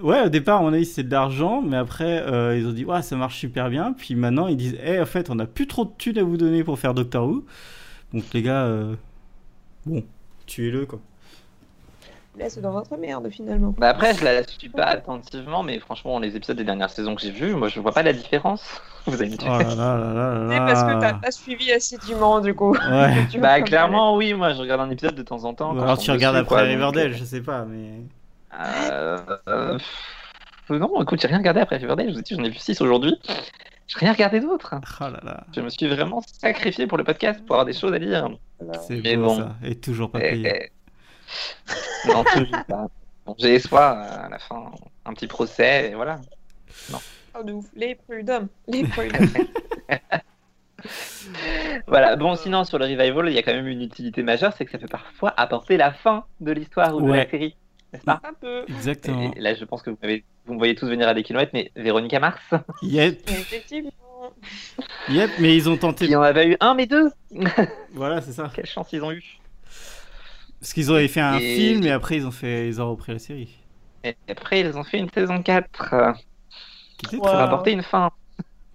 Ouais, 0.00 0.22
au 0.22 0.30
départ, 0.30 0.62
on 0.62 0.72
a 0.72 0.78
dit 0.78 0.86
c'est 0.86 1.02
de 1.04 1.10
l'argent, 1.10 1.60
mais 1.60 1.76
après, 1.76 2.22
euh, 2.22 2.58
ils 2.58 2.66
ont 2.66 2.72
dit, 2.72 2.84
ouais, 2.84 3.02
ça 3.02 3.14
marche 3.14 3.38
super 3.38 3.68
bien. 3.68 3.92
Puis 3.92 4.14
maintenant, 4.16 4.48
ils 4.48 4.56
disent, 4.56 4.76
eh, 4.82 4.98
en 4.98 5.04
fait, 5.06 5.28
on 5.28 5.38
a 5.38 5.46
plus 5.46 5.68
trop 5.68 5.84
de 5.84 5.92
thunes 5.96 6.18
à 6.18 6.24
vous 6.24 6.38
donner 6.38 6.64
pour 6.64 6.78
faire 6.78 6.94
Doctor 6.94 7.24
Who. 7.28 7.44
Donc, 8.12 8.24
les 8.32 8.42
gars, 8.42 8.64
euh, 8.64 8.96
bon, 9.84 10.02
tuez-le 10.46 10.86
quoi. 10.86 10.98
Laisse 12.38 12.58
dans 12.58 12.70
votre 12.72 12.96
merde 12.96 13.28
finalement. 13.30 13.74
Bah 13.76 13.90
après, 13.90 14.14
je 14.14 14.24
la 14.24 14.42
suis 14.44 14.70
pas 14.70 14.84
attentivement, 14.84 15.62
mais 15.62 15.78
franchement, 15.78 16.18
les 16.18 16.34
épisodes 16.34 16.56
des 16.56 16.64
dernières 16.64 16.88
saisons 16.88 17.14
que 17.14 17.20
j'ai 17.20 17.30
vus, 17.30 17.54
moi 17.54 17.68
je 17.68 17.78
vois 17.78 17.92
pas 17.92 18.02
la 18.02 18.14
différence. 18.14 18.80
Vous 19.06 19.16
tuer. 19.18 19.36
Oh 19.42 19.58
là 19.58 19.62
là 19.64 19.74
là 19.74 20.14
là 20.14 20.34
là 20.34 20.48
C'est 20.50 20.58
parce 20.58 20.82
que 20.84 21.00
t'as 21.00 21.14
pas 21.14 21.30
suivi 21.30 21.72
assidûment 21.72 22.40
du 22.40 22.54
coup. 22.54 22.74
Ouais. 22.74 23.26
Tu 23.30 23.38
Bah 23.38 23.60
clairement, 23.60 24.16
oui, 24.16 24.32
moi 24.32 24.54
je 24.54 24.60
regarde 24.60 24.80
un 24.80 24.90
épisode 24.90 25.14
de 25.14 25.22
temps 25.22 25.44
en 25.44 25.52
temps. 25.52 25.74
Ou 25.76 25.80
alors 25.82 25.98
tu 25.98 26.10
regardes 26.10 26.36
dessus, 26.36 26.42
après 26.44 26.54
quoi, 26.54 26.62
donc, 26.62 26.70
Riverdale, 26.70 27.12
je 27.14 27.24
sais 27.24 27.42
pas, 27.42 27.64
mais. 27.66 28.00
Euh, 28.90 29.18
euh, 29.48 29.78
non, 30.70 31.02
écoute, 31.02 31.20
j'ai 31.20 31.28
rien 31.28 31.38
regardé 31.38 31.60
après 31.60 31.76
Riverdale. 31.76 32.08
Je 32.08 32.12
vous 32.14 32.20
ai 32.20 32.22
dit, 32.22 32.34
j'en 32.34 32.44
ai 32.44 32.50
vu 32.50 32.56
6 32.58 32.80
aujourd'hui. 32.80 33.14
J'ai 33.88 33.98
rien 33.98 34.12
regardé 34.12 34.40
d'autre. 34.40 34.74
Oh 35.00 35.04
là 35.04 35.20
là. 35.22 35.44
Je 35.54 35.60
me 35.60 35.68
suis 35.68 35.86
vraiment 35.86 36.22
sacrifié 36.40 36.86
pour 36.86 36.96
le 36.96 37.04
podcast 37.04 37.40
pour 37.44 37.56
avoir 37.56 37.66
des 37.66 37.74
choses 37.74 37.92
à 37.92 37.98
dire. 37.98 38.30
voilà. 38.58 38.80
C'est 38.80 39.16
bon. 39.16 39.36
ça. 39.36 39.54
Et 39.64 39.74
toujours 39.74 40.10
pas 40.10 40.20
Et- 40.24 40.30
payé. 40.30 40.48
et- 40.48 40.70
non, 42.06 42.24
toujours 42.24 42.64
pas. 42.68 42.86
Bon, 43.24 43.34
j'ai 43.38 43.54
espoir 43.54 43.96
euh, 43.98 44.26
à 44.26 44.28
la 44.28 44.38
fin, 44.38 44.72
un 45.04 45.14
petit 45.14 45.26
procès, 45.26 45.90
et 45.90 45.94
voilà. 45.94 46.20
Oh, 47.34 47.42
de 47.42 47.52
ouf. 47.52 47.66
Les 47.74 47.94
prud'hommes. 47.94 48.48
Les 48.66 48.84
prud'hommes. 48.84 49.28
Voilà, 51.86 52.16
bon, 52.16 52.34
sinon 52.34 52.64
sur 52.64 52.78
le 52.78 52.86
revival, 52.86 53.28
il 53.28 53.34
y 53.34 53.38
a 53.38 53.42
quand 53.42 53.52
même 53.52 53.68
une 53.68 53.82
utilité 53.82 54.22
majeure, 54.22 54.52
c'est 54.56 54.64
que 54.64 54.70
ça 54.72 54.78
peut 54.78 54.88
parfois 54.88 55.32
apporter 55.36 55.76
la 55.76 55.92
fin 55.92 56.24
de 56.40 56.52
l'histoire 56.52 56.96
ou 56.96 57.02
de 57.02 57.12
la 57.12 57.28
série, 57.28 57.56
n'est-ce 57.92 58.04
pas? 58.04 58.20
Un 58.24 58.34
peu. 58.34 58.64
Exactement. 58.68 59.32
Et 59.36 59.40
là, 59.40 59.54
je 59.54 59.64
pense 59.64 59.82
que 59.82 59.90
vous, 59.90 59.96
me 60.52 60.58
voyez 60.58 60.74
tous 60.74 60.88
venir 60.88 61.06
à 61.08 61.14
des 61.14 61.22
kilomètres, 61.22 61.52
mais 61.54 61.70
Véronica 61.76 62.18
Mars, 62.18 62.42
Yep, 62.82 63.30
Effectivement. 63.30 63.92
yep, 65.08 65.30
mais 65.38 65.54
ils 65.56 65.68
ont 65.68 65.76
tenté. 65.76 66.06
qui 66.06 66.16
en 66.16 66.22
avait 66.22 66.48
eu 66.48 66.56
un, 66.60 66.74
mais 66.74 66.86
deux 66.86 67.10
Voilà, 67.92 68.20
c'est 68.20 68.32
ça. 68.32 68.50
Quelle 68.52 68.66
chance 68.66 68.92
ils 68.92 69.02
ont 69.02 69.12
eu 69.12 69.38
Parce 70.62 70.74
qu'ils 70.74 70.92
avaient 70.92 71.08
fait 71.08 71.20
un 71.20 71.38
Et- 71.38 71.56
film 71.56 71.82
et 71.82 71.90
après 71.90 72.16
ils 72.16 72.24
ont 72.24 72.30
fait, 72.30 72.68
ils 72.68 72.80
ont 72.80 72.88
repris 72.88 73.10
la 73.12 73.18
série. 73.18 73.58
Et 74.04 74.16
après, 74.28 74.60
ils 74.60 74.76
ont 74.76 74.84
fait 74.84 74.98
une 74.98 75.10
saison 75.10 75.42
4 75.42 75.92
euh, 75.92 76.12
Qui 76.98 77.06
était 77.06 77.16
pour 77.16 77.28
apporter 77.28 77.72
une 77.72 77.82
fin. 77.82 78.10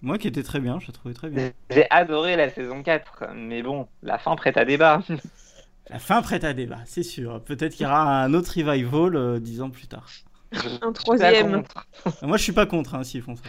Moi 0.01 0.17
qui 0.17 0.27
était 0.27 0.43
très 0.43 0.59
bien, 0.59 0.79
je 0.81 0.87
la 0.87 0.93
trouvais 0.93 1.13
très 1.13 1.29
bien. 1.29 1.51
J'ai 1.69 1.89
adoré 1.89 2.35
la 2.35 2.49
saison 2.49 2.83
4, 2.83 3.29
mais 3.33 3.63
bon, 3.63 3.87
la 4.03 4.17
fin 4.17 4.35
prête 4.35 4.57
à 4.57 4.65
débat. 4.65 5.01
La 5.89 5.99
fin 5.99 6.21
prête 6.21 6.43
à 6.43 6.51
débat, 6.51 6.79
c'est 6.83 7.01
sûr. 7.01 7.41
Peut-être 7.45 7.71
qu'il 7.73 7.85
y 7.85 7.87
aura 7.87 8.21
un 8.21 8.33
autre 8.33 8.51
revival 8.53 9.15
euh, 9.15 9.39
dix 9.39 9.61
ans 9.61 9.69
plus 9.69 9.87
tard. 9.87 10.09
Un 10.81 10.91
troisième. 10.91 11.63
Moi 12.21 12.35
je 12.35 12.43
suis 12.43 12.51
pas 12.51 12.65
contre 12.65 12.95
hein, 12.95 13.05
s'ils 13.05 13.21
font 13.21 13.37
ça. 13.37 13.43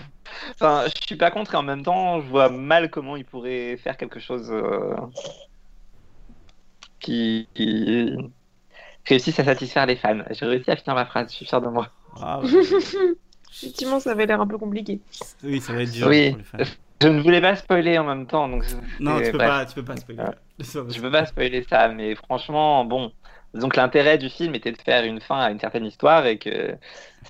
Enfin, 0.55 0.85
je 0.87 1.05
suis 1.05 1.17
pas 1.17 1.33
contre 1.33 1.55
et 1.55 1.57
en 1.57 1.65
même 1.65 1.83
temps, 1.83 2.21
je 2.21 2.29
vois 2.29 2.49
mal 2.49 2.91
comment 2.91 3.17
ils 3.17 3.25
pourraient 3.25 3.77
faire 3.77 3.97
quelque 3.97 4.21
chose 4.21 4.53
euh, 4.53 4.95
qui... 7.01 7.49
qui 7.55 8.17
réussisse 9.07 9.39
à 9.41 9.45
satisfaire 9.45 9.87
les 9.87 9.97
fans. 9.97 10.19
J'ai 10.31 10.47
réussi 10.47 10.71
à 10.71 10.77
finir 10.77 10.95
ma 10.95 11.07
phrase, 11.07 11.31
je 11.31 11.37
suis 11.37 11.47
fier 11.47 11.61
de 11.61 11.69
moi. 11.69 11.89
Ah, 12.21 12.41
ouais. 12.41 12.49
Effectivement, 13.63 13.99
ça 14.01 14.13
avait 14.13 14.27
l'air 14.27 14.41
un 14.41 14.47
peu 14.47 14.59
compliqué. 14.59 15.01
oui, 15.43 15.61
ça 15.61 15.73
va 15.73 15.83
être 15.83 15.91
dur 15.93 16.09
Oui. 16.09 16.29
pour 16.31 16.39
les 16.39 16.45
fans. 16.45 16.59
Je 17.01 17.09
ne 17.09 17.21
voulais 17.23 17.41
pas 17.41 17.55
spoiler 17.57 17.97
en 17.99 18.05
même 18.05 18.27
temps, 18.27 18.49
donc 18.49 18.65
Non, 19.01 19.19
tu 19.21 19.31
peux 19.31 19.39
bref. 19.39 19.49
pas, 19.49 19.67
tu 19.67 19.75
peux 19.75 19.85
pas 19.85 19.97
spoiler. 19.97 20.19
Pas 20.59 20.65
Je 20.89 21.01
peux 21.01 21.11
pas 21.13 21.25
spoiler 21.27 21.65
ça, 21.71 21.89
mais 21.89 22.15
franchement, 22.17 22.85
bon. 22.85 23.13
Donc 23.55 23.77
l'intérêt 23.77 24.19
du 24.19 24.29
film 24.29 24.55
était 24.57 24.73
de 24.73 24.81
faire 24.83 25.05
une 25.05 25.21
fin 25.21 25.39
à 25.39 25.51
une 25.51 25.61
certaine 25.61 25.87
histoire 25.87 26.27
et 26.27 26.39
que 26.39 26.77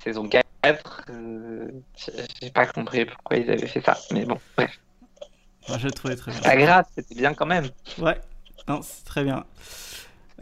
saison 0.03 0.27
4, 0.27 1.05
euh, 1.11 1.67
j'ai- 1.95 2.11
j'ai 2.41 2.49
pas 2.49 2.65
compris 2.65 3.05
pourquoi 3.05 3.37
ils 3.37 3.49
avaient 3.49 3.67
fait 3.67 3.81
ça. 3.81 3.97
Mais 4.11 4.25
bon, 4.25 4.37
bref, 4.57 4.79
Moi, 5.69 5.77
je 5.77 5.85
le 5.85 5.91
trouvais 5.91 6.15
très 6.15 6.31
bien. 6.31 6.41
pas 6.41 6.55
grave, 6.57 6.85
c'était 6.95 7.15
bien 7.15 7.33
quand 7.35 7.45
même. 7.45 7.69
Ouais, 7.99 8.19
non, 8.69 8.81
c'est 8.81 9.03
très 9.05 9.23
bien. 9.23 9.45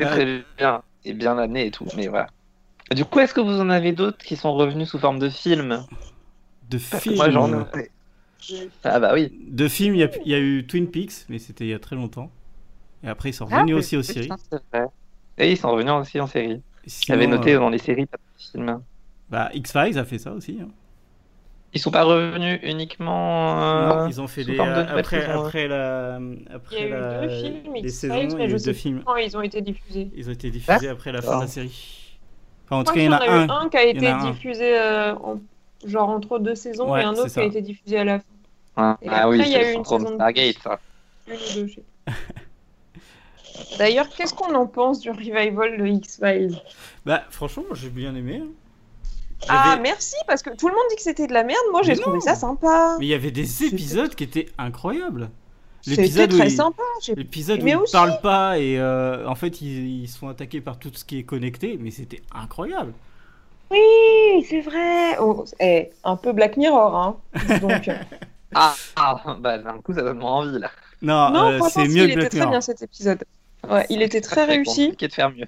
Euh, 0.02 0.06
très 0.06 0.46
bien 0.58 0.84
et 1.04 1.14
bien 1.14 1.38
amené 1.38 1.68
et 1.68 1.72
tout, 1.72 1.88
mais 1.96 2.08
voilà. 2.08 2.28
Du 2.96 3.06
coup, 3.06 3.20
est-ce 3.20 3.34
que 3.34 3.42
vous 3.42 3.60
en 3.62 3.70
avez 3.70 3.94
d'autres 3.94 4.26
qui 4.26 4.36
sont 4.36 4.54
revenus 4.54 4.90
sous 4.90 5.00
forme 5.00 5.20
de 5.20 5.30
film 5.30 5.88
De 6.70 6.78
Parce 6.90 7.04
films. 7.04 7.16
moi 7.16 7.30
j'en 7.32 7.54
ai. 7.54 7.92
Ah 8.84 9.00
bah 9.00 9.14
oui. 9.14 9.32
De 9.50 9.68
films, 9.68 9.96
il 9.96 10.00
y, 10.00 10.04
a- 10.04 10.10
il 10.26 10.32
y 10.32 10.36
a 10.36 10.40
eu 10.40 10.66
Twin 10.68 10.90
Peaks, 10.92 11.26
mais 11.30 11.40
c'était 11.40 11.66
il 11.66 11.70
y 11.70 11.74
a 11.74 11.80
très 11.80 11.96
longtemps. 11.96 12.32
Et 13.04 13.08
après, 13.10 13.30
ils 13.30 13.34
sont 13.34 13.46
Ah, 13.50 13.66
revenus 13.66 13.76
aussi 13.76 13.98
aux 13.98 14.04
oui, 14.08 14.16
séries. 14.16 14.38
c'est 14.50 14.64
vrai. 14.74 14.88
Et 15.38 15.52
ils 15.52 15.58
sont 15.58 15.72
revenus 15.72 15.94
aussi 15.94 16.20
en 16.20 16.28
série. 16.28 16.64
Sinon, 16.88 17.18
J'avais 17.18 17.28
noté 17.28 17.54
euh, 17.56 17.56
dans 17.56 17.70
les 17.70 17.78
séries, 17.78 18.06
pas 18.08 18.18
de 18.18 18.24
films. 18.42 18.86
bah, 19.30 19.50
X-Files 19.54 19.98
a 19.98 20.06
fait 20.06 20.20
ça 20.20 20.34
aussi. 20.34 20.60
hein. 20.62 20.70
Ils 21.74 21.80
sont 21.80 21.92
pas 21.92 22.04
revenus 22.04 22.60
uniquement. 22.64 23.62
euh, 23.62 23.92
Non, 23.92 24.02
ils 24.06 24.20
ont 24.22 24.28
fait 24.28 24.44
des. 24.46 24.66
de 24.74 24.84
nouvelles 24.84 25.06
Après, 25.06 25.24
saisons, 25.24 25.52
après 25.52 25.68
la. 25.68 26.20
Il 26.70 26.78
y 26.78 26.82
a 26.82 26.86
Après 26.86 26.88
eu 26.88 27.02
la. 27.02 27.22
deux 27.22 27.30
films, 27.30 27.74
les 27.82 27.92
saisons, 27.92 28.38
il 28.38 28.44
y 28.44 28.44
mais 28.44 28.48
a 28.48 28.50
je 28.50 28.56
eu 28.56 28.58
sais 28.58 28.72
deux 28.72 28.74
films. 28.74 29.04
quand 29.06 29.16
ils 29.18 29.36
ont 29.38 29.42
été 29.42 29.62
diffusés. 29.62 30.12
Ils 30.14 30.30
ont 30.30 30.34
été 30.34 30.52
diffusés 30.52 30.90
après 30.90 31.12
la 31.12 31.22
fin 31.22 31.36
de 31.36 31.42
la 31.42 31.48
série. 31.48 32.20
Enfin, 32.66 32.78
en 32.78 32.84
Je 32.84 32.84
tout 32.84 32.92
crois 32.92 32.94
cas, 32.94 33.02
il 33.02 33.06
y 33.06 33.08
en 33.10 33.12
a 33.12 33.18
qu'il 33.18 33.26
y 33.26 33.28
en 33.28 33.28
a 33.28 33.30
eu 33.30 33.46
un. 33.46 33.50
un 33.50 33.70
qui 33.70 33.78
a 33.78 33.84
été 33.86 34.14
a 34.14 34.16
diffusé 34.16 34.78
euh, 34.80 35.16
en- 35.16 35.42
genre 35.84 36.10
entre 36.10 36.40
deux 36.40 36.56
saisons 36.56 36.92
Ouais, 36.92 36.96
et 36.96 37.04
un 37.04 37.18
autre 37.18 37.34
qui 37.34 37.42
a 37.42 37.44
été 37.44 37.62
diffusé 37.62 37.98
à 37.98 38.04
la 38.04 38.20
fin. 38.20 38.26
Ah, 38.76 38.98
Et 39.02 39.16
ah 39.16 39.28
oui, 39.30 39.46
après, 39.46 39.48
il 39.48 39.54
y 39.54 39.56
a 39.58 39.62
c'est 39.62 39.66
eu 39.70 39.74
le 39.76 39.76
une 39.76 39.86
syndrome 39.86 39.86
saison 39.86 40.16
de 40.18 40.22
Stargate, 40.24 40.60
plus. 40.60 40.62
ça. 40.64 40.80
Une 41.28 41.44
ou 41.44 41.52
deux, 41.52 41.68
je 41.68 41.76
sais 41.76 41.82
pas. 41.84 41.92
D'ailleurs, 43.72 44.14
qu'est-ce 44.14 44.34
qu'on 44.34 44.56
en 44.56 44.68
pense 44.68 45.00
du 45.00 45.10
revival 45.10 45.78
de 45.78 45.86
X-Files? 45.88 46.60
Bah, 47.06 47.26
franchement, 47.30 47.64
j'ai 47.74 47.90
bien 47.90 48.16
aimé. 48.16 48.42
hein. 48.44 48.48
Ah, 49.50 49.78
merci, 49.82 50.16
parce 50.28 50.42
que 50.42 50.50
tout 50.56 50.68
le 50.68 50.74
monde 50.74 50.84
dit 50.90 50.96
que 50.96 51.02
c'était 51.02 51.28
de 51.28 51.34
la 51.34 51.44
merde. 51.44 51.60
Moi, 51.72 51.82
j'ai 51.84 51.96
trouvé 51.96 52.20
ça 52.20 52.36
sympa. 52.36 52.98
Mais 53.00 53.06
il 53.06 53.10
y 53.10 53.14
avait 53.14 53.32
des 53.32 53.64
épisodes 53.66 54.14
qui 54.16 54.24
étaient 54.24 54.48
incroyables. 54.58 55.30
C'était 55.82 56.02
L'épisode 56.02 56.34
où 56.34 56.38
très 56.38 56.48
il- 56.48 56.56
sympa. 56.56 56.84
L'épisode 57.16 57.62
où 57.62 57.64
Mais 57.64 57.72
ils 57.72 57.76
aussi- 57.78 57.94
parlent 57.94 58.20
pas 58.22 58.60
et 58.60 58.78
euh, 58.78 59.26
en 59.28 59.36
fait 59.36 59.62
ils, 59.62 60.08
font 60.10 60.28
attaquer 60.28 60.60
par 60.60 60.78
tout 60.80 60.92
ce 60.94 61.06
qui 61.06 61.20
est 61.20 61.24
connecté, 61.24 61.78
mais 61.80 61.92
c'était 61.92 62.22
incroyable. 62.34 62.92
Oui, 63.72 64.44
c'est 64.50 64.62
vrai. 64.62 65.18
Oh, 65.22 65.46
eh, 65.60 65.90
un 66.04 66.16
peu 66.18 66.34
Black 66.34 66.58
Mirror, 66.58 66.96
hein. 66.96 67.18
Donc, 67.62 67.90
Ah, 68.54 68.74
ah, 68.96 69.38
bah 69.40 69.58
d'un 69.60 69.80
coup, 69.80 69.94
ça 69.94 70.02
donne 70.02 70.18
moins 70.20 70.32
envie 70.40 70.60
là. 70.60 70.72
Non, 71.02 71.30
non, 71.30 71.52
euh, 71.52 71.60
c'est 71.70 71.88
mieux 71.88 72.06
il 72.10 72.16
que 72.16 72.20
était 72.22 72.30
Black 72.30 72.32
très 72.32 72.48
bien 72.48 72.62
cet 72.62 72.82
épisode. 72.82 73.24
Ouais, 73.70 73.86
il 73.90 74.02
était 74.02 74.22
très 74.22 74.46
réussi. 74.46 74.86
compliqué 74.88 75.08
de 75.08 75.14
faire 75.14 75.30
mieux. 75.32 75.48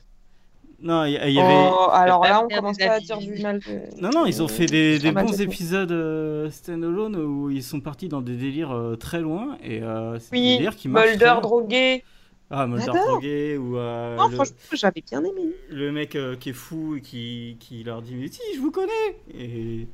Non, 0.81 1.03
il 1.05 1.11
y, 1.11 1.33
y 1.33 1.39
avait. 1.41 1.69
Oh, 1.73 1.89
alors 1.91 2.23
là, 2.23 2.41
on 2.43 2.47
commence 2.47 2.77
des 2.77 2.85
à 2.85 2.99
dire 3.01 3.17
du 3.17 3.41
mal. 3.41 3.59
de- 3.59 4.01
Non, 4.01 4.09
non, 4.13 4.25
ils 4.25 4.41
ont 4.41 4.47
fait 4.47 4.65
des, 4.65 4.97
des 4.97 5.11
bons 5.11 5.41
épisodes 5.41 5.91
euh, 5.91 6.49
standalone 6.51 7.17
où 7.17 7.49
ils 7.49 7.63
sont 7.63 7.81
partis 7.81 8.07
dans 8.07 8.21
des 8.21 8.35
délires 8.37 8.71
euh, 8.71 8.95
très 8.95 9.19
loin 9.19 9.57
et 9.61 9.83
euh, 9.83 10.17
c'est 10.19 10.31
des 10.31 10.37
Oui, 10.37 10.57
délires 10.57 10.75
qui 10.77 10.87
marchent. 10.87 11.09
Mulder 11.09 11.35
drogué. 11.41 12.03
Ah, 12.49 12.65
Mulder 12.65 12.85
drogué 12.93 13.57
ou 13.57 13.77
euh, 13.77 14.15
Non, 14.15 14.29
le, 14.29 14.35
franchement, 14.35 14.55
j'avais 14.73 15.01
bien 15.01 15.19
aimé. 15.23 15.53
le 15.69 15.91
mec 15.91 16.15
euh, 16.15 16.35
qui 16.37 16.49
est 16.49 16.53
fou 16.53 16.95
et 16.95 17.01
qui, 17.01 17.57
qui 17.59 17.83
leur 17.83 18.01
dit 18.01 18.15
Mais 18.15 18.27
si, 18.29 18.39
je 18.55 18.59
vous 18.61 18.71
connais 18.71 18.91
Et 19.37 19.87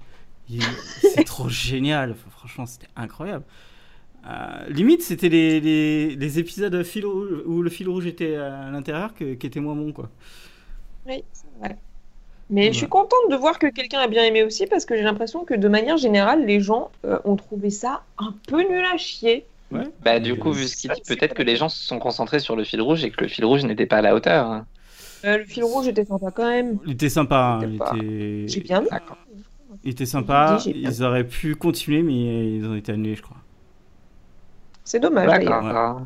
il- 0.49 0.61
c'est 1.01 1.23
trop 1.25 1.49
génial, 1.49 2.11
Enfin, 2.11 2.29
franchement, 2.29 2.65
c'était 2.67 2.87
incroyable. 2.95 3.43
Euh, 4.27 4.69
limite, 4.69 5.01
c'était 5.03 5.29
les, 5.29 5.59
les, 5.61 6.15
les 6.15 6.39
épisodes 6.39 6.83
fil 6.83 7.05
rouge, 7.05 7.29
où 7.45 7.61
le 7.61 7.69
fil 7.69 7.87
rouge 7.89 8.07
était 8.07 8.35
à 8.37 8.71
l'intérieur 8.71 9.13
qui 9.13 9.23
étaient 9.25 9.59
moins 9.59 9.75
bons, 9.75 9.91
quoi. 9.93 10.09
Oui, 11.07 11.23
c'est 11.33 11.45
vrai. 11.59 11.77
Mais 12.49 12.67
Ouais. 12.67 12.73
je 12.73 12.77
suis 12.77 12.87
contente 12.89 13.29
de 13.31 13.35
voir 13.35 13.57
que 13.59 13.67
quelqu'un 13.67 13.99
a 13.99 14.07
bien 14.07 14.23
aimé 14.23 14.43
aussi 14.43 14.67
parce 14.67 14.85
que 14.85 14.95
j'ai 14.95 15.01
l'impression 15.03 15.45
que 15.45 15.53
de 15.55 15.67
manière 15.67 15.97
générale, 15.97 16.45
les 16.45 16.59
gens 16.61 16.91
euh, 17.05 17.17
ont 17.25 17.35
trouvé 17.35 17.69
ça 17.71 18.03
un 18.19 18.33
peu 18.47 18.61
nul 18.61 18.83
à 18.85 18.97
chier. 18.97 19.45
Ouais. 19.71 19.87
Bah 20.03 20.19
du 20.19 20.37
coup, 20.37 20.51
vu 20.51 20.67
ce 20.67 20.75
qu'il 20.77 20.91
dit, 20.91 21.01
peut-être 21.07 21.33
que 21.33 21.41
les 21.41 21.55
gens 21.55 21.69
se 21.69 21.83
sont 21.85 21.97
concentrés 21.97 22.39
sur 22.39 22.55
le 22.55 22.63
fil 22.63 22.81
rouge 22.81 23.03
et 23.03 23.09
que 23.11 23.21
le 23.21 23.27
fil 23.27 23.45
rouge 23.45 23.65
n'était 23.65 23.87
pas 23.87 23.97
à 23.97 24.01
la 24.01 24.13
hauteur. 24.15 24.45
hein. 24.45 24.65
Euh, 25.25 25.37
le 25.39 25.45
fil 25.45 25.63
rouge 25.63 25.87
était 25.87 26.05
sympa 26.05 26.29
quand 26.29 26.47
même. 26.47 26.77
Il 26.85 26.91
était 26.93 27.09
sympa, 27.09 27.59
hein, 27.63 27.65
il 27.67 27.75
était... 27.75 28.47
J'ai 28.47 28.61
bien 28.61 28.81
aimé. 28.81 28.89
Il 29.83 29.91
était 29.91 30.05
sympa. 30.05 30.59
Ils 30.65 31.03
auraient 31.03 31.23
pu 31.27 31.55
continuer, 31.55 32.03
mais 32.03 32.55
ils 32.57 32.65
ont 32.67 32.75
été 32.75 32.91
annulés, 32.91 33.15
je 33.15 33.23
crois. 33.23 33.37
C'est 34.83 34.99
dommage. 34.99 35.27
D'accord. 35.27 36.01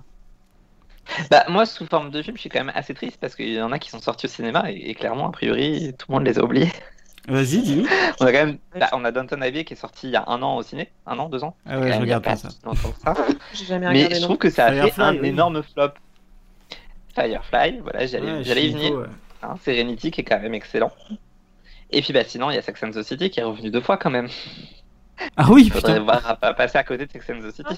Bah 1.32 1.46
moi, 1.50 1.66
sous 1.66 1.86
forme 1.88 2.12
de 2.12 2.22
film, 2.22 2.36
je 2.38 2.42
suis 2.42 2.50
quand 2.50 2.60
même 2.64 2.72
assez 2.76 2.94
triste 2.94 3.18
parce 3.20 3.36
qu'il 3.36 3.52
y 3.54 3.62
en 3.62 3.72
a 3.72 3.80
qui 3.80 3.90
sont 3.90 4.00
sortis 4.00 4.28
au 4.28 4.30
cinéma 4.30 4.72
et, 4.72 4.90
et 4.90 4.96
clairement, 4.96 5.28
a 5.28 5.32
priori, 5.32 5.94
tout 5.98 6.06
le 6.10 6.16
monde 6.16 6.26
les 6.26 6.38
a 6.40 6.44
oubliés. 6.44 6.72
Vas-y, 7.28 7.62
dis-nous. 7.62 7.88
On 8.20 8.26
a 8.26 8.32
quand 8.32 8.46
même, 8.46 8.58
bah, 8.80 8.90
on 8.94 9.06
a 9.06 9.12
Downton 9.12 9.42
Abbey 9.44 9.64
qui 9.64 9.74
est 9.74 9.78
sorti 9.78 10.08
il 10.08 10.12
y 10.12 10.16
a 10.16 10.24
un 10.28 10.42
an 10.42 10.58
au 10.58 10.64
ciné, 10.64 10.90
un 11.06 11.20
an, 11.20 11.30
deux 11.30 11.44
ans. 11.44 11.56
Ah 11.66 11.80
ouais, 11.80 11.94
je 11.94 12.00
regarde 12.00 12.24
pas 12.24 12.36
ça. 12.36 12.50
ça. 12.50 13.14
Jamais 13.54 13.88
Mais 13.88 13.94
regardé 14.06 14.16
je 14.16 14.20
non. 14.22 14.26
trouve 14.28 14.38
que 14.38 14.50
ça 14.50 14.66
a 14.66 14.72
fait 14.72 14.78
Firefly, 14.82 15.04
un 15.04 15.18
oui. 15.22 15.28
énorme 15.28 15.62
flop. 15.64 15.90
Firefly, 17.16 17.80
voilà, 17.82 18.06
j'allais 18.08 18.32
Ouais, 18.32 18.44
j'allais 18.44 18.68
y 18.68 18.74
venir. 18.74 18.94
ouais. 18.94 19.06
Hein, 19.44 19.56
Serenity 19.64 20.12
qui 20.12 20.22
est 20.22 20.24
quand 20.24 20.40
même 20.40 20.54
excellent. 20.54 20.92
Et 21.92 22.02
puis 22.02 22.14
bah 22.14 22.24
sinon, 22.26 22.52
il 22.52 22.56
y 22.56 22.58
a 22.58 22.62
Sex 22.62 22.82
and 22.84 22.92
the 22.92 23.04
City 23.04 23.30
qui 23.30 23.40
est 23.40 23.44
revenu 23.44 23.72
deux 23.72 23.82
fois 23.82 23.98
quand 23.98 24.10
même. 24.12 24.28
Ah 25.38 25.48
oui, 25.50 25.64
Il 25.66 25.72
faudrait 25.72 25.94
putain. 26.00 26.04
voir 26.04 26.26
à- 26.42 26.46
à 26.48 26.54
passer 26.54 26.78
à 26.78 26.84
côté 26.84 27.06
de 27.06 27.12
Sex 27.12 27.26
and 27.30 27.42
the 27.42 27.52
City. 27.52 27.64
Ah 27.70 27.76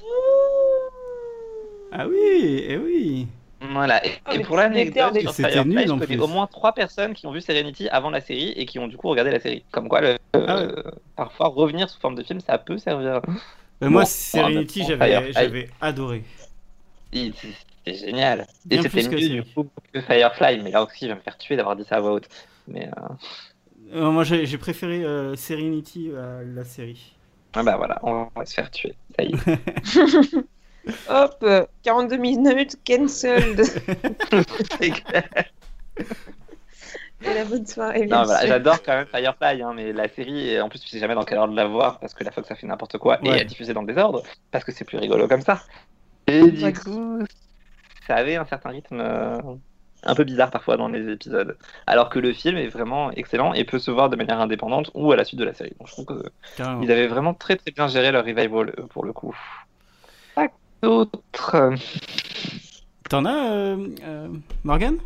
oui, 2.07 2.63
eh 2.67 2.77
oui. 2.77 3.27
Voilà. 3.61 4.03
Et, 4.05 4.11
Ah, 4.25 4.33
et 4.35 4.39
pour 4.39 4.57
c'était 4.57 4.69
l'anecdote, 4.69 5.19
sur 5.19 5.33
C'était 5.33 5.51
Firefly, 5.51 5.69
nul, 5.75 5.87
je 5.87 5.91
en 5.91 5.99
connais 5.99 6.15
plus. 6.15 6.23
au 6.23 6.27
moins 6.27 6.47
trois 6.47 6.73
personnes 6.73 7.13
qui 7.13 7.27
ont 7.27 7.31
vu 7.31 7.41
Serenity 7.41 7.87
avant 7.89 8.09
la 8.09 8.21
série 8.21 8.49
et 8.55 8.65
qui 8.65 8.79
ont 8.79 8.87
du 8.87 8.97
coup 8.97 9.07
regardé 9.09 9.31
la 9.31 9.39
série. 9.39 9.63
Comme 9.71 9.87
quoi, 9.87 10.01
le, 10.01 10.17
Ah 10.47 10.57
ouais. 10.57 10.67
euh, 10.69 10.83
parfois 11.15 11.47
revenir 11.49 11.89
sous 11.89 11.99
forme 11.99 12.15
de 12.15 12.23
film, 12.23 12.39
ça 12.39 12.57
peut 12.57 12.77
servir. 12.79 13.21
Euh, 13.83 13.89
moi, 13.89 14.01
Bon, 14.01 14.05
Serenity, 14.05 14.83
j'avais 14.83 15.69
adoré. 15.79 16.23
Il- 17.11 17.33
c'était 17.85 17.97
génial. 17.97 18.47
Et 18.69 18.77
Bien 18.77 18.83
c'était 18.83 18.89
plus 18.89 19.07
que 19.09 19.15
mieux 19.15 19.29
du 19.29 19.43
coup 19.53 19.69
que 19.93 20.01
Firefly, 20.01 20.61
mais 20.61 20.71
là 20.71 20.83
aussi, 20.83 21.05
je 21.05 21.07
vais 21.07 21.15
me 21.15 21.21
faire 21.21 21.37
tuer 21.37 21.55
d'avoir 21.55 21.75
dit 21.75 21.83
ça 21.83 21.97
à 21.97 21.99
voix 22.01 22.13
haute. 22.13 22.29
Mais 22.67 22.87
euh, 22.87 23.13
Euh, 23.93 24.11
moi, 24.11 24.23
j'ai 24.23 24.45
j'ai 24.45 24.57
préféré 24.57 25.03
euh, 25.03 25.35
Serenity 25.35 26.11
à 26.15 26.41
la 26.43 26.63
série. 26.63 27.13
ah 27.53 27.63
bah 27.63 27.77
voilà, 27.77 27.99
on 28.03 28.29
va 28.35 28.45
se 28.45 28.53
faire 28.53 28.71
tuer. 28.71 28.95
Ça 29.17 29.23
y 29.23 29.33
est. 29.33 29.45
Hop, 31.07 31.37
euh, 31.43 31.65
42 31.83 32.17
minutes, 32.17 32.77
cancelled. 32.85 33.61
C'est 34.79 34.91
clair. 34.91 35.29
Et 37.23 37.33
la 37.35 37.45
bonne 37.45 37.67
soirée. 37.67 38.07
Non, 38.07 38.23
voilà, 38.23 38.47
j'adore 38.47 38.81
quand 38.81 38.93
même 38.95 39.05
Firefly, 39.05 39.61
hein, 39.61 39.73
mais 39.75 39.93
la 39.93 40.07
série, 40.07 40.49
et 40.49 40.59
en 40.59 40.69
plus, 40.69 40.79
tu 40.79 40.87
sais 40.87 40.97
jamais 40.97 41.13
dans 41.13 41.23
quelle 41.23 41.37
ordre 41.37 41.53
la 41.53 41.67
voir 41.67 41.99
parce 41.99 42.15
que 42.15 42.23
la 42.23 42.31
Fox 42.31 42.49
a 42.49 42.55
fait 42.55 42.65
n'importe 42.65 42.97
quoi 42.97 43.19
et 43.23 43.29
Ouais. 43.29 43.41
a 43.41 43.43
diffusé 43.43 43.73
dans 43.75 43.81
le 43.81 43.87
désordre 43.87 44.23
parce 44.49 44.63
que 44.65 44.71
c'est 44.71 44.85
plus 44.85 44.97
rigolo 44.97 45.27
comme 45.27 45.41
ça. 45.41 45.61
Et 46.25 46.49
du 46.49 46.63
Ouais. 46.63 46.73
coup, 46.73 47.19
ça 48.07 48.15
avait 48.15 48.37
un 48.37 48.45
certain 48.45 48.69
rythme 48.69 48.99
euh, 48.99 49.37
un 50.03 50.15
peu 50.15 50.23
bizarre 50.23 50.49
parfois 50.49 50.77
dans 50.77 50.87
les 50.87 51.11
épisodes. 51.11 51.57
Alors 51.85 52.09
que 52.09 52.17
le 52.17 52.33
film 52.33 52.57
est 52.57 52.69
vraiment 52.69 53.11
excellent 53.11 53.53
et 53.53 53.65
peut 53.65 53.77
se 53.79 53.91
voir 53.91 54.09
de 54.09 54.15
manière 54.15 54.39
indépendante 54.41 54.89
ou 54.95 55.11
à 55.11 55.15
la 55.15 55.23
suite 55.23 55.39
de 55.39 55.45
la 55.45 55.53
série. 55.53 55.75
Donc 55.77 55.89
je 55.89 55.93
trouve 55.93 56.05
qu'ils 56.55 56.91
avaient 56.91 57.07
vraiment 57.07 57.35
très 57.35 57.55
très 57.55 57.69
bien 57.69 57.87
géré 57.87 58.11
leur 58.11 58.25
revival 58.25 58.73
euh, 58.79 58.87
pour 58.87 59.05
le 59.05 59.13
coup. 59.13 59.37
Euh, 60.83 61.05
T'en 63.09 63.25
as, 63.25 63.51
euh, 63.51 63.87
euh, 64.03 64.27
Morgan 64.63 64.97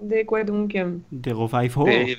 Des 0.00 0.24
quoi 0.24 0.44
donc 0.44 0.74
euh, 0.74 0.96
Des 1.12 1.32
revivals 1.32 1.84
des. 1.84 2.16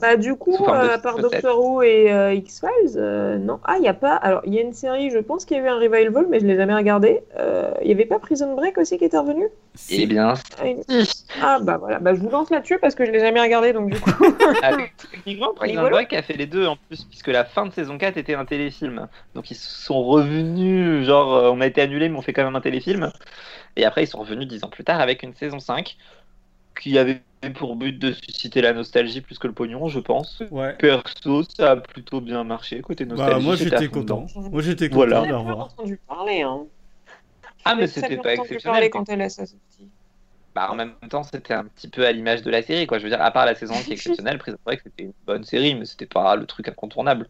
Bah 0.00 0.16
du 0.16 0.34
coup, 0.34 0.56
de 0.56 0.62
euh, 0.68 0.94
à 0.94 0.98
part 0.98 1.16
peut-être. 1.16 1.30
Doctor 1.30 1.58
Who 1.64 1.82
et 1.82 2.12
euh, 2.12 2.34
X-Files, 2.34 2.96
euh, 2.96 3.38
non. 3.38 3.60
Ah, 3.64 3.74
il 3.76 3.82
n'y 3.82 3.88
a 3.88 3.94
pas... 3.94 4.14
Alors, 4.16 4.42
il 4.44 4.52
y 4.52 4.58
a 4.58 4.62
une 4.62 4.72
série, 4.72 5.10
je 5.10 5.18
pense 5.18 5.44
qu'il 5.44 5.56
y 5.56 5.60
a 5.60 5.62
eu 5.62 5.68
un 5.68 5.78
revival, 5.78 6.26
mais 6.28 6.40
je 6.40 6.44
ne 6.44 6.50
l'ai 6.50 6.56
jamais 6.56 6.74
regardé. 6.74 7.20
Euh, 7.38 7.72
Il 7.80 7.86
n'y 7.86 7.92
avait 7.92 8.04
pas 8.04 8.18
Prison 8.18 8.54
Break 8.56 8.76
aussi 8.78 8.98
qui 8.98 9.04
était 9.04 9.18
revenu? 9.18 9.46
Si. 9.74 10.02
Eh 10.02 10.06
bien, 10.06 10.34
ah, 10.60 10.66
une- 10.66 10.82
ah, 11.40 11.58
bah 11.62 11.76
voilà, 11.78 12.00
bah, 12.00 12.14
je 12.14 12.20
vous 12.20 12.28
lance 12.28 12.50
là-dessus 12.50 12.78
parce 12.80 12.94
que 12.94 13.04
je 13.04 13.10
ne 13.10 13.16
l'ai 13.16 13.20
jamais 13.20 13.40
regardé, 13.40 13.72
donc 13.72 13.90
du 13.90 14.00
coup... 14.00 14.10
Avec 14.62 14.94
techniquement, 15.12 15.54
Prison. 15.54 15.88
Break 15.88 16.12
a 16.12 16.22
fait 16.22 16.36
les 16.36 16.46
deux 16.46 16.66
en 16.66 16.76
plus, 16.76 17.04
puisque 17.04 17.28
la 17.28 17.44
fin 17.44 17.66
de 17.66 17.72
saison 17.72 17.96
4 17.96 18.16
était 18.16 18.34
un 18.34 18.44
téléfilm. 18.44 19.08
Donc 19.34 19.50
ils 19.50 19.56
sont 19.56 20.02
revenus, 20.02 21.04
genre 21.06 21.34
euh, 21.34 21.50
on 21.52 21.60
a 21.60 21.66
été 21.66 21.80
annulé, 21.80 22.08
mais 22.08 22.18
on 22.18 22.22
fait 22.22 22.32
quand 22.32 22.44
même 22.44 22.56
un 22.56 22.60
téléfilm. 22.60 23.12
Et 23.76 23.84
après, 23.84 24.04
ils 24.04 24.06
sont 24.08 24.18
revenus 24.18 24.46
dix 24.48 24.64
ans 24.64 24.68
plus 24.68 24.84
tard 24.84 25.00
avec 25.00 25.22
une 25.22 25.34
saison 25.34 25.60
5 25.60 25.96
qui 26.80 26.98
avait 26.98 27.22
pour 27.54 27.76
but 27.76 27.98
de 27.98 28.12
susciter 28.12 28.62
la 28.62 28.72
nostalgie 28.72 29.20
plus 29.20 29.38
que 29.38 29.46
le 29.46 29.52
pognon, 29.52 29.88
je 29.88 30.00
pense. 30.00 30.42
Ouais. 30.50 30.74
Perso, 30.78 31.42
ça 31.42 31.72
a 31.72 31.76
plutôt 31.76 32.20
bien 32.20 32.42
marché 32.44 32.80
côté 32.80 33.04
nostalgie. 33.04 33.34
Bah, 33.34 33.40
moi, 33.40 33.56
j'étais 33.56 33.88
content. 33.88 34.26
dedans. 34.34 34.48
Moi, 34.50 34.62
j'étais 34.62 34.88
content 34.88 34.96
Voilà. 35.06 35.20
revoir. 35.38 35.58
entendu 35.60 35.98
parler, 36.08 36.42
hein. 36.42 36.64
Ah, 37.66 37.74
mais 37.74 37.86
c'était 37.86 38.16
pas 38.16 38.32
entendu 38.32 38.40
exceptionnel. 38.40 38.62
parler 38.74 38.90
quand 38.90 39.08
elle 39.08 39.22
a 39.22 39.28
sa 39.28 39.46
sortie. 39.46 39.88
Bah, 40.54 40.68
en 40.70 40.74
même 40.76 40.92
temps, 41.10 41.22
c'était 41.22 41.54
un 41.54 41.64
petit 41.64 41.88
peu 41.88 42.06
à 42.06 42.12
l'image 42.12 42.42
de 42.42 42.50
la 42.50 42.62
série, 42.62 42.86
quoi. 42.86 42.98
Je 42.98 43.04
veux 43.04 43.10
dire, 43.10 43.20
à 43.20 43.30
part 43.30 43.44
la 43.46 43.54
saison 43.54 43.74
qui 43.82 43.90
est 43.90 43.94
exceptionnelle, 43.94 44.38
Prison 44.38 44.58
Break, 44.64 44.80
c'était 44.84 45.02
une 45.04 45.12
bonne 45.26 45.44
série, 45.44 45.74
mais 45.74 45.84
c'était 45.84 46.06
pas 46.06 46.36
le 46.36 46.46
truc 46.46 46.68
incontournable. 46.68 47.28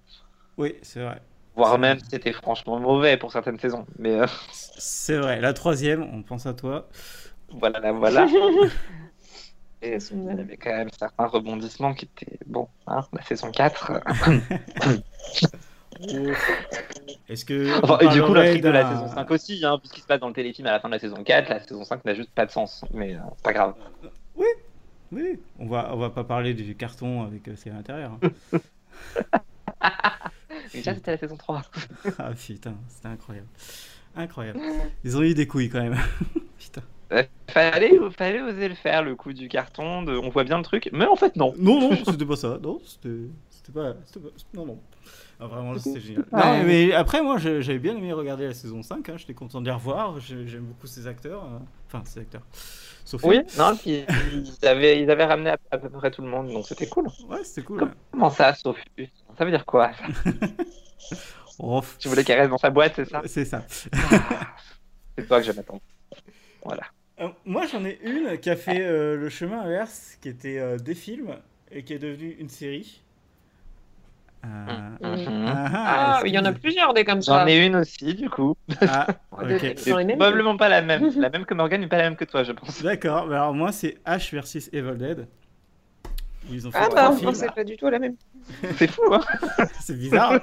Oui, 0.59 0.75
c'est 0.83 1.01
vrai. 1.01 1.21
Voire 1.57 1.79
même, 1.79 1.99
c'était 2.11 2.33
franchement 2.33 2.79
mauvais 2.81 3.17
pour 3.17 3.31
certaines 3.33 3.59
saisons. 3.61 3.87
Mais 3.99 4.21
euh, 4.21 4.27
C'est 4.51 5.17
vrai. 5.17 5.41
La 5.41 5.53
troisième, 5.53 6.03
on 6.13 6.23
pense 6.23 6.47
à 6.47 6.55
toi. 6.55 6.89
voilà, 7.51 7.79
là, 7.81 7.93
voilà. 7.93 8.27
Et 9.85 9.99
Il 10.11 10.25
y 10.25 10.31
avait 10.31 10.57
quand 10.57 10.75
même 10.75 10.89
certains 10.99 11.27
rebondissements 11.27 11.93
qui 11.95 12.07
étaient 12.07 12.39
bon. 12.47 12.69
Hein, 12.87 13.03
la 13.13 13.23
saison 13.23 13.51
4. 13.51 13.93
euh, 16.09 16.35
Est-ce 17.29 17.45
que. 17.45 17.83
Enfin, 17.83 17.99
et 17.99 18.09
du 18.09 18.23
coup, 18.23 18.33
l'intrigue 18.33 18.63
de 18.63 18.71
la 18.71 18.89
saison 18.91 19.09
5 19.09 19.31
aussi, 19.31 19.65
hein, 19.65 19.79
puisqu'il 19.79 20.01
se 20.01 20.07
passe 20.07 20.21
dans 20.21 20.29
le 20.29 20.35
téléfilm 20.35 20.67
à 20.67 20.73
la 20.73 20.81
fin 20.81 20.89
de 20.89 20.95
la 20.95 20.99
saison 20.99 21.23
4, 21.23 21.49
la 21.51 21.61
saison 21.61 21.85
5 21.85 22.05
n'a 22.05 22.15
juste 22.15 22.31
pas 22.31 22.47
de 22.47 22.51
sens. 22.51 22.85
Mais 22.93 23.15
euh, 23.15 23.19
c'est 23.37 23.45
pas 23.45 23.53
grave. 23.53 23.75
Oui, 25.13 25.39
on 25.59 25.67
va, 25.67 25.95
on 25.95 25.99
va 25.99 26.11
pas 26.11 26.25
parler 26.25 26.55
du 26.55 26.75
carton 26.75 27.23
avec 27.23 27.47
euh, 27.47 27.55
c'est 27.57 27.71
à 27.71 27.75
l'intérieur. 27.75 28.19
hein. 28.23 28.59
Mais 30.73 30.81
déjà, 30.81 30.95
c'était 30.95 31.13
la 31.13 31.19
saison 31.19 31.37
3. 31.37 31.63
ah 32.19 32.31
putain, 32.33 32.75
c'était 32.89 33.09
incroyable. 33.09 33.49
Incroyable. 34.17 34.61
Ils 35.05 35.17
ont 35.17 35.23
eu 35.23 35.35
des 35.35 35.47
couilles 35.47 35.69
quand 35.69 35.83
même. 35.83 35.97
putain. 36.59 36.83
Euh, 37.13 37.23
fallait, 37.49 37.93
fallait 38.17 38.41
oser 38.41 38.69
le 38.69 38.75
faire, 38.75 39.03
le 39.03 39.15
coup 39.17 39.33
du 39.33 39.49
carton. 39.49 40.03
De... 40.03 40.17
On 40.17 40.31
voit 40.31 40.45
bien 40.45 40.59
le 40.59 40.65
truc, 40.65 40.89
mais 40.93 41.07
en 41.07 41.17
fait, 41.17 41.37
non. 41.37 41.55
Non, 41.59 41.81
non, 41.81 41.97
c'était 42.05 42.27
pas 42.27 42.37
ça. 42.37 42.59
Non, 42.63 42.81
c'était 42.85 43.29
c'était 43.51 43.73
pas, 43.73 43.93
pas- 43.93 44.29
Non, 44.55 44.67
non. 44.67 44.79
Ah, 45.41 45.47
vraiment, 45.47 45.77
c'était 45.79 46.01
génial. 46.01 46.25
Ouais. 46.33 46.41
Non, 46.59 46.65
mais 46.65 46.93
après, 46.93 47.23
moi, 47.23 47.39
j'avais 47.39 47.79
bien 47.79 47.97
aimé 47.97 48.13
regarder 48.13 48.47
la 48.47 48.55
saison 48.55 48.83
5. 48.83 49.09
hein, 49.09 49.15
J'étais 49.17 49.35
content 49.35 49.61
de 49.61 49.67
les 49.67 49.73
revoir. 49.73 50.19
J'ai- 50.21 50.47
J'aime 50.47 50.65
beaucoup 50.65 50.87
ces 50.87 51.07
acteurs. 51.07 51.45
euh, 51.45 51.59
Enfin, 51.87 52.03
ces 52.05 52.21
acteurs. 52.21 52.43
Sophie. 53.05 53.27
Oui, 53.27 53.41
non, 53.59 53.77
puis 53.77 54.05
ils 54.33 54.67
avaient, 54.67 55.03
ils 55.03 55.11
avaient 55.11 55.27
ramené 55.27 55.51
à, 55.71 55.79
peu 55.79 55.91
près 55.91 56.11
tout 56.11 56.23
le 56.23 56.29
monde, 56.29 56.49
donc 56.49 56.67
c'était 56.67 56.89
cool. 56.89 57.07
Ouais, 57.29 57.45
c'était 57.45 57.63
cool. 57.63 57.83
Ouais. 57.83 57.89
Comment 58.11 58.31
ça, 58.31 58.55
Sophie 58.55 59.11
Ça 59.37 59.45
veut 59.45 59.51
dire 59.51 59.67
quoi 59.67 59.93
ça? 59.93 60.31
Tu 61.99 62.09
voulais 62.09 62.25
qu'elle 62.25 62.39
reste 62.41 62.51
dans 62.51 62.59
sa 62.59 62.71
boîte, 62.71 62.95
c'est 62.97 63.05
ça? 63.05 63.23
C'est 63.27 63.45
ça. 63.45 63.63
C'est 65.17 65.29
toi 65.29 65.41
que 65.41 65.47
je 65.47 65.53
m'attends. 65.53 65.81
Voilà. 66.65 66.83
Euh, 67.21 67.29
moi, 67.45 67.67
j'en 67.67 67.85
ai 67.85 67.99
une 68.03 68.39
qui 68.39 68.51
a 68.51 68.57
fait 68.57 68.81
euh, 68.85 69.17
le 69.17 69.29
chemin 69.29 69.61
inverse, 69.61 70.19
qui 70.21 70.29
était 70.29 70.59
euh, 70.59 70.79
des 70.79 70.95
films 70.95 71.37
et 71.71 71.85
qui 71.85 71.93
est 71.95 71.99
devenue 71.99 72.37
une 72.39 72.49
série. 72.49 73.03
Euh, 74.45 74.49
Mhm. 75.01 75.45
ah, 75.47 75.71
Ah, 75.75 76.19
est-ce 76.19 76.27
il 76.29 76.35
y 76.35 76.39
en 76.39 76.45
a 76.45 76.53
plusieurs 76.53 76.93
des 76.93 77.05
comme 77.05 77.23
ça. 77.23 77.41
J'en 77.41 77.47
ai 77.47 77.65
une 77.65 77.77
aussi, 77.77 78.15
du 78.15 78.29
coup. 78.29 78.55
Ah, 78.83 79.07
Des- 79.47 79.55
ok. 79.57 79.75
C'est 79.77 79.91
Dans 79.91 79.99
les 79.99 80.05
mêmes 80.05 80.19
probablement 80.19 80.57
pas 80.57 80.69
la 80.69 80.83
même. 80.83 81.11
La 81.17 81.31
même 81.31 81.47
que 81.47 81.55
Morgan, 81.55 81.81
mais 81.81 81.87
pas 81.87 81.97
la 81.97 82.05
même 82.05 82.17
que 82.17 82.25
toi, 82.27 82.43
je 82.45 82.53
pense. 82.53 82.83
D'accord. 82.83 83.27
mais 83.27 83.37
Alors 83.37 83.55
moi, 83.55 83.73
c'est 83.73 83.97
Ash 84.05 84.33
versus 84.35 84.69
Evil 84.73 84.97
Dead. 84.99 85.27
Ils 86.51 86.69
ont 86.69 86.71
fait 86.71 86.79
Ah 86.79 86.89
bah, 86.95 87.11
non, 87.23 87.33
c'est 87.33 87.55
pas 87.55 87.65
du 87.65 87.77
tout 87.79 87.89
la 87.89 87.99
même. 87.99 88.17
C'est 88.77 88.91
fou, 88.91 89.03
hein 89.15 89.23
c'est 89.81 89.97
bizarre. 89.97 90.41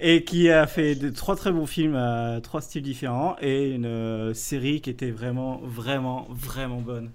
Et 0.00 0.24
qui 0.24 0.50
a 0.50 0.66
fait 0.66 0.94
de, 0.94 1.10
trois 1.10 1.36
très 1.36 1.52
bons 1.52 1.66
films 1.66 1.94
à 1.94 2.40
trois 2.42 2.60
styles 2.60 2.82
différents 2.82 3.36
et 3.40 3.70
une 3.70 3.86
euh, 3.86 4.34
série 4.34 4.80
qui 4.80 4.90
était 4.90 5.10
vraiment, 5.10 5.60
vraiment, 5.62 6.26
vraiment 6.30 6.80
bonne. 6.80 7.10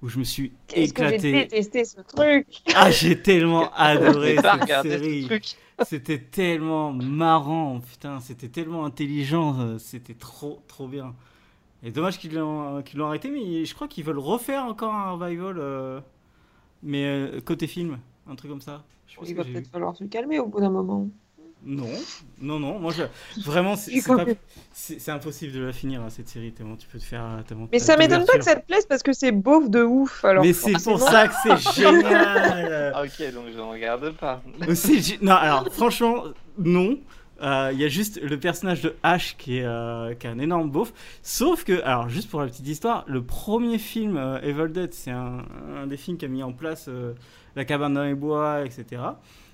Où 0.00 0.08
je 0.08 0.20
me 0.20 0.24
suis 0.24 0.50
que 0.68 0.76
j'ai 0.76 0.84
éclaté. 0.84 1.32
détesté 1.32 1.84
ce 1.84 2.00
truc? 2.00 2.46
Ah, 2.76 2.88
j'ai 2.92 3.20
tellement 3.20 3.72
adoré 3.76 4.36
cette 4.36 4.82
série. 4.82 5.26
ce. 5.26 5.56
C'était 5.84 6.18
tellement 6.18 6.92
marrant, 6.92 7.80
putain, 7.80 8.20
c'était 8.20 8.48
tellement 8.48 8.84
intelligent, 8.84 9.58
euh, 9.60 9.78
c'était 9.78 10.14
trop, 10.14 10.62
trop 10.66 10.88
bien. 10.88 11.14
Et 11.82 11.92
dommage 11.92 12.18
qu'ils 12.18 12.34
l'ont 12.34 12.82
l'ont 12.94 13.06
arrêté, 13.06 13.30
mais 13.30 13.64
je 13.64 13.74
crois 13.74 13.86
qu'ils 13.86 14.04
veulent 14.04 14.18
refaire 14.18 14.64
encore 14.64 14.92
un 14.92 15.12
revival, 15.12 15.56
euh, 15.58 16.00
mais 16.82 17.04
euh, 17.04 17.40
côté 17.40 17.68
film, 17.68 17.98
un 18.26 18.34
truc 18.34 18.50
comme 18.50 18.60
ça. 18.60 18.84
Je 19.06 19.16
pense 19.16 19.28
Il 19.28 19.36
va 19.36 19.44
peut-être 19.44 19.68
falloir 19.68 19.96
se 19.96 20.04
calmer 20.04 20.40
au 20.40 20.46
bout 20.46 20.60
d'un 20.60 20.70
moment. 20.70 21.08
Non, 21.64 21.88
non, 22.40 22.60
non, 22.60 22.78
moi 22.78 22.92
je... 22.92 23.02
vraiment, 23.42 23.74
c'est 23.76 24.00
pas- 24.06 25.12
impossible 25.12 25.52
de 25.52 25.60
la 25.60 25.72
finir 25.72 26.00
hein, 26.00 26.08
cette 26.08 26.28
série, 26.28 26.52
tellement 26.52 26.76
tu 26.76 26.86
peux 26.86 26.98
te 26.98 27.04
faire. 27.04 27.42
tellement 27.46 27.68
Mais 27.72 27.78
ça 27.80 27.96
m'étonne 27.96 28.24
pas 28.24 28.38
que 28.38 28.44
ça 28.44 28.54
te 28.56 28.64
plaise 28.64 28.86
parce 28.86 29.02
que 29.02 29.12
c'est 29.12 29.32
beauf 29.32 29.68
de 29.68 29.82
ouf. 29.82 30.24
Alors 30.24 30.44
Mais 30.44 30.52
c'est 30.52 30.72
pour 30.82 31.00
ça 31.00 31.26
que 31.28 31.34
c'est 31.42 31.72
génial! 31.74 32.92
Ah, 32.94 33.02
ok, 33.02 33.32
donc 33.34 33.44
je 33.52 33.56
ne 33.56 33.62
regarde 33.62 34.12
pas. 34.12 34.40
Non, 35.20 35.32
alors 35.34 35.68
franchement, 35.72 36.24
non. 36.58 36.98
Euh, 37.40 37.70
Il 37.72 37.80
y 37.80 37.84
a 37.84 37.88
juste 37.88 38.20
le 38.20 38.38
personnage 38.38 38.80
de 38.82 38.96
Ash 39.04 39.36
qui 39.36 39.58
est, 39.58 39.64
euh, 39.64 40.12
qui 40.14 40.26
est 40.26 40.30
un 40.30 40.40
énorme 40.40 40.70
beauf. 40.70 40.92
Sauf 41.22 41.62
que, 41.64 41.80
alors 41.84 42.08
juste 42.08 42.28
pour 42.30 42.40
la 42.40 42.46
petite 42.48 42.66
histoire, 42.66 43.04
le 43.06 43.22
premier 43.22 43.78
film 43.78 44.16
euh, 44.16 44.40
Evil 44.42 44.72
Dead, 44.72 44.92
c'est 44.92 45.12
un, 45.12 45.44
un 45.76 45.86
des 45.86 45.96
films 45.96 46.16
qui 46.16 46.24
a 46.24 46.28
mis 46.28 46.42
en 46.42 46.52
place 46.52 46.86
euh, 46.88 47.12
la 47.54 47.64
cabane 47.64 47.94
dans 47.94 48.02
les 48.02 48.14
bois, 48.16 48.64
etc. 48.64 49.02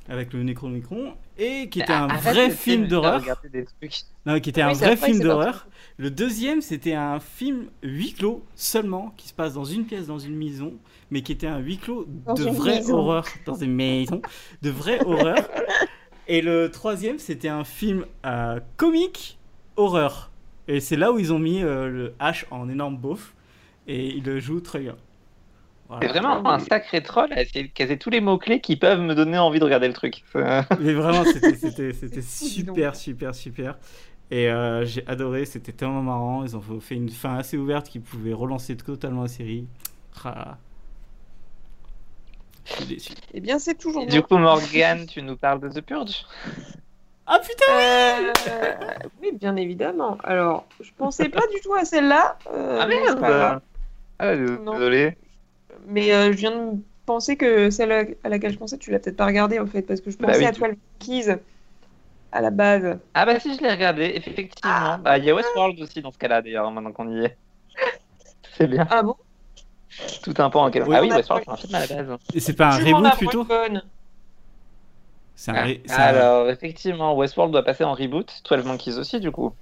Avec 0.09 0.33
le 0.35 0.43
Necronomicron. 0.43 1.15
Et 1.39 1.69
qui 1.71 1.81
était 1.81 1.93
un 1.93 2.09
Arrête 2.09 2.35
vrai 2.35 2.51
film 2.51 2.87
d'horreur. 2.87 3.23
regarder 3.23 3.49
des 3.49 3.65
trucs. 3.65 4.03
Non, 4.27 4.39
qui 4.39 4.51
était 4.51 4.63
Oui, 4.63 4.71
un 4.71 4.75
vrai 4.75 4.97
film 4.97 5.21
d'horreur. 5.21 5.67
Le 5.97 6.11
deuxième, 6.11 6.61
c'était 6.61 6.93
un 6.95 7.21
film 7.21 7.67
huis 7.83 8.13
clos 8.13 8.45
seulement, 8.55 9.15
qui 9.17 9.29
se 9.29 9.35
passe 9.35 9.55
dans 9.55 9.65
une 9.65 9.85
pièce, 9.87 10.07
dans 10.07 10.19
une 10.19 10.37
maison, 10.37 10.75
mais 11.11 11.23
qui 11.23 11.33
était 11.33 11.47
un 11.47 11.59
huis 11.59 11.79
clos 11.79 12.07
Dans 12.27 12.35
de 12.35 12.45
vraie 12.45 12.77
maison. 12.77 12.99
horreur, 12.99 13.27
dans 13.47 13.55
une 13.55 13.73
maison, 13.75 14.21
de 14.63 14.71
vraie 14.71 15.01
horreur. 15.07 15.37
Et 16.29 16.43
le 16.43 16.71
troisième, 16.71 17.19
c'était 17.19 17.49
un 17.49 17.65
film 17.65 18.05
euh, 18.27 18.61
comique 18.77 19.39
horreur. 19.77 20.31
Et 20.69 20.81
c'est 20.81 20.97
là 20.97 21.13
où 21.13 21.19
ils 21.19 21.33
ont 21.33 21.39
mis 21.39 21.63
euh, 21.63 21.89
le 21.89 22.15
H 22.21 22.45
en 22.51 22.69
énorme 22.69 22.97
beauf, 22.97 23.35
et 23.87 24.09
il 24.09 24.25
le 24.25 24.41
joue 24.41 24.61
très 24.61 24.81
bien. 24.81 24.97
Voilà. 25.89 26.07
C'est 26.07 26.19
vraiment 26.19 26.47
un 26.49 26.59
sacré 26.61 27.03
troll 27.03 27.33
à 27.35 27.43
essayer 27.43 27.65
de 27.65 27.73
caser 27.73 27.99
tous 27.99 28.09
les 28.11 28.21
mots-clés 28.21 28.61
qui 28.61 28.77
peuvent 28.77 29.01
me 29.01 29.15
donner 29.15 29.39
envie 29.39 29.59
de 29.59 29.65
regarder 29.65 29.87
le 29.89 29.93
truc. 29.95 30.25
Euh, 30.35 30.63
Mais 30.81 30.95
vraiment, 30.95 31.25
c'était- 31.25 31.93
super, 32.23 32.97
super, 32.97 33.35
super. 33.35 33.77
Et 34.31 34.49
euh, 34.51 34.85
j'ai 34.87 35.07
adoré, 35.07 35.45
c'était 35.45 35.73
tellement 35.73 36.01
marrant. 36.03 36.43
Ils 36.45 36.57
ont 36.57 36.63
fait 36.81 36.95
une 36.95 37.11
fin 37.11 37.37
assez 37.37 37.59
ouverte 37.59 37.89
qui 37.89 37.99
pouvait 38.01 38.33
relancer 38.33 38.77
totalement 38.77 39.23
la 39.23 39.29
série. 39.29 39.67
Ah. 40.25 40.57
Je 42.65 42.73
suis 42.73 42.85
déçu. 42.87 43.13
Eh 43.35 43.41
bien, 43.41 43.59
c'est 43.59 43.75
toujours 43.75 44.07
du 44.07 44.23
coup, 44.23 44.39
Morgan, 44.39 45.07
tu 45.07 45.21
nous 45.21 45.37
parles 45.37 45.61
de 45.61 45.69
The 45.69 45.83
Purge? 45.83 46.25
Ah 47.27 47.39
putain 47.41 47.73
Euh, 48.49 48.73
oui, 49.23 49.33
bien 49.33 49.57
évidemment. 49.57 50.17
Alors, 50.25 50.67
je 50.81 50.91
pensais 50.97 51.29
pas 51.29 51.47
du 51.55 51.61
tout 51.63 51.75
à 51.75 51.85
celle-là. 51.85 52.39
euh, 52.51 52.79
Ah 52.83 52.87
merde 52.87 53.21
pas. 53.21 53.61
Ah, 54.19 54.35
désolé. 54.37 55.17
Mais 55.87 56.13
euh, 56.13 56.33
je 56.33 56.37
viens 56.37 56.51
de 56.51 56.79
penser 57.07 57.37
que 57.37 57.71
celle 57.71 58.17
à 58.23 58.29
laquelle 58.29 58.53
je 58.53 58.59
pensais, 58.59 58.79
tu 58.79 58.91
l'as 58.91 58.99
peut-être 58.99 59.17
pas 59.17 59.27
regardée 59.27 59.59
en 59.59 59.67
fait, 59.67 59.83
parce 59.83 60.01
que 60.01 60.11
je 60.11 60.19
Bah 60.19 60.29
pensais 60.29 60.41
oui, 60.41 60.47
à 60.47 60.53
12 60.53 60.61
Monkeys 60.61 61.37
à 62.33 62.41
la 62.41 62.51
base. 62.51 62.99
Ah 63.15 63.25
bah 63.25 63.39
si, 63.39 63.55
je 63.57 63.63
l'ai 63.63 63.71
regardé, 63.71 64.05
effectivement. 64.17 64.49
Ah. 64.65 64.99
Bah, 65.03 65.19
il 65.19 65.25
y 65.25 65.31
a 65.31 65.35
Westworld 65.35 65.81
aussi 65.81 66.03
dans 66.03 66.11
ce 66.11 66.19
cas-là, 66.19 66.43
d'ailleurs, 66.43 66.71
maintenant 66.71 66.93
qu'on 66.93 67.09
y 67.11 67.25
est. 67.25 67.37
C'est 68.57 68.67
bien. 68.67 68.87
Ah 68.91 69.03
bon? 69.03 69.15
Tout 70.23 70.35
un 70.39 70.51
pan 70.51 70.65
en 70.65 70.71
quel... 70.71 70.83
Oui. 70.83 70.97
Ah 70.97 71.03
oui, 71.03 71.11
Westworld, 71.13 71.45
c'est 71.47 71.53
un 71.53 71.57
film 71.57 71.75
à 71.77 71.81
la 71.81 71.87
base. 71.87 72.19
Et 72.35 72.41
c'est 72.41 72.55
pas 72.55 72.75
un 72.75 72.79
reboot 72.79 73.17
plutôt 73.17 73.47
un, 73.53 73.83
Ah, 75.47 75.65
un- 75.65 75.93
Alors, 75.93 76.51
effectivement, 76.51 77.15
Westworld 77.15 77.53
doit 77.53 77.63
passer 77.63 77.85
en 77.85 77.95
reboot. 77.95 78.43
12 78.49 78.65
Monkeys 78.65 78.99
aussi, 78.99 79.21
du 79.21 79.31
coup. 79.31 79.53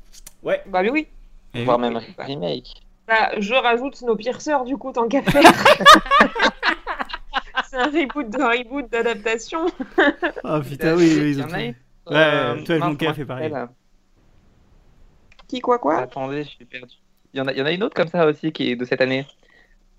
Ouais. 0.43 0.63
Bah 0.67 0.83
oui. 0.91 1.07
Voire 1.55 1.79
oui. 1.79 1.91
même 1.91 2.01
remake. 2.19 2.82
Bah, 3.09 3.31
je 3.39 3.55
rajoute 3.55 3.97
Snowpiercer 3.97 4.57
du 4.65 4.77
coup, 4.77 4.93
tant 4.93 5.09
qu'à 5.09 5.23
faire. 5.23 5.43
c'est 7.69 7.77
un 7.77 7.87
reboot 7.87 8.31
de 8.31 8.43
reboot 8.43 8.91
d'adaptation. 8.91 9.67
Ah 10.45 10.61
putain, 10.61 10.95
oui, 10.95 11.11
oui, 11.17 11.31
Il 11.33 11.39
ils 11.39 11.43
ont. 11.43 11.49
Ouais, 11.49 11.75
Euh, 12.11 12.55
12 12.57 12.69
mince, 12.69 12.81
Monkeys 12.81 12.95
a 12.95 12.97
comment 12.99 13.15
fait 13.15 13.25
pareil. 13.25 13.51
s'appelle 13.51 13.69
Qui 15.49 15.61
quoi 15.61 15.79
quoi? 15.79 15.99
Attendez, 15.99 16.45
je 16.45 16.49
suis 16.51 16.65
perdu. 16.65 16.95
Il 17.35 17.39
y, 17.39 17.41
en 17.41 17.47
a, 17.49 17.53
il 17.53 17.59
y 17.59 17.63
en 17.63 17.67
a 17.67 17.73
une 17.73 17.83
autre 17.83 17.95
comme 17.95 18.09
ça 18.09 18.27
aussi 18.27 18.53
qui 18.53 18.71
est 18.71 18.77
de 18.77 18.85
cette 18.85 19.01
année. 19.01 19.27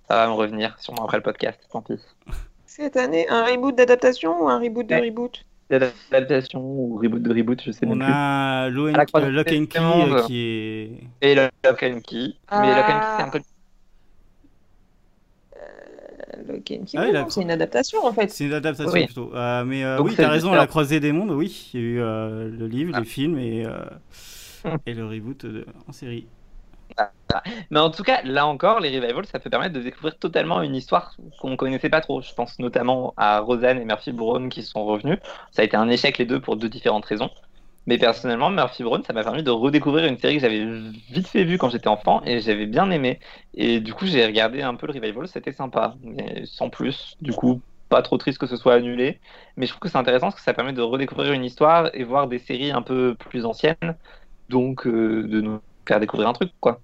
Ça 0.08 0.16
va 0.16 0.28
me 0.28 0.34
revenir, 0.34 0.76
sûrement 0.80 1.04
après 1.06 1.18
le 1.18 1.24
podcast, 1.24 1.60
tant 1.72 1.82
pis. 1.82 2.00
Cette 2.66 2.98
année, 2.98 3.28
un 3.30 3.46
reboot 3.46 3.76
d'adaptation 3.76 4.44
ou 4.44 4.50
un 4.50 4.60
reboot 4.60 4.86
de 4.86 4.94
Ouais. 4.96 5.02
reboot? 5.02 5.44
D'adaptation 5.80 6.62
ou 6.62 6.98
reboot 7.02 7.22
de 7.22 7.34
reboot, 7.34 7.62
je 7.66 7.72
sais 7.72 7.86
On 7.86 7.96
même 7.96 8.00
plus. 8.00 8.14
a 8.14 8.70
Lo- 8.70 8.88
À 8.88 8.92
la 8.92 9.06
croisée 9.06 9.28
euh, 9.28 9.32
Lock 9.32 9.48
and 9.48 9.52
des 9.62 9.68
Key 9.68 9.80
mondes. 9.80 10.12
euh, 10.14 10.22
qui 10.24 10.40
est. 10.40 10.92
Et 11.22 11.36
le 11.36 11.50
Lock 11.66 11.84
and 11.84 12.00
Key. 12.06 12.34
Mais 12.52 12.76
Lock 12.76 12.86
and 12.90 13.00
Key, 13.00 13.06
c'est 13.18 13.24
un 13.24 13.30
peu. 13.30 13.40
Lock 16.48 16.72
and 16.72 16.86
Key, 16.86 16.98
Ah 16.98 17.12
la- 17.12 17.30
c'est 17.30 17.42
une 17.42 17.52
adaptation 17.52 18.06
en 18.06 18.12
fait. 18.14 18.30
C'est 18.32 18.46
une 18.46 18.54
adaptation 18.54 18.92
Oui. 18.92 19.06
plutôt. 19.06 19.32
Euh, 19.36 19.64
mais 19.64 19.84
euh, 19.84 19.98
Donc 19.98 20.08
oui, 20.08 20.14
t'as 20.18 20.30
raison. 20.30 20.52
La 20.54 20.68
Croisée 20.68 21.00
des 21.00 21.12
Mondes, 21.12 21.32
oui. 21.32 21.70
Il 21.74 21.80
y 21.80 21.84
a 21.84 21.86
eu 21.86 22.00
euh, 22.02 22.50
le 22.50 22.68
livre, 22.68 22.92
Ah. 22.96 23.00
les 23.00 23.06
films 23.06 23.38
et, 23.38 23.66
euh, 23.66 23.72
Hmm. 24.66 24.78
et 24.86 24.94
le 24.94 25.06
reboot 25.06 25.46
de- 25.46 25.66
en 25.88 25.92
série. 25.92 26.26
Mais 27.72 27.80
en 27.80 27.90
tout 27.90 28.04
cas, 28.04 28.22
là 28.24 28.46
encore, 28.46 28.80
les 28.80 28.90
revivals, 28.90 29.26
ça 29.26 29.40
peut 29.40 29.50
permettre 29.50 29.74
de 29.74 29.82
découvrir 29.82 30.18
totalement 30.18 30.62
une 30.62 30.76
histoire 30.76 31.16
qu'on 31.40 31.56
connaissait 31.58 31.90
pas 31.90 32.02
trop. 32.02 32.22
Je 32.22 32.34
pense 32.34 32.60
notamment 32.60 33.14
à 33.18 33.40
Roseanne 33.40 33.80
et 33.80 33.86
Murphy 33.86 34.12
Brown 34.12 34.50
qui 34.50 34.64
sont 34.64 34.86
revenus. 34.86 35.20
Ça 35.52 35.62
a 35.62 35.66
été 35.66 35.78
un 35.78 35.90
échec 35.90 36.18
les 36.18 36.26
deux 36.26 36.40
pour 36.40 36.56
deux 36.58 36.70
différentes 36.70 37.06
raisons. 37.06 37.30
Mais 37.86 37.98
personnellement, 37.98 38.50
Murphy 38.50 38.84
Brown, 38.84 39.04
ça 39.04 39.14
m'a 39.14 39.24
permis 39.24 39.44
de 39.44 39.52
redécouvrir 39.52 40.06
une 40.06 40.18
série 40.18 40.36
que 40.36 40.42
j'avais 40.42 40.66
vite 41.10 41.28
fait 41.28 41.44
vue 41.44 41.58
quand 41.58 41.70
j'étais 41.70 41.90
enfant 41.90 42.22
et 42.26 42.40
j'avais 42.40 42.66
bien 42.66 42.90
aimé. 42.92 43.20
Et 43.56 43.80
du 43.82 43.94
coup, 43.94 44.06
j'ai 44.06 44.26
regardé 44.26 44.62
un 44.62 44.76
peu 44.76 44.88
le 44.88 44.94
revival, 44.94 45.28
c'était 45.28 45.52
sympa, 45.52 45.96
mais 46.02 46.44
sans 46.46 46.70
plus. 46.70 47.16
Du 47.22 47.34
coup, 47.34 47.62
pas 47.90 48.02
trop 48.02 48.18
triste 48.18 48.38
que 48.40 48.48
ce 48.48 48.56
soit 48.58 48.76
annulé. 48.76 49.20
Mais 49.58 49.66
je 49.66 49.72
trouve 49.72 49.82
que 49.82 49.90
c'est 49.90 49.98
intéressant 49.98 50.28
parce 50.28 50.36
que 50.36 50.42
ça 50.42 50.54
permet 50.54 50.74
de 50.74 50.82
redécouvrir 50.82 51.34
une 51.34 51.44
histoire 51.44 51.90
et 51.94 52.04
voir 52.06 52.28
des 52.28 52.40
séries 52.40 52.72
un 52.72 52.82
peu 52.84 53.16
plus 53.16 53.46
anciennes. 53.46 53.98
Donc, 54.50 54.88
euh, 54.88 55.28
de 55.28 55.42
nous 55.42 55.60
faire 55.88 56.00
découvrir 56.00 56.30
un 56.30 56.34
truc, 56.34 56.52
quoi. 56.60 56.82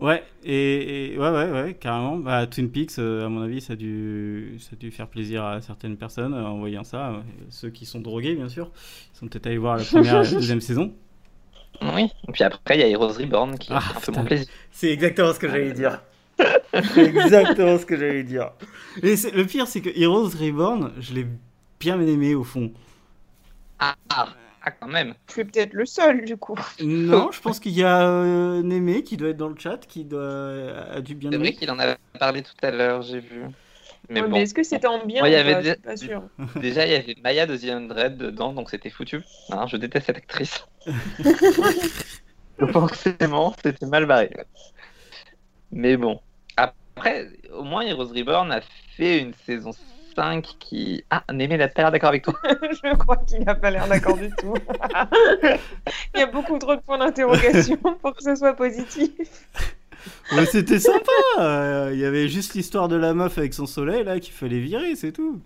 Ouais, 0.00 0.22
et, 0.44 1.14
et- 1.14 1.18
ouais, 1.18 1.30
ouais, 1.30 1.50
ouais, 1.50 1.74
carrément. 1.74 2.18
Bah, 2.18 2.46
Twin 2.46 2.70
Peaks, 2.70 2.98
euh, 2.98 3.24
à 3.24 3.28
mon 3.30 3.40
avis, 3.40 3.62
ça 3.62 3.72
a, 3.72 3.76
dû, 3.76 4.56
ça 4.60 4.70
a 4.74 4.76
dû 4.76 4.90
faire 4.90 5.08
plaisir 5.08 5.42
à 5.42 5.62
certaines 5.62 5.96
personnes 5.96 6.34
euh, 6.34 6.44
en 6.44 6.58
voyant 6.58 6.84
ça. 6.84 7.12
Euh, 7.12 7.20
Ceux 7.48 7.70
qui 7.70 7.86
sont 7.86 8.00
drogués, 8.00 8.34
bien 8.34 8.50
sûr. 8.50 8.70
Ils 9.14 9.18
sont 9.18 9.26
peut-être 9.28 9.46
allés 9.46 9.56
voir 9.58 9.78
la 9.78 9.84
première 9.86 10.20
et 10.20 10.24
la 10.24 10.32
deuxième 10.32 10.60
saison. 10.60 10.92
Oui, 11.82 12.10
et 12.28 12.32
puis 12.32 12.42
après, 12.44 12.76
il 12.76 12.80
y 12.80 12.82
a 12.84 12.88
Heroes 12.88 13.12
Reborn 13.18 13.58
qui 13.58 13.70
Ah, 13.70 13.82
est 13.88 13.96
un 13.96 14.00
peu 14.00 14.12
putain. 14.12 14.20
mon 14.20 14.24
plaisir. 14.24 14.46
C'est 14.70 14.90
exactement 14.90 15.32
ce 15.32 15.38
que 15.38 15.48
j'allais 15.48 15.72
dire. 15.72 16.02
C'est 16.84 17.04
exactement 17.04 17.78
ce 17.78 17.86
que 17.86 17.96
j'allais 17.96 18.24
dire. 18.24 18.52
Et 19.02 19.14
le 19.34 19.44
pire, 19.44 19.66
c'est 19.66 19.80
que 19.80 19.90
Heroes 19.98 20.28
Reborn, 20.38 20.92
je 20.98 21.14
l'ai 21.14 21.26
bien 21.80 22.00
aimé 22.00 22.34
au 22.34 22.44
fond. 22.44 22.72
Ah, 23.78 23.96
ah, 24.68 24.72
quand 24.72 24.88
même. 24.88 25.14
Tu 25.28 25.38
es 25.40 25.44
peut-être 25.44 25.74
le 25.74 25.86
seul 25.86 26.24
du 26.24 26.36
coup. 26.36 26.58
Non, 26.82 27.30
je 27.30 27.40
pense 27.40 27.60
qu'il 27.60 27.70
y 27.70 27.84
a 27.84 28.02
euh, 28.02 28.62
Némé 28.62 29.04
qui 29.04 29.16
doit 29.16 29.28
être 29.28 29.36
dans 29.36 29.48
le 29.48 29.56
chat, 29.56 29.78
qui 29.86 30.04
doit, 30.04 30.88
a 30.90 31.00
dû 31.00 31.14
bien 31.14 31.30
C'est 31.30 31.38
vrai 31.38 31.52
qu'il 31.52 31.70
en 31.70 31.78
a 31.78 31.96
parlé 32.18 32.42
tout 32.42 32.52
à 32.62 32.72
l'heure, 32.72 33.02
j'ai 33.02 33.20
vu. 33.20 33.44
Mais 34.08 34.20
Ouais, 34.20 34.26
bon, 34.26 34.36
mais 34.36 34.42
est-ce 34.42 34.54
que 34.54 34.64
c'était 34.64 34.88
en 34.88 35.06
bien 35.06 35.20
Moi, 35.20 35.28
il 35.28 35.34
y 35.34 35.36
ou 35.36 35.38
avait 35.38 35.76
pas 35.76 35.90
pas 35.90 35.96
sûre. 35.96 36.24
déjà, 36.56 36.84
il 36.84 36.90
y 36.90 36.96
avait 36.96 37.14
Maya 37.22 37.46
de 37.46 37.56
The 37.56 37.64
Undread 37.66 38.16
dedans, 38.16 38.52
donc 38.52 38.70
c'était 38.70 38.90
foutu. 38.90 39.22
Hein, 39.50 39.66
je 39.68 39.76
déteste 39.76 40.06
cette 40.06 40.16
actrice. 40.16 40.66
Forcément, 42.72 43.54
c'était 43.62 43.86
mal 43.86 44.06
barré. 44.06 44.30
Mais 45.70 45.96
bon. 45.96 46.20
Après, 46.56 47.28
au 47.52 47.62
moins, 47.62 47.82
Heroes 47.82 48.12
Reborn 48.12 48.50
a 48.50 48.62
fait 48.96 49.20
une 49.20 49.34
saison 49.44 49.70
5 50.16 50.42
qui... 50.58 51.04
Ah, 51.10 51.22
Némé 51.32 51.56
n'a 51.58 51.68
pas 51.68 51.82
l'air 51.82 51.92
d'accord 51.92 52.08
avec 52.08 52.24
toi. 52.24 52.34
je 52.44 52.96
crois 52.96 53.16
qu'il 53.18 53.40
n'a 53.44 53.54
pas 53.54 53.70
l'air 53.70 53.86
d'accord 53.86 54.16
du 54.16 54.30
tout. 54.38 54.54
Il 56.14 56.20
y 56.20 56.22
a 56.22 56.26
beaucoup 56.26 56.58
trop 56.58 56.74
de 56.74 56.80
points 56.80 56.98
d'interrogation 56.98 57.76
pour 57.76 58.14
que 58.14 58.22
ce 58.22 58.34
soit 58.34 58.54
positif. 58.54 59.10
Ouais, 60.32 60.46
c'était 60.46 60.78
sympa. 60.78 61.12
euh, 61.40 61.90
Il 61.92 61.98
y 62.00 62.04
avait 62.04 62.28
juste 62.28 62.54
l'histoire 62.54 62.88
de 62.88 62.96
la 62.96 63.12
meuf 63.14 63.38
avec 63.38 63.54
son 63.54 63.66
soleil 63.66 64.04
là 64.04 64.18
qu'il 64.18 64.32
fallait 64.32 64.58
virer, 64.60 64.96
c'est 64.96 65.12
tout. 65.12 65.40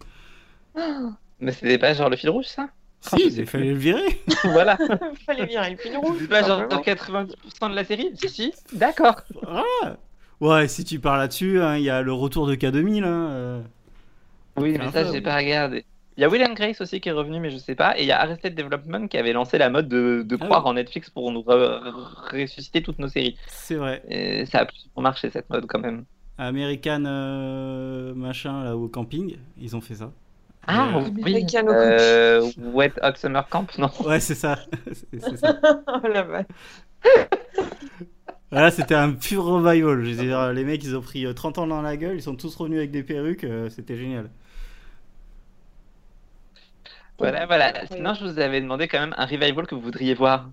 Mais 1.41 1.53
c'était 1.53 1.79
pas 1.79 1.93
genre 1.95 2.11
le 2.11 2.17
fil 2.17 2.31
rouge, 2.31 2.47
ça? 2.47 2.69
Ah, 3.13 3.17
Si, 3.17 3.29
il 3.29 3.47
fallait 3.47 3.71
le 3.71 3.77
virer. 3.79 4.21
Voilà. 4.45 4.77
Il 4.81 5.19
fallait 5.25 5.47
virer 5.47 5.71
le 5.71 5.77
fil 5.79 5.97
rouge. 5.97 6.19
C'est 6.21 6.29
pas 6.29 6.43
genre 6.43 6.61
simplement. 6.71 6.83
90% 6.83 7.71
de 7.71 7.75
la 7.75 7.85
série? 7.85 8.11
Si, 8.15 8.29
si, 8.29 8.53
d'accord. 8.73 9.23
Voilà. 9.43 9.97
Ouais, 10.41 10.69
si 10.69 10.85
tu 10.85 11.01
parles 11.01 11.19
là-dessus, 11.19 11.61
hein, 11.61 11.77
il 11.77 11.83
y 11.83 11.91
a 11.91 12.03
le 12.03 12.13
retour 12.13 12.47
de 12.47 12.55
K2000. 12.55 13.05
Hein, 13.05 13.07
euh. 13.31 13.63
Oui, 14.63 14.77
mais 14.79 14.91
ça, 14.91 15.05
j'ai 15.13 15.21
pas 15.21 15.37
regardé. 15.37 15.85
Il 16.17 16.21
y 16.23 16.25
a 16.25 16.29
Will 16.29 16.43
Grace 16.55 16.81
aussi 16.81 17.01
qui 17.01 17.09
est 17.09 17.13
revenu, 17.13 17.41
mais 17.41 17.51
je 17.51 17.57
sais 17.57 17.75
pas. 17.75 17.99
Et 17.99 18.03
il 18.03 18.07
y 18.07 18.13
a 18.13 18.21
Arrested 18.21 18.55
Development 18.55 19.09
qui 19.09 19.17
avait 19.17 19.33
lancé 19.33 19.57
la 19.59 19.71
mode 19.71 19.89
de, 19.89 20.23
de 20.27 20.37
Ah 20.41 20.45
croire 20.45 20.65
oui. 20.65 20.71
en 20.71 20.75
Netflix 20.75 21.09
pour 21.09 21.31
nous 21.33 21.41
re- 21.41 21.81
ressusciter 22.31 22.83
toutes 22.83 22.99
nos 22.99 23.09
séries. 23.09 23.37
C'est 23.47 23.77
vrai. 23.77 24.03
Et 24.09 24.45
ça 24.47 24.61
a 24.61 24.67
plus 24.67 24.91
marché 24.97 25.31
cette 25.31 25.49
mode 25.49 25.67
quand 25.67 25.79
même. 25.79 26.05
American 26.37 27.05
euh, 27.07 28.15
machin 28.15 28.65
là 28.65 28.77
au 28.77 28.89
camping, 28.89 29.37
ils 29.59 29.77
ont 29.77 29.81
fait 29.81 29.95
ça. 29.95 30.11
Ah 30.67 30.89
Euh, 30.97 31.11
oui. 31.23 31.47
Euh, 31.69 32.51
Wet 32.59 32.93
Hot 33.03 33.15
Summer 33.17 33.49
Camp, 33.49 33.67
non 33.79 33.91
Ouais, 34.05 34.21
c'est 34.21 34.35
ça. 34.35 34.59
C'est- 34.93 35.21
c'est 35.21 35.37
ça. 35.37 35.59
Oh 35.87 36.07
la 36.07 36.23
vache. 36.23 36.47
Voilà, 38.51 38.71
c'était 38.71 38.95
un 38.97 39.13
pur 39.13 39.45
revival. 39.45 40.05
Je 40.05 40.11
veux 40.11 40.25
dire, 40.27 40.53
les 40.53 40.65
mecs, 40.65 40.83
ils 40.85 40.97
ont 40.97 41.01
pris 41.01 41.25
euh, 41.25 41.33
30 41.33 41.59
ans 41.59 41.67
dans 41.67 41.83
la 41.83 41.97
gueule, 41.97 42.17
ils 42.17 42.23
sont 42.23 42.35
tous 42.35 42.55
revenus 42.57 42.79
avec 42.79 42.91
des 42.91 43.03
perruques, 43.05 43.45
euh, 43.45 43.69
c'était 43.71 43.97
génial. 43.97 44.29
Voilà, 47.21 47.47
voilà. 47.47 47.73
Sinon, 47.87 48.15
je 48.15 48.25
vous 48.25 48.39
avais 48.39 48.61
demandé 48.61 48.89
quand 48.89 49.01
même 49.01 49.15
un 49.17 49.27
revival 49.27 49.67
que 49.67 49.75
vous 49.75 49.81
voudriez 49.81 50.15
voir. 50.15 50.51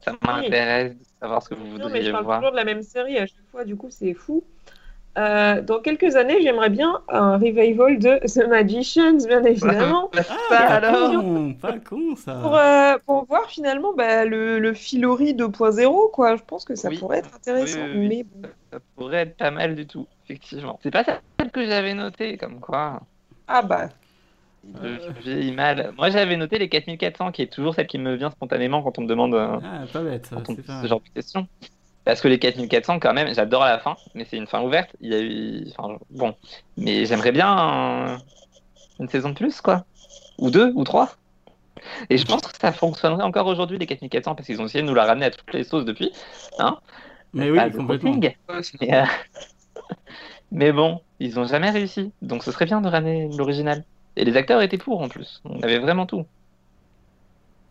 Ça 0.00 0.12
m'intéresse 0.24 0.92
de 0.98 1.04
savoir 1.20 1.42
ce 1.42 1.48
que 1.50 1.54
vous 1.54 1.78
Non, 1.78 1.88
mais 1.90 2.02
je 2.02 2.10
voudriez 2.10 2.12
parle 2.12 2.24
voir. 2.24 2.38
toujours 2.38 2.52
de 2.52 2.56
la 2.56 2.64
même 2.64 2.82
série 2.82 3.18
à 3.18 3.26
chaque 3.26 3.46
fois, 3.50 3.64
du 3.64 3.76
coup, 3.76 3.88
c'est 3.90 4.14
fou. 4.14 4.44
Euh, 5.18 5.62
dans 5.62 5.80
quelques 5.80 6.14
années, 6.14 6.42
j'aimerais 6.42 6.68
bien 6.68 7.00
un 7.08 7.38
revival 7.38 7.98
de 7.98 8.18
The 8.26 8.46
Magicians, 8.48 9.16
bien 9.26 9.42
évidemment, 9.44 10.10
Ça, 10.14 10.24
pas 10.50 10.58
alors 10.58 11.54
pas 11.60 11.78
con 11.78 12.14
ça. 12.16 12.34
pour, 12.42 12.54
euh, 12.54 12.98
pour 13.06 13.24
voir 13.24 13.48
finalement 13.48 13.94
bah, 13.94 14.26
le, 14.26 14.58
le 14.58 14.74
Filori 14.74 15.32
2.0, 15.34 16.10
quoi. 16.12 16.36
Je 16.36 16.42
pense 16.42 16.66
que 16.66 16.74
ça 16.74 16.90
Oui. 16.90 16.98
pourrait 16.98 17.18
être 17.20 17.34
intéressant, 17.34 17.78
Oui, 17.94 18.08
mais 18.08 18.22
bon. 18.24 18.48
Ça 18.70 18.78
pourrait 18.94 19.22
être 19.22 19.36
pas 19.38 19.50
mal 19.50 19.74
du 19.74 19.86
tout, 19.86 20.06
effectivement. 20.24 20.78
C'est 20.82 20.90
pas 20.90 21.02
celle 21.04 21.50
que 21.50 21.64
j'avais 21.64 21.94
notée, 21.94 22.36
comme 22.36 22.60
quoi. 22.60 23.00
Ah 23.48 23.62
bah, 23.62 23.88
Je 24.82 25.20
vieillis 25.22 25.52
mal. 25.52 25.92
Moi, 25.96 26.10
j'avais 26.10 26.36
noté 26.36 26.58
les 26.58 26.68
4400, 26.68 27.32
qui 27.32 27.42
est 27.42 27.52
toujours 27.52 27.74
celle 27.74 27.86
qui 27.86 27.98
me 27.98 28.14
vient 28.14 28.30
spontanément 28.30 28.82
quand 28.82 28.98
on 28.98 29.02
me 29.02 29.08
demande 29.08 29.34
euh, 29.34 29.58
Ah, 29.62 29.84
pas 29.92 30.02
bête, 30.02 30.30
on 30.32 30.54
pas 30.54 30.82
ce 30.82 30.86
genre 30.86 31.00
de 31.00 31.08
questions. 31.14 31.46
Parce 32.04 32.20
que 32.20 32.28
les 32.28 32.38
4400, 32.38 33.00
quand 33.00 33.12
même, 33.12 33.34
j'adore 33.34 33.64
la 33.64 33.78
fin, 33.78 33.96
mais 34.14 34.24
c'est 34.24 34.36
une 34.36 34.46
fin 34.46 34.62
ouverte. 34.62 34.90
Il 35.00 35.12
y 35.12 35.14
a 35.14 35.20
eu. 35.20 35.66
Enfin, 35.76 35.98
bon. 36.10 36.34
Mais 36.76 37.04
j'aimerais 37.04 37.32
bien 37.32 38.18
une 39.00 39.08
saison 39.08 39.30
de 39.30 39.34
plus, 39.34 39.60
quoi. 39.60 39.84
Ou 40.38 40.50
deux, 40.50 40.72
ou 40.74 40.84
trois. 40.84 41.16
Et 42.10 42.16
je 42.16 42.24
pense 42.24 42.42
que 42.42 42.58
ça 42.58 42.72
fonctionnerait 42.72 43.24
encore 43.24 43.46
aujourd'hui, 43.46 43.78
les 43.78 43.86
4400, 43.86 44.34
parce 44.34 44.46
qu'ils 44.46 44.60
ont 44.60 44.66
essayé 44.66 44.82
de 44.82 44.88
nous 44.88 44.94
la 44.94 45.04
ramener 45.04 45.26
à 45.26 45.30
toutes 45.30 45.52
les 45.52 45.64
sauces 45.64 45.84
depuis. 45.84 46.12
Hein 46.58 46.78
Mais 47.32 47.50
oui, 47.50 47.58
de 47.58 47.76
complètement. 47.76 48.14
Mais, 48.14 48.36
euh, 48.94 49.04
mais 50.52 50.72
bon, 50.72 51.00
ils 51.18 51.34
n'ont 51.34 51.46
jamais 51.46 51.70
réussi. 51.70 52.12
Donc 52.22 52.44
ce 52.44 52.52
serait 52.52 52.66
bien 52.66 52.80
de 52.80 52.88
ramener 52.88 53.28
l'original. 53.36 53.84
Et 54.16 54.24
les 54.24 54.36
acteurs 54.36 54.62
étaient 54.62 54.78
pour 54.78 55.00
en 55.00 55.08
plus. 55.08 55.42
On 55.44 55.60
avait 55.60 55.78
vraiment 55.78 56.06
tout. 56.06 56.24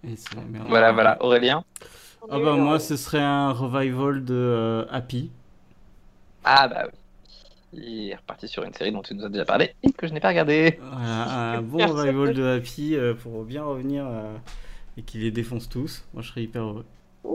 Et. 0.08 0.16
Voilà, 0.68 0.92
voilà. 0.92 1.18
Aurélien. 1.24 1.64
Ah 2.30 2.40
bah 2.40 2.56
moi, 2.56 2.80
ce 2.80 2.96
serait 2.96 3.22
un 3.22 3.52
revival 3.52 4.24
de 4.26 4.34
euh, 4.34 4.86
Happy. 4.92 5.32
Ah 6.44 6.68
bah 6.68 6.84
oui. 6.86 7.00
Il 7.74 8.10
est 8.10 8.16
reparti 8.16 8.48
sur 8.48 8.64
une 8.64 8.74
série 8.74 8.92
dont 8.92 9.02
tu 9.02 9.14
nous 9.16 9.26
as 9.26 9.30
déjà 9.30 9.46
parlé 9.46 9.76
et 9.84 9.92
que 9.92 10.08
je 10.08 10.14
n'ai 10.14 10.20
pas 10.20 10.30
regardé. 10.30 10.80
Voilà, 10.82 11.58
un 11.58 11.62
bon 11.62 11.86
revival 11.86 12.34
de 12.34 12.58
Happy 12.58 12.96
euh, 12.96 13.14
pour 13.14 13.44
bien 13.44 13.64
revenir 13.64 14.06
euh, 14.08 14.36
et 14.98 15.02
qu'il 15.02 15.22
les 15.22 15.32
défonce 15.32 15.68
tous, 15.68 16.06
moi 16.14 16.24
je 16.24 16.30
serais 16.30 16.44
hyper 16.44 16.64
heureux. 16.64 16.86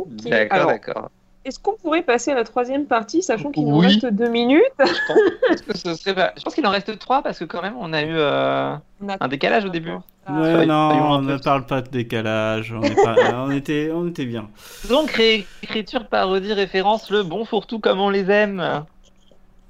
D'accord, 0.07 0.67
d'accord. 0.67 1.11
Est-ce 1.51 1.59
qu'on 1.59 1.74
pourrait 1.74 2.03
passer 2.03 2.30
à 2.30 2.36
la 2.36 2.44
troisième 2.44 2.86
partie, 2.86 3.24
sachant 3.24 3.51
qu'il 3.51 3.66
nous 3.66 3.78
reste 3.78 4.07
deux 4.07 4.28
minutes 4.28 4.62
Je 4.78 6.42
pense 6.44 6.55
qu'il 6.55 6.64
en 6.64 6.70
reste 6.70 6.96
trois 7.01 7.24
parce 7.24 7.40
que 7.40 7.44
quand 7.44 7.61
même 7.61 7.74
on 7.76 7.92
a 7.92 8.03
eu 8.03 8.14
euh, 8.14 8.76
On 9.03 9.09
a- 9.09 9.16
un 9.18 9.26
décalage 9.26 9.64
au 9.64 9.68
début. 9.68 9.90
Ah, 10.26 10.40
ouais, 10.40 10.64
non, 10.64 10.90
on 11.16 11.22
ne 11.22 11.36
parle 11.38 11.66
pas 11.66 11.80
de 11.82 11.88
décalage, 11.88 12.72
on, 12.72 12.80
est 12.84 12.94
pas- 12.94 13.16
on 13.48 13.51
était, 13.51 13.90
on 13.92 14.07
était 14.07 14.26
bien. 14.26 14.48
Donc 14.88 15.11
réécriture, 15.11 16.07
parodie, 16.07 16.53
référence, 16.53 17.11
le 17.11 17.24
bon 17.24 17.44
fourre-tout 17.44 17.80
comme 17.80 17.98
on 17.98 18.11
les 18.11 18.30
aime. 18.30 18.84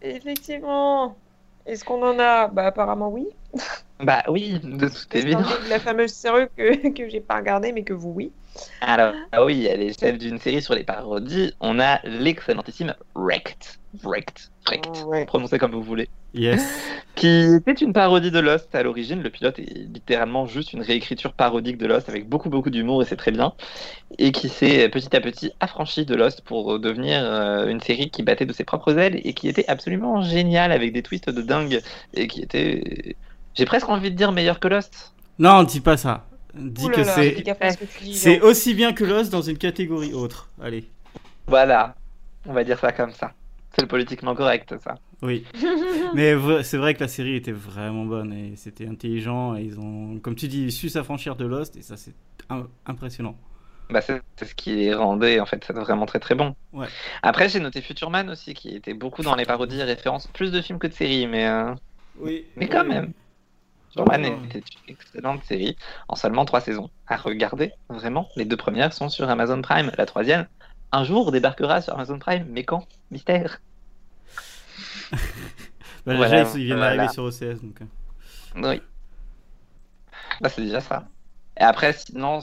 Effectivement. 0.03 1.17
Est-ce 1.65 1.83
qu'on 1.83 2.03
en 2.07 2.19
a? 2.19 2.49
Bah 2.49 2.67
apparemment 2.67 3.09
oui. 3.09 3.27
Bah 4.03 4.23
oui, 4.29 4.59
de 4.63 4.89
toute 4.89 5.15
évidence. 5.15 5.65
de 5.65 5.69
la 5.69 5.79
fameuse 5.79 6.13
série 6.13 6.47
que, 6.57 6.89
que 6.97 7.09
j'ai 7.09 7.21
pas 7.21 7.37
regardée 7.37 7.73
mais 7.73 7.83
que 7.83 7.93
vous 7.93 8.11
oui. 8.11 8.33
Alors, 8.81 9.15
ah 9.33 9.45
oui, 9.45 9.67
elle 9.67 9.83
est 9.83 9.99
chef 9.99 10.19
d'une 10.19 10.39
série 10.39 10.63
sur 10.63 10.75
les 10.75 10.85
parodies. 10.85 11.55
On 11.61 11.79
a 11.79 12.01
l'excellentissime 12.05 12.95
Wrecked. 13.15 13.79
Wrecked. 14.03 14.51
Wrecked. 14.67 15.05
Ouais. 15.07 15.25
Prononcez 15.25 15.59
comme 15.59 15.73
vous 15.73 15.83
voulez. 15.83 16.09
Yes. 16.35 16.63
Qui 17.15 17.55
était 17.57 17.73
une 17.73 17.93
parodie 17.93 18.31
de 18.31 18.39
Lost 18.39 18.75
à 18.75 18.83
l'origine. 18.83 19.23
Le 19.23 19.31
pilote 19.31 19.59
est 19.59 19.75
littéralement 19.75 20.47
juste 20.47 20.73
une 20.73 20.83
réécriture 20.83 21.33
parodique 21.33 21.77
de 21.77 21.87
Lost 21.87 22.09
avec 22.09 22.29
beaucoup, 22.29 22.51
beaucoup 22.51 22.71
d'humour 22.71 23.03
et 23.03 23.05
c'est 23.05 23.17
très 23.17 23.31
bien. 23.31 23.53
Et 24.19 24.33
qui 24.33 24.49
s'est 24.49 24.89
petit 24.89 25.15
à 25.15 25.21
petit 25.21 25.53
affranchi 25.61 26.05
de 26.05 26.15
Lost 26.15 26.43
pour 26.43 26.79
devenir 26.79 27.23
euh, 27.23 27.69
une 27.69 27.81
série 27.81 28.11
qui 28.11 28.23
battait 28.23 28.47
de 28.47 28.53
ses 28.53 28.65
propres 28.65 28.97
ailes 28.99 29.21
et 29.25 29.35
qui 29.35 29.49
était 29.49 29.67
absolument 29.69 30.23
géniale 30.23 30.73
avec 30.73 30.93
des 30.93 31.03
twists 31.03 31.31
de 31.31 31.43
dingue 31.43 31.81
et 32.15 32.27
qui 32.27 32.43
était. 32.43 33.17
J'ai 33.61 33.67
presque 33.67 33.91
envie 33.91 34.11
de 34.11 34.17
dire 34.17 34.33
meilleur 34.33 34.59
que 34.59 34.69
Lost. 34.69 35.13
Non, 35.39 35.65
dis 35.65 35.81
pas 35.81 35.99
ça. 35.99 36.27
Dis 36.55 36.87
Ouh 36.87 36.89
là 36.89 36.95
que 36.97 37.01
là, 37.03 37.13
c'est, 37.15 37.45
ce 37.45 38.13
c'est 38.15 38.41
aussi 38.41 38.73
bien 38.73 38.95
que 38.95 39.05
Lost 39.05 39.31
dans 39.31 39.43
une 39.43 39.59
catégorie 39.59 40.15
autre. 40.15 40.49
Allez. 40.63 40.89
Voilà, 41.47 41.95
on 42.47 42.55
va 42.55 42.65
dire 42.65 42.79
ça 42.79 42.91
comme 42.93 43.13
ça. 43.13 43.35
C'est 43.75 43.83
le 43.83 43.87
politiquement 43.87 44.35
correct, 44.35 44.75
ça. 44.83 44.95
Oui. 45.21 45.45
Mais 46.15 46.35
c'est 46.63 46.79
vrai 46.79 46.95
que 46.95 47.01
la 47.01 47.09
série 47.09 47.37
était 47.37 47.53
vraiment 47.53 48.07
bonne 48.07 48.33
et 48.33 48.55
c'était 48.57 48.87
intelligent 48.89 49.55
et 49.57 49.61
ils 49.63 49.79
ont, 49.79 50.19
comme 50.21 50.35
tu 50.37 50.49
dis, 50.49 50.73
su 50.73 50.89
s'affranchir 50.89 51.37
de 51.37 51.45
Lost 51.45 51.77
et 51.77 51.83
ça 51.83 51.99
c'est 51.99 52.15
im- 52.49 52.67
impressionnant. 52.87 53.37
Bah, 53.91 54.01
c'est 54.01 54.23
ce 54.43 54.55
qui 54.55 54.75
les 54.77 54.95
rendait 54.95 55.39
en 55.39 55.47
fait 55.47 55.63
c'est 55.67 55.75
vraiment 55.75 56.07
très 56.07 56.21
très 56.21 56.35
bon. 56.35 56.55
Ouais. 56.73 56.87
Après 57.23 57.51
j'ai 57.51 57.61
noté 57.61 57.83
Futurman 57.83 58.31
aussi 58.31 58.55
qui 58.55 58.75
était 58.75 58.95
beaucoup 58.95 59.23
dans 59.23 59.35
les 59.35 59.45
parodies 59.45 59.81
et 59.81 59.85
références, 59.85 60.27
plus 60.29 60.51
de 60.51 60.63
films 60.63 60.79
que 60.79 60.87
de 60.87 60.93
séries, 60.95 61.27
mais 61.27 61.47
euh, 61.47 61.75
Oui. 62.19 62.47
mais 62.57 62.69
quand 62.69 62.85
même. 62.85 63.13
Était 63.97 64.59
une 64.59 64.63
excellente 64.89 65.43
série 65.45 65.77
en 66.09 66.15
seulement 66.17 66.45
trois 66.45 66.61
saisons. 66.61 66.91
À 67.07 67.17
regarder 67.17 67.73
vraiment. 67.89 68.29
Les 68.37 68.45
deux 68.45 68.57
premières 68.57 68.93
sont 68.93 69.09
sur 69.09 69.29
Amazon 69.29 69.61
Prime, 69.63 69.91
la 69.99 70.07
troisième 70.07 70.47
un 70.93 71.05
jour 71.05 71.31
débarquera 71.33 71.81
sur 71.81 71.95
Amazon 71.95 72.19
Prime, 72.19 72.47
mais 72.49 72.65
quand? 72.65 72.87
Mystère. 73.11 73.61
Bah, 76.07 76.15
Voilà, 76.17 76.45
déjà, 76.45 76.59
ils 76.59 76.65
viennent 76.65 76.79
voilà. 76.79 76.97
d'arriver 76.97 77.13
sur 77.13 77.25
OCS 77.25 77.61
donc. 77.63 77.83
euh. 77.83 77.85
Oui. 78.57 78.81
Bah, 80.41 80.49
c'est 80.49 80.63
déjà 80.63 80.81
ça. 80.81 81.05
Et 81.59 81.63
après, 81.63 81.93
sinon, 81.93 82.41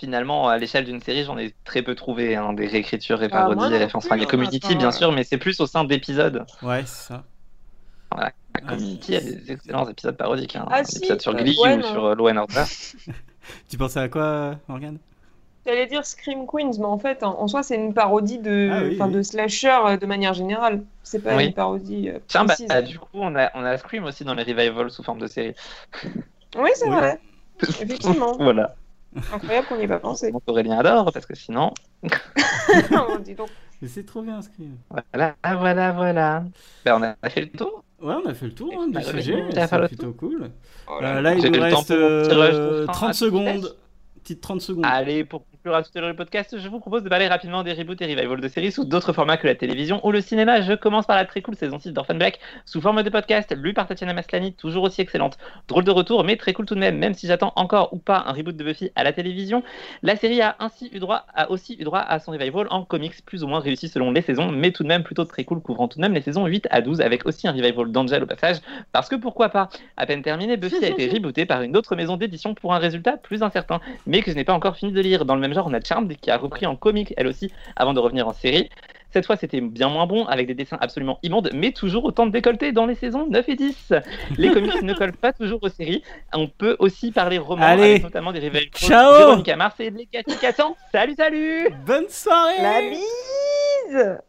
finalement, 0.00 0.48
à 0.48 0.58
l'échelle 0.58 0.84
d'une 0.84 1.00
série, 1.00 1.22
j'en 1.22 1.38
ai 1.38 1.54
très 1.64 1.82
peu 1.82 1.94
trouvé 1.94 2.34
hein, 2.34 2.52
des 2.52 2.66
réécritures 2.66 3.22
et 3.22 3.28
Ah, 3.30 3.44
moi 3.46 3.54
parodies 3.54 3.72
et 3.74 3.78
références. 3.78 4.04
Enfin, 4.06 4.16
il 4.16 4.22
y 4.22 4.24
a 4.24 4.26
Community, 4.26 4.74
bien 4.74 4.88
euh. 4.88 4.92
sûr, 4.92 5.12
mais 5.12 5.22
c'est 5.22 5.38
plus 5.38 5.60
au 5.60 5.66
sein 5.66 5.84
d'épisodes. 5.84 6.44
Ouais, 6.62 6.80
c'est 6.86 7.08
ça. 7.08 7.24
Voilà. 8.12 8.32
Community 8.68 9.16
a 9.16 9.20
des 9.20 9.52
excellents 9.52 9.88
épisodes 9.88 10.16
parodiques. 10.16 10.56
Hein. 10.56 10.66
Ah, 10.70 10.80
Un 10.80 10.84
si, 10.84 10.98
épisode 10.98 11.20
sur 11.20 11.32
euh, 11.32 11.36
Glee 11.36 11.56
ouais, 11.62 11.74
ou 11.74 11.78
non. 11.78 11.92
sur 11.92 12.04
euh, 12.06 12.14
Law 12.14 12.28
and 12.30 12.36
Order. 12.36 12.64
Tu 13.68 13.76
pensais 13.78 13.98
à 14.00 14.08
quoi, 14.08 14.56
Morgane? 14.68 14.98
J'allais 15.66 15.86
dire 15.86 16.04
Scream 16.06 16.46
Queens, 16.46 16.72
mais 16.78 16.84
en 16.84 16.98
fait, 16.98 17.22
en, 17.22 17.40
en 17.40 17.48
soi, 17.48 17.62
c'est 17.62 17.74
une 17.76 17.94
parodie 17.94 18.38
de, 18.38 18.70
Ah 18.72 18.82
oui, 18.84 18.94
enfin, 18.94 19.08
oui. 19.08 19.14
de 19.14 19.22
slasher 19.22 19.78
euh, 19.86 19.96
de 19.96 20.06
manière 20.06 20.34
générale. 20.34 20.82
C'est 21.02 21.20
pas 21.20 21.36
Oui. 21.36 21.46
une 21.46 21.52
parodie 21.54 22.08
euh, 22.10 22.18
Tiens, 22.28 22.42
bah, 22.44 22.54
précise. 22.54 22.68
bah, 22.68 22.82
du 22.82 22.98
coup, 22.98 23.08
on 23.14 23.34
a, 23.36 23.50
on 23.54 23.64
a 23.64 23.76
Scream 23.78 24.04
aussi 24.04 24.24
dans 24.24 24.34
les 24.34 24.42
revivals 24.42 24.90
sous 24.90 25.02
forme 25.02 25.18
de 25.20 25.26
série. 25.26 25.54
Oui, 26.56 26.70
c'est 26.74 26.88
Oui. 26.88 26.94
vrai. 26.96 27.18
Effectivement. 27.62 28.36
Voilà. 28.38 28.74
Incroyable 29.32 29.66
qu'on 29.66 29.76
n'y 29.76 29.84
ait 29.84 29.88
pas 29.88 29.98
pensé. 29.98 30.32
Aurélien 30.46 30.78
adore, 30.78 31.12
parce 31.12 31.26
que 31.26 31.34
sinon. 31.34 31.72
Dis 33.24 33.34
donc. 33.34 33.48
Mais 33.82 33.88
c'est 33.88 34.04
trop 34.04 34.22
bien, 34.22 34.40
Scream. 34.42 34.76
Voilà, 35.12 35.34
voilà, 35.58 35.92
voilà. 35.92 36.44
Ben, 36.84 36.96
on 36.96 37.02
a 37.02 37.30
fait 37.30 37.40
le 37.42 37.48
tour. 37.50 37.82
Ouais, 38.02 38.14
on 38.24 38.26
a 38.28 38.34
fait 38.34 38.46
le 38.46 38.54
tour 38.54 38.72
hein, 38.80 38.88
du 38.88 39.02
sujet, 39.02 39.44
c'est 39.52 39.86
plutôt 39.88 40.12
cool. 40.14 40.50
Oh 40.88 41.00
là 41.00 41.16
Euh, 41.18 41.20
là. 41.20 41.34
il 41.34 41.50
nous 41.52 41.60
reste 41.60 41.90
euh, 41.90 42.86
fin 42.86 42.92
30 42.92 43.10
à 43.10 43.12
secondes. 43.12 43.76
Petite 44.22 44.40
30 44.40 44.60
secondes. 44.60 44.84
Allez, 44.86 45.24
pour 45.24 45.44
à 45.64 45.68
l'heure 45.68 46.08
le 46.08 46.14
podcast, 46.14 46.56
je 46.58 46.68
vous 46.68 46.80
propose 46.80 47.02
de 47.02 47.08
parler 47.08 47.28
rapidement 47.28 47.62
des 47.62 47.72
reboots 47.72 48.00
et 48.00 48.06
revivals 48.06 48.40
de 48.40 48.48
séries 48.48 48.72
sous 48.72 48.84
d'autres 48.84 49.12
formats 49.12 49.36
que 49.36 49.46
la 49.46 49.54
télévision 49.54 50.04
ou 50.06 50.10
le 50.10 50.20
cinéma. 50.20 50.60
Je 50.62 50.72
commence 50.72 51.06
par 51.06 51.16
la 51.16 51.24
très 51.24 51.42
cool 51.42 51.54
saison 51.54 51.78
6 51.78 51.92
d'Orphan 51.92 52.14
Black, 52.14 52.40
sous 52.64 52.80
forme 52.80 53.02
de 53.02 53.10
podcast, 53.10 53.54
lu 53.56 53.74
par 53.74 53.86
Tatiana 53.86 54.14
Maslany, 54.14 54.54
toujours 54.54 54.84
aussi 54.84 55.00
excellente. 55.00 55.38
Drôle 55.68 55.84
de 55.84 55.90
retour, 55.90 56.24
mais 56.24 56.36
très 56.36 56.52
cool 56.52 56.66
tout 56.66 56.74
de 56.74 56.80
même, 56.80 56.98
même 56.98 57.14
si 57.14 57.26
j'attends 57.26 57.52
encore 57.56 57.92
ou 57.92 57.98
pas 57.98 58.24
un 58.26 58.32
reboot 58.32 58.56
de 58.56 58.64
Buffy 58.64 58.90
à 58.94 59.04
la 59.04 59.12
télévision. 59.12 59.62
La 60.02 60.16
série 60.16 60.40
a 60.40 60.56
ainsi 60.58 60.88
eu 60.92 60.98
droit, 60.98 61.26
a 61.34 61.50
aussi 61.50 61.76
eu 61.78 61.84
droit 61.84 62.00
à 62.00 62.18
son 62.18 62.32
revival 62.32 62.66
en 62.70 62.84
comics, 62.84 63.24
plus 63.24 63.44
ou 63.44 63.46
moins 63.46 63.60
réussi 63.60 63.88
selon 63.88 64.10
les 64.12 64.22
saisons, 64.22 64.50
mais 64.50 64.72
tout 64.72 64.82
de 64.82 64.88
même 64.88 65.02
plutôt 65.02 65.24
très 65.24 65.44
cool, 65.44 65.60
couvrant 65.60 65.88
tout 65.88 65.98
de 65.98 66.02
même 66.02 66.14
les 66.14 66.22
saisons 66.22 66.46
8 66.46 66.68
à 66.70 66.80
12, 66.80 67.00
avec 67.00 67.26
aussi 67.26 67.46
un 67.46 67.52
revival 67.52 67.92
d'Angel 67.92 68.22
au 68.22 68.26
passage, 68.26 68.56
parce 68.92 69.08
que 69.08 69.16
pourquoi 69.16 69.50
pas? 69.50 69.68
À 69.96 70.06
peine 70.06 70.22
terminé, 70.22 70.56
Buffy 70.56 70.82
a 70.82 70.88
été 70.88 71.08
rebootée 71.08 71.44
par 71.44 71.62
une 71.62 71.76
autre 71.76 71.96
maison 71.96 72.16
d'édition 72.16 72.54
pour 72.54 72.72
un 72.74 72.78
résultat 72.78 73.18
plus 73.18 73.42
incertain 73.42 73.80
mais 74.06 74.22
que 74.22 74.30
je 74.30 74.36
n'ai 74.36 74.44
pas 74.44 74.52
encore 74.52 74.76
fini 74.76 74.92
de 74.92 75.00
lire. 75.00 75.24
Dans 75.24 75.34
le 75.34 75.40
même 75.40 75.49
genre, 75.54 75.66
on 75.68 75.74
a 75.74 75.80
Charmed 75.80 76.14
qui 76.16 76.30
a 76.30 76.36
repris 76.36 76.66
en 76.66 76.76
comic 76.76 77.14
elle 77.16 77.26
aussi 77.26 77.52
avant 77.76 77.94
de 77.94 78.00
revenir 78.00 78.26
en 78.28 78.32
série. 78.32 78.68
Cette 79.12 79.26
fois, 79.26 79.36
c'était 79.36 79.60
bien 79.60 79.88
moins 79.88 80.06
bon, 80.06 80.24
avec 80.26 80.46
des 80.46 80.54
dessins 80.54 80.78
absolument 80.80 81.18
immondes, 81.24 81.50
mais 81.52 81.72
toujours 81.72 82.04
autant 82.04 82.26
de 82.26 82.30
décolletés 82.30 82.70
dans 82.70 82.86
les 82.86 82.94
saisons 82.94 83.26
9 83.28 83.48
et 83.48 83.56
10. 83.56 83.92
Les 84.38 84.50
comics 84.52 84.82
ne 84.82 84.94
collent 84.94 85.16
pas 85.16 85.32
toujours 85.32 85.60
aux 85.62 85.68
séries. 85.68 86.04
On 86.32 86.46
peut 86.46 86.76
aussi 86.78 87.10
parler 87.10 87.38
romans, 87.38 87.64
Allez. 87.64 87.82
avec 87.82 88.02
notamment 88.04 88.32
des 88.32 88.38
revivals 88.38 88.70
Ciao. 88.72 89.18
Véronica 89.18 89.56
Mars 89.56 89.74
et 89.80 89.92
Cathy. 90.12 90.32
Salut, 90.92 91.14
salut 91.16 91.68
Bonne 91.84 92.08
soirée 92.08 92.62
La 92.62 92.80
bise 92.82 94.20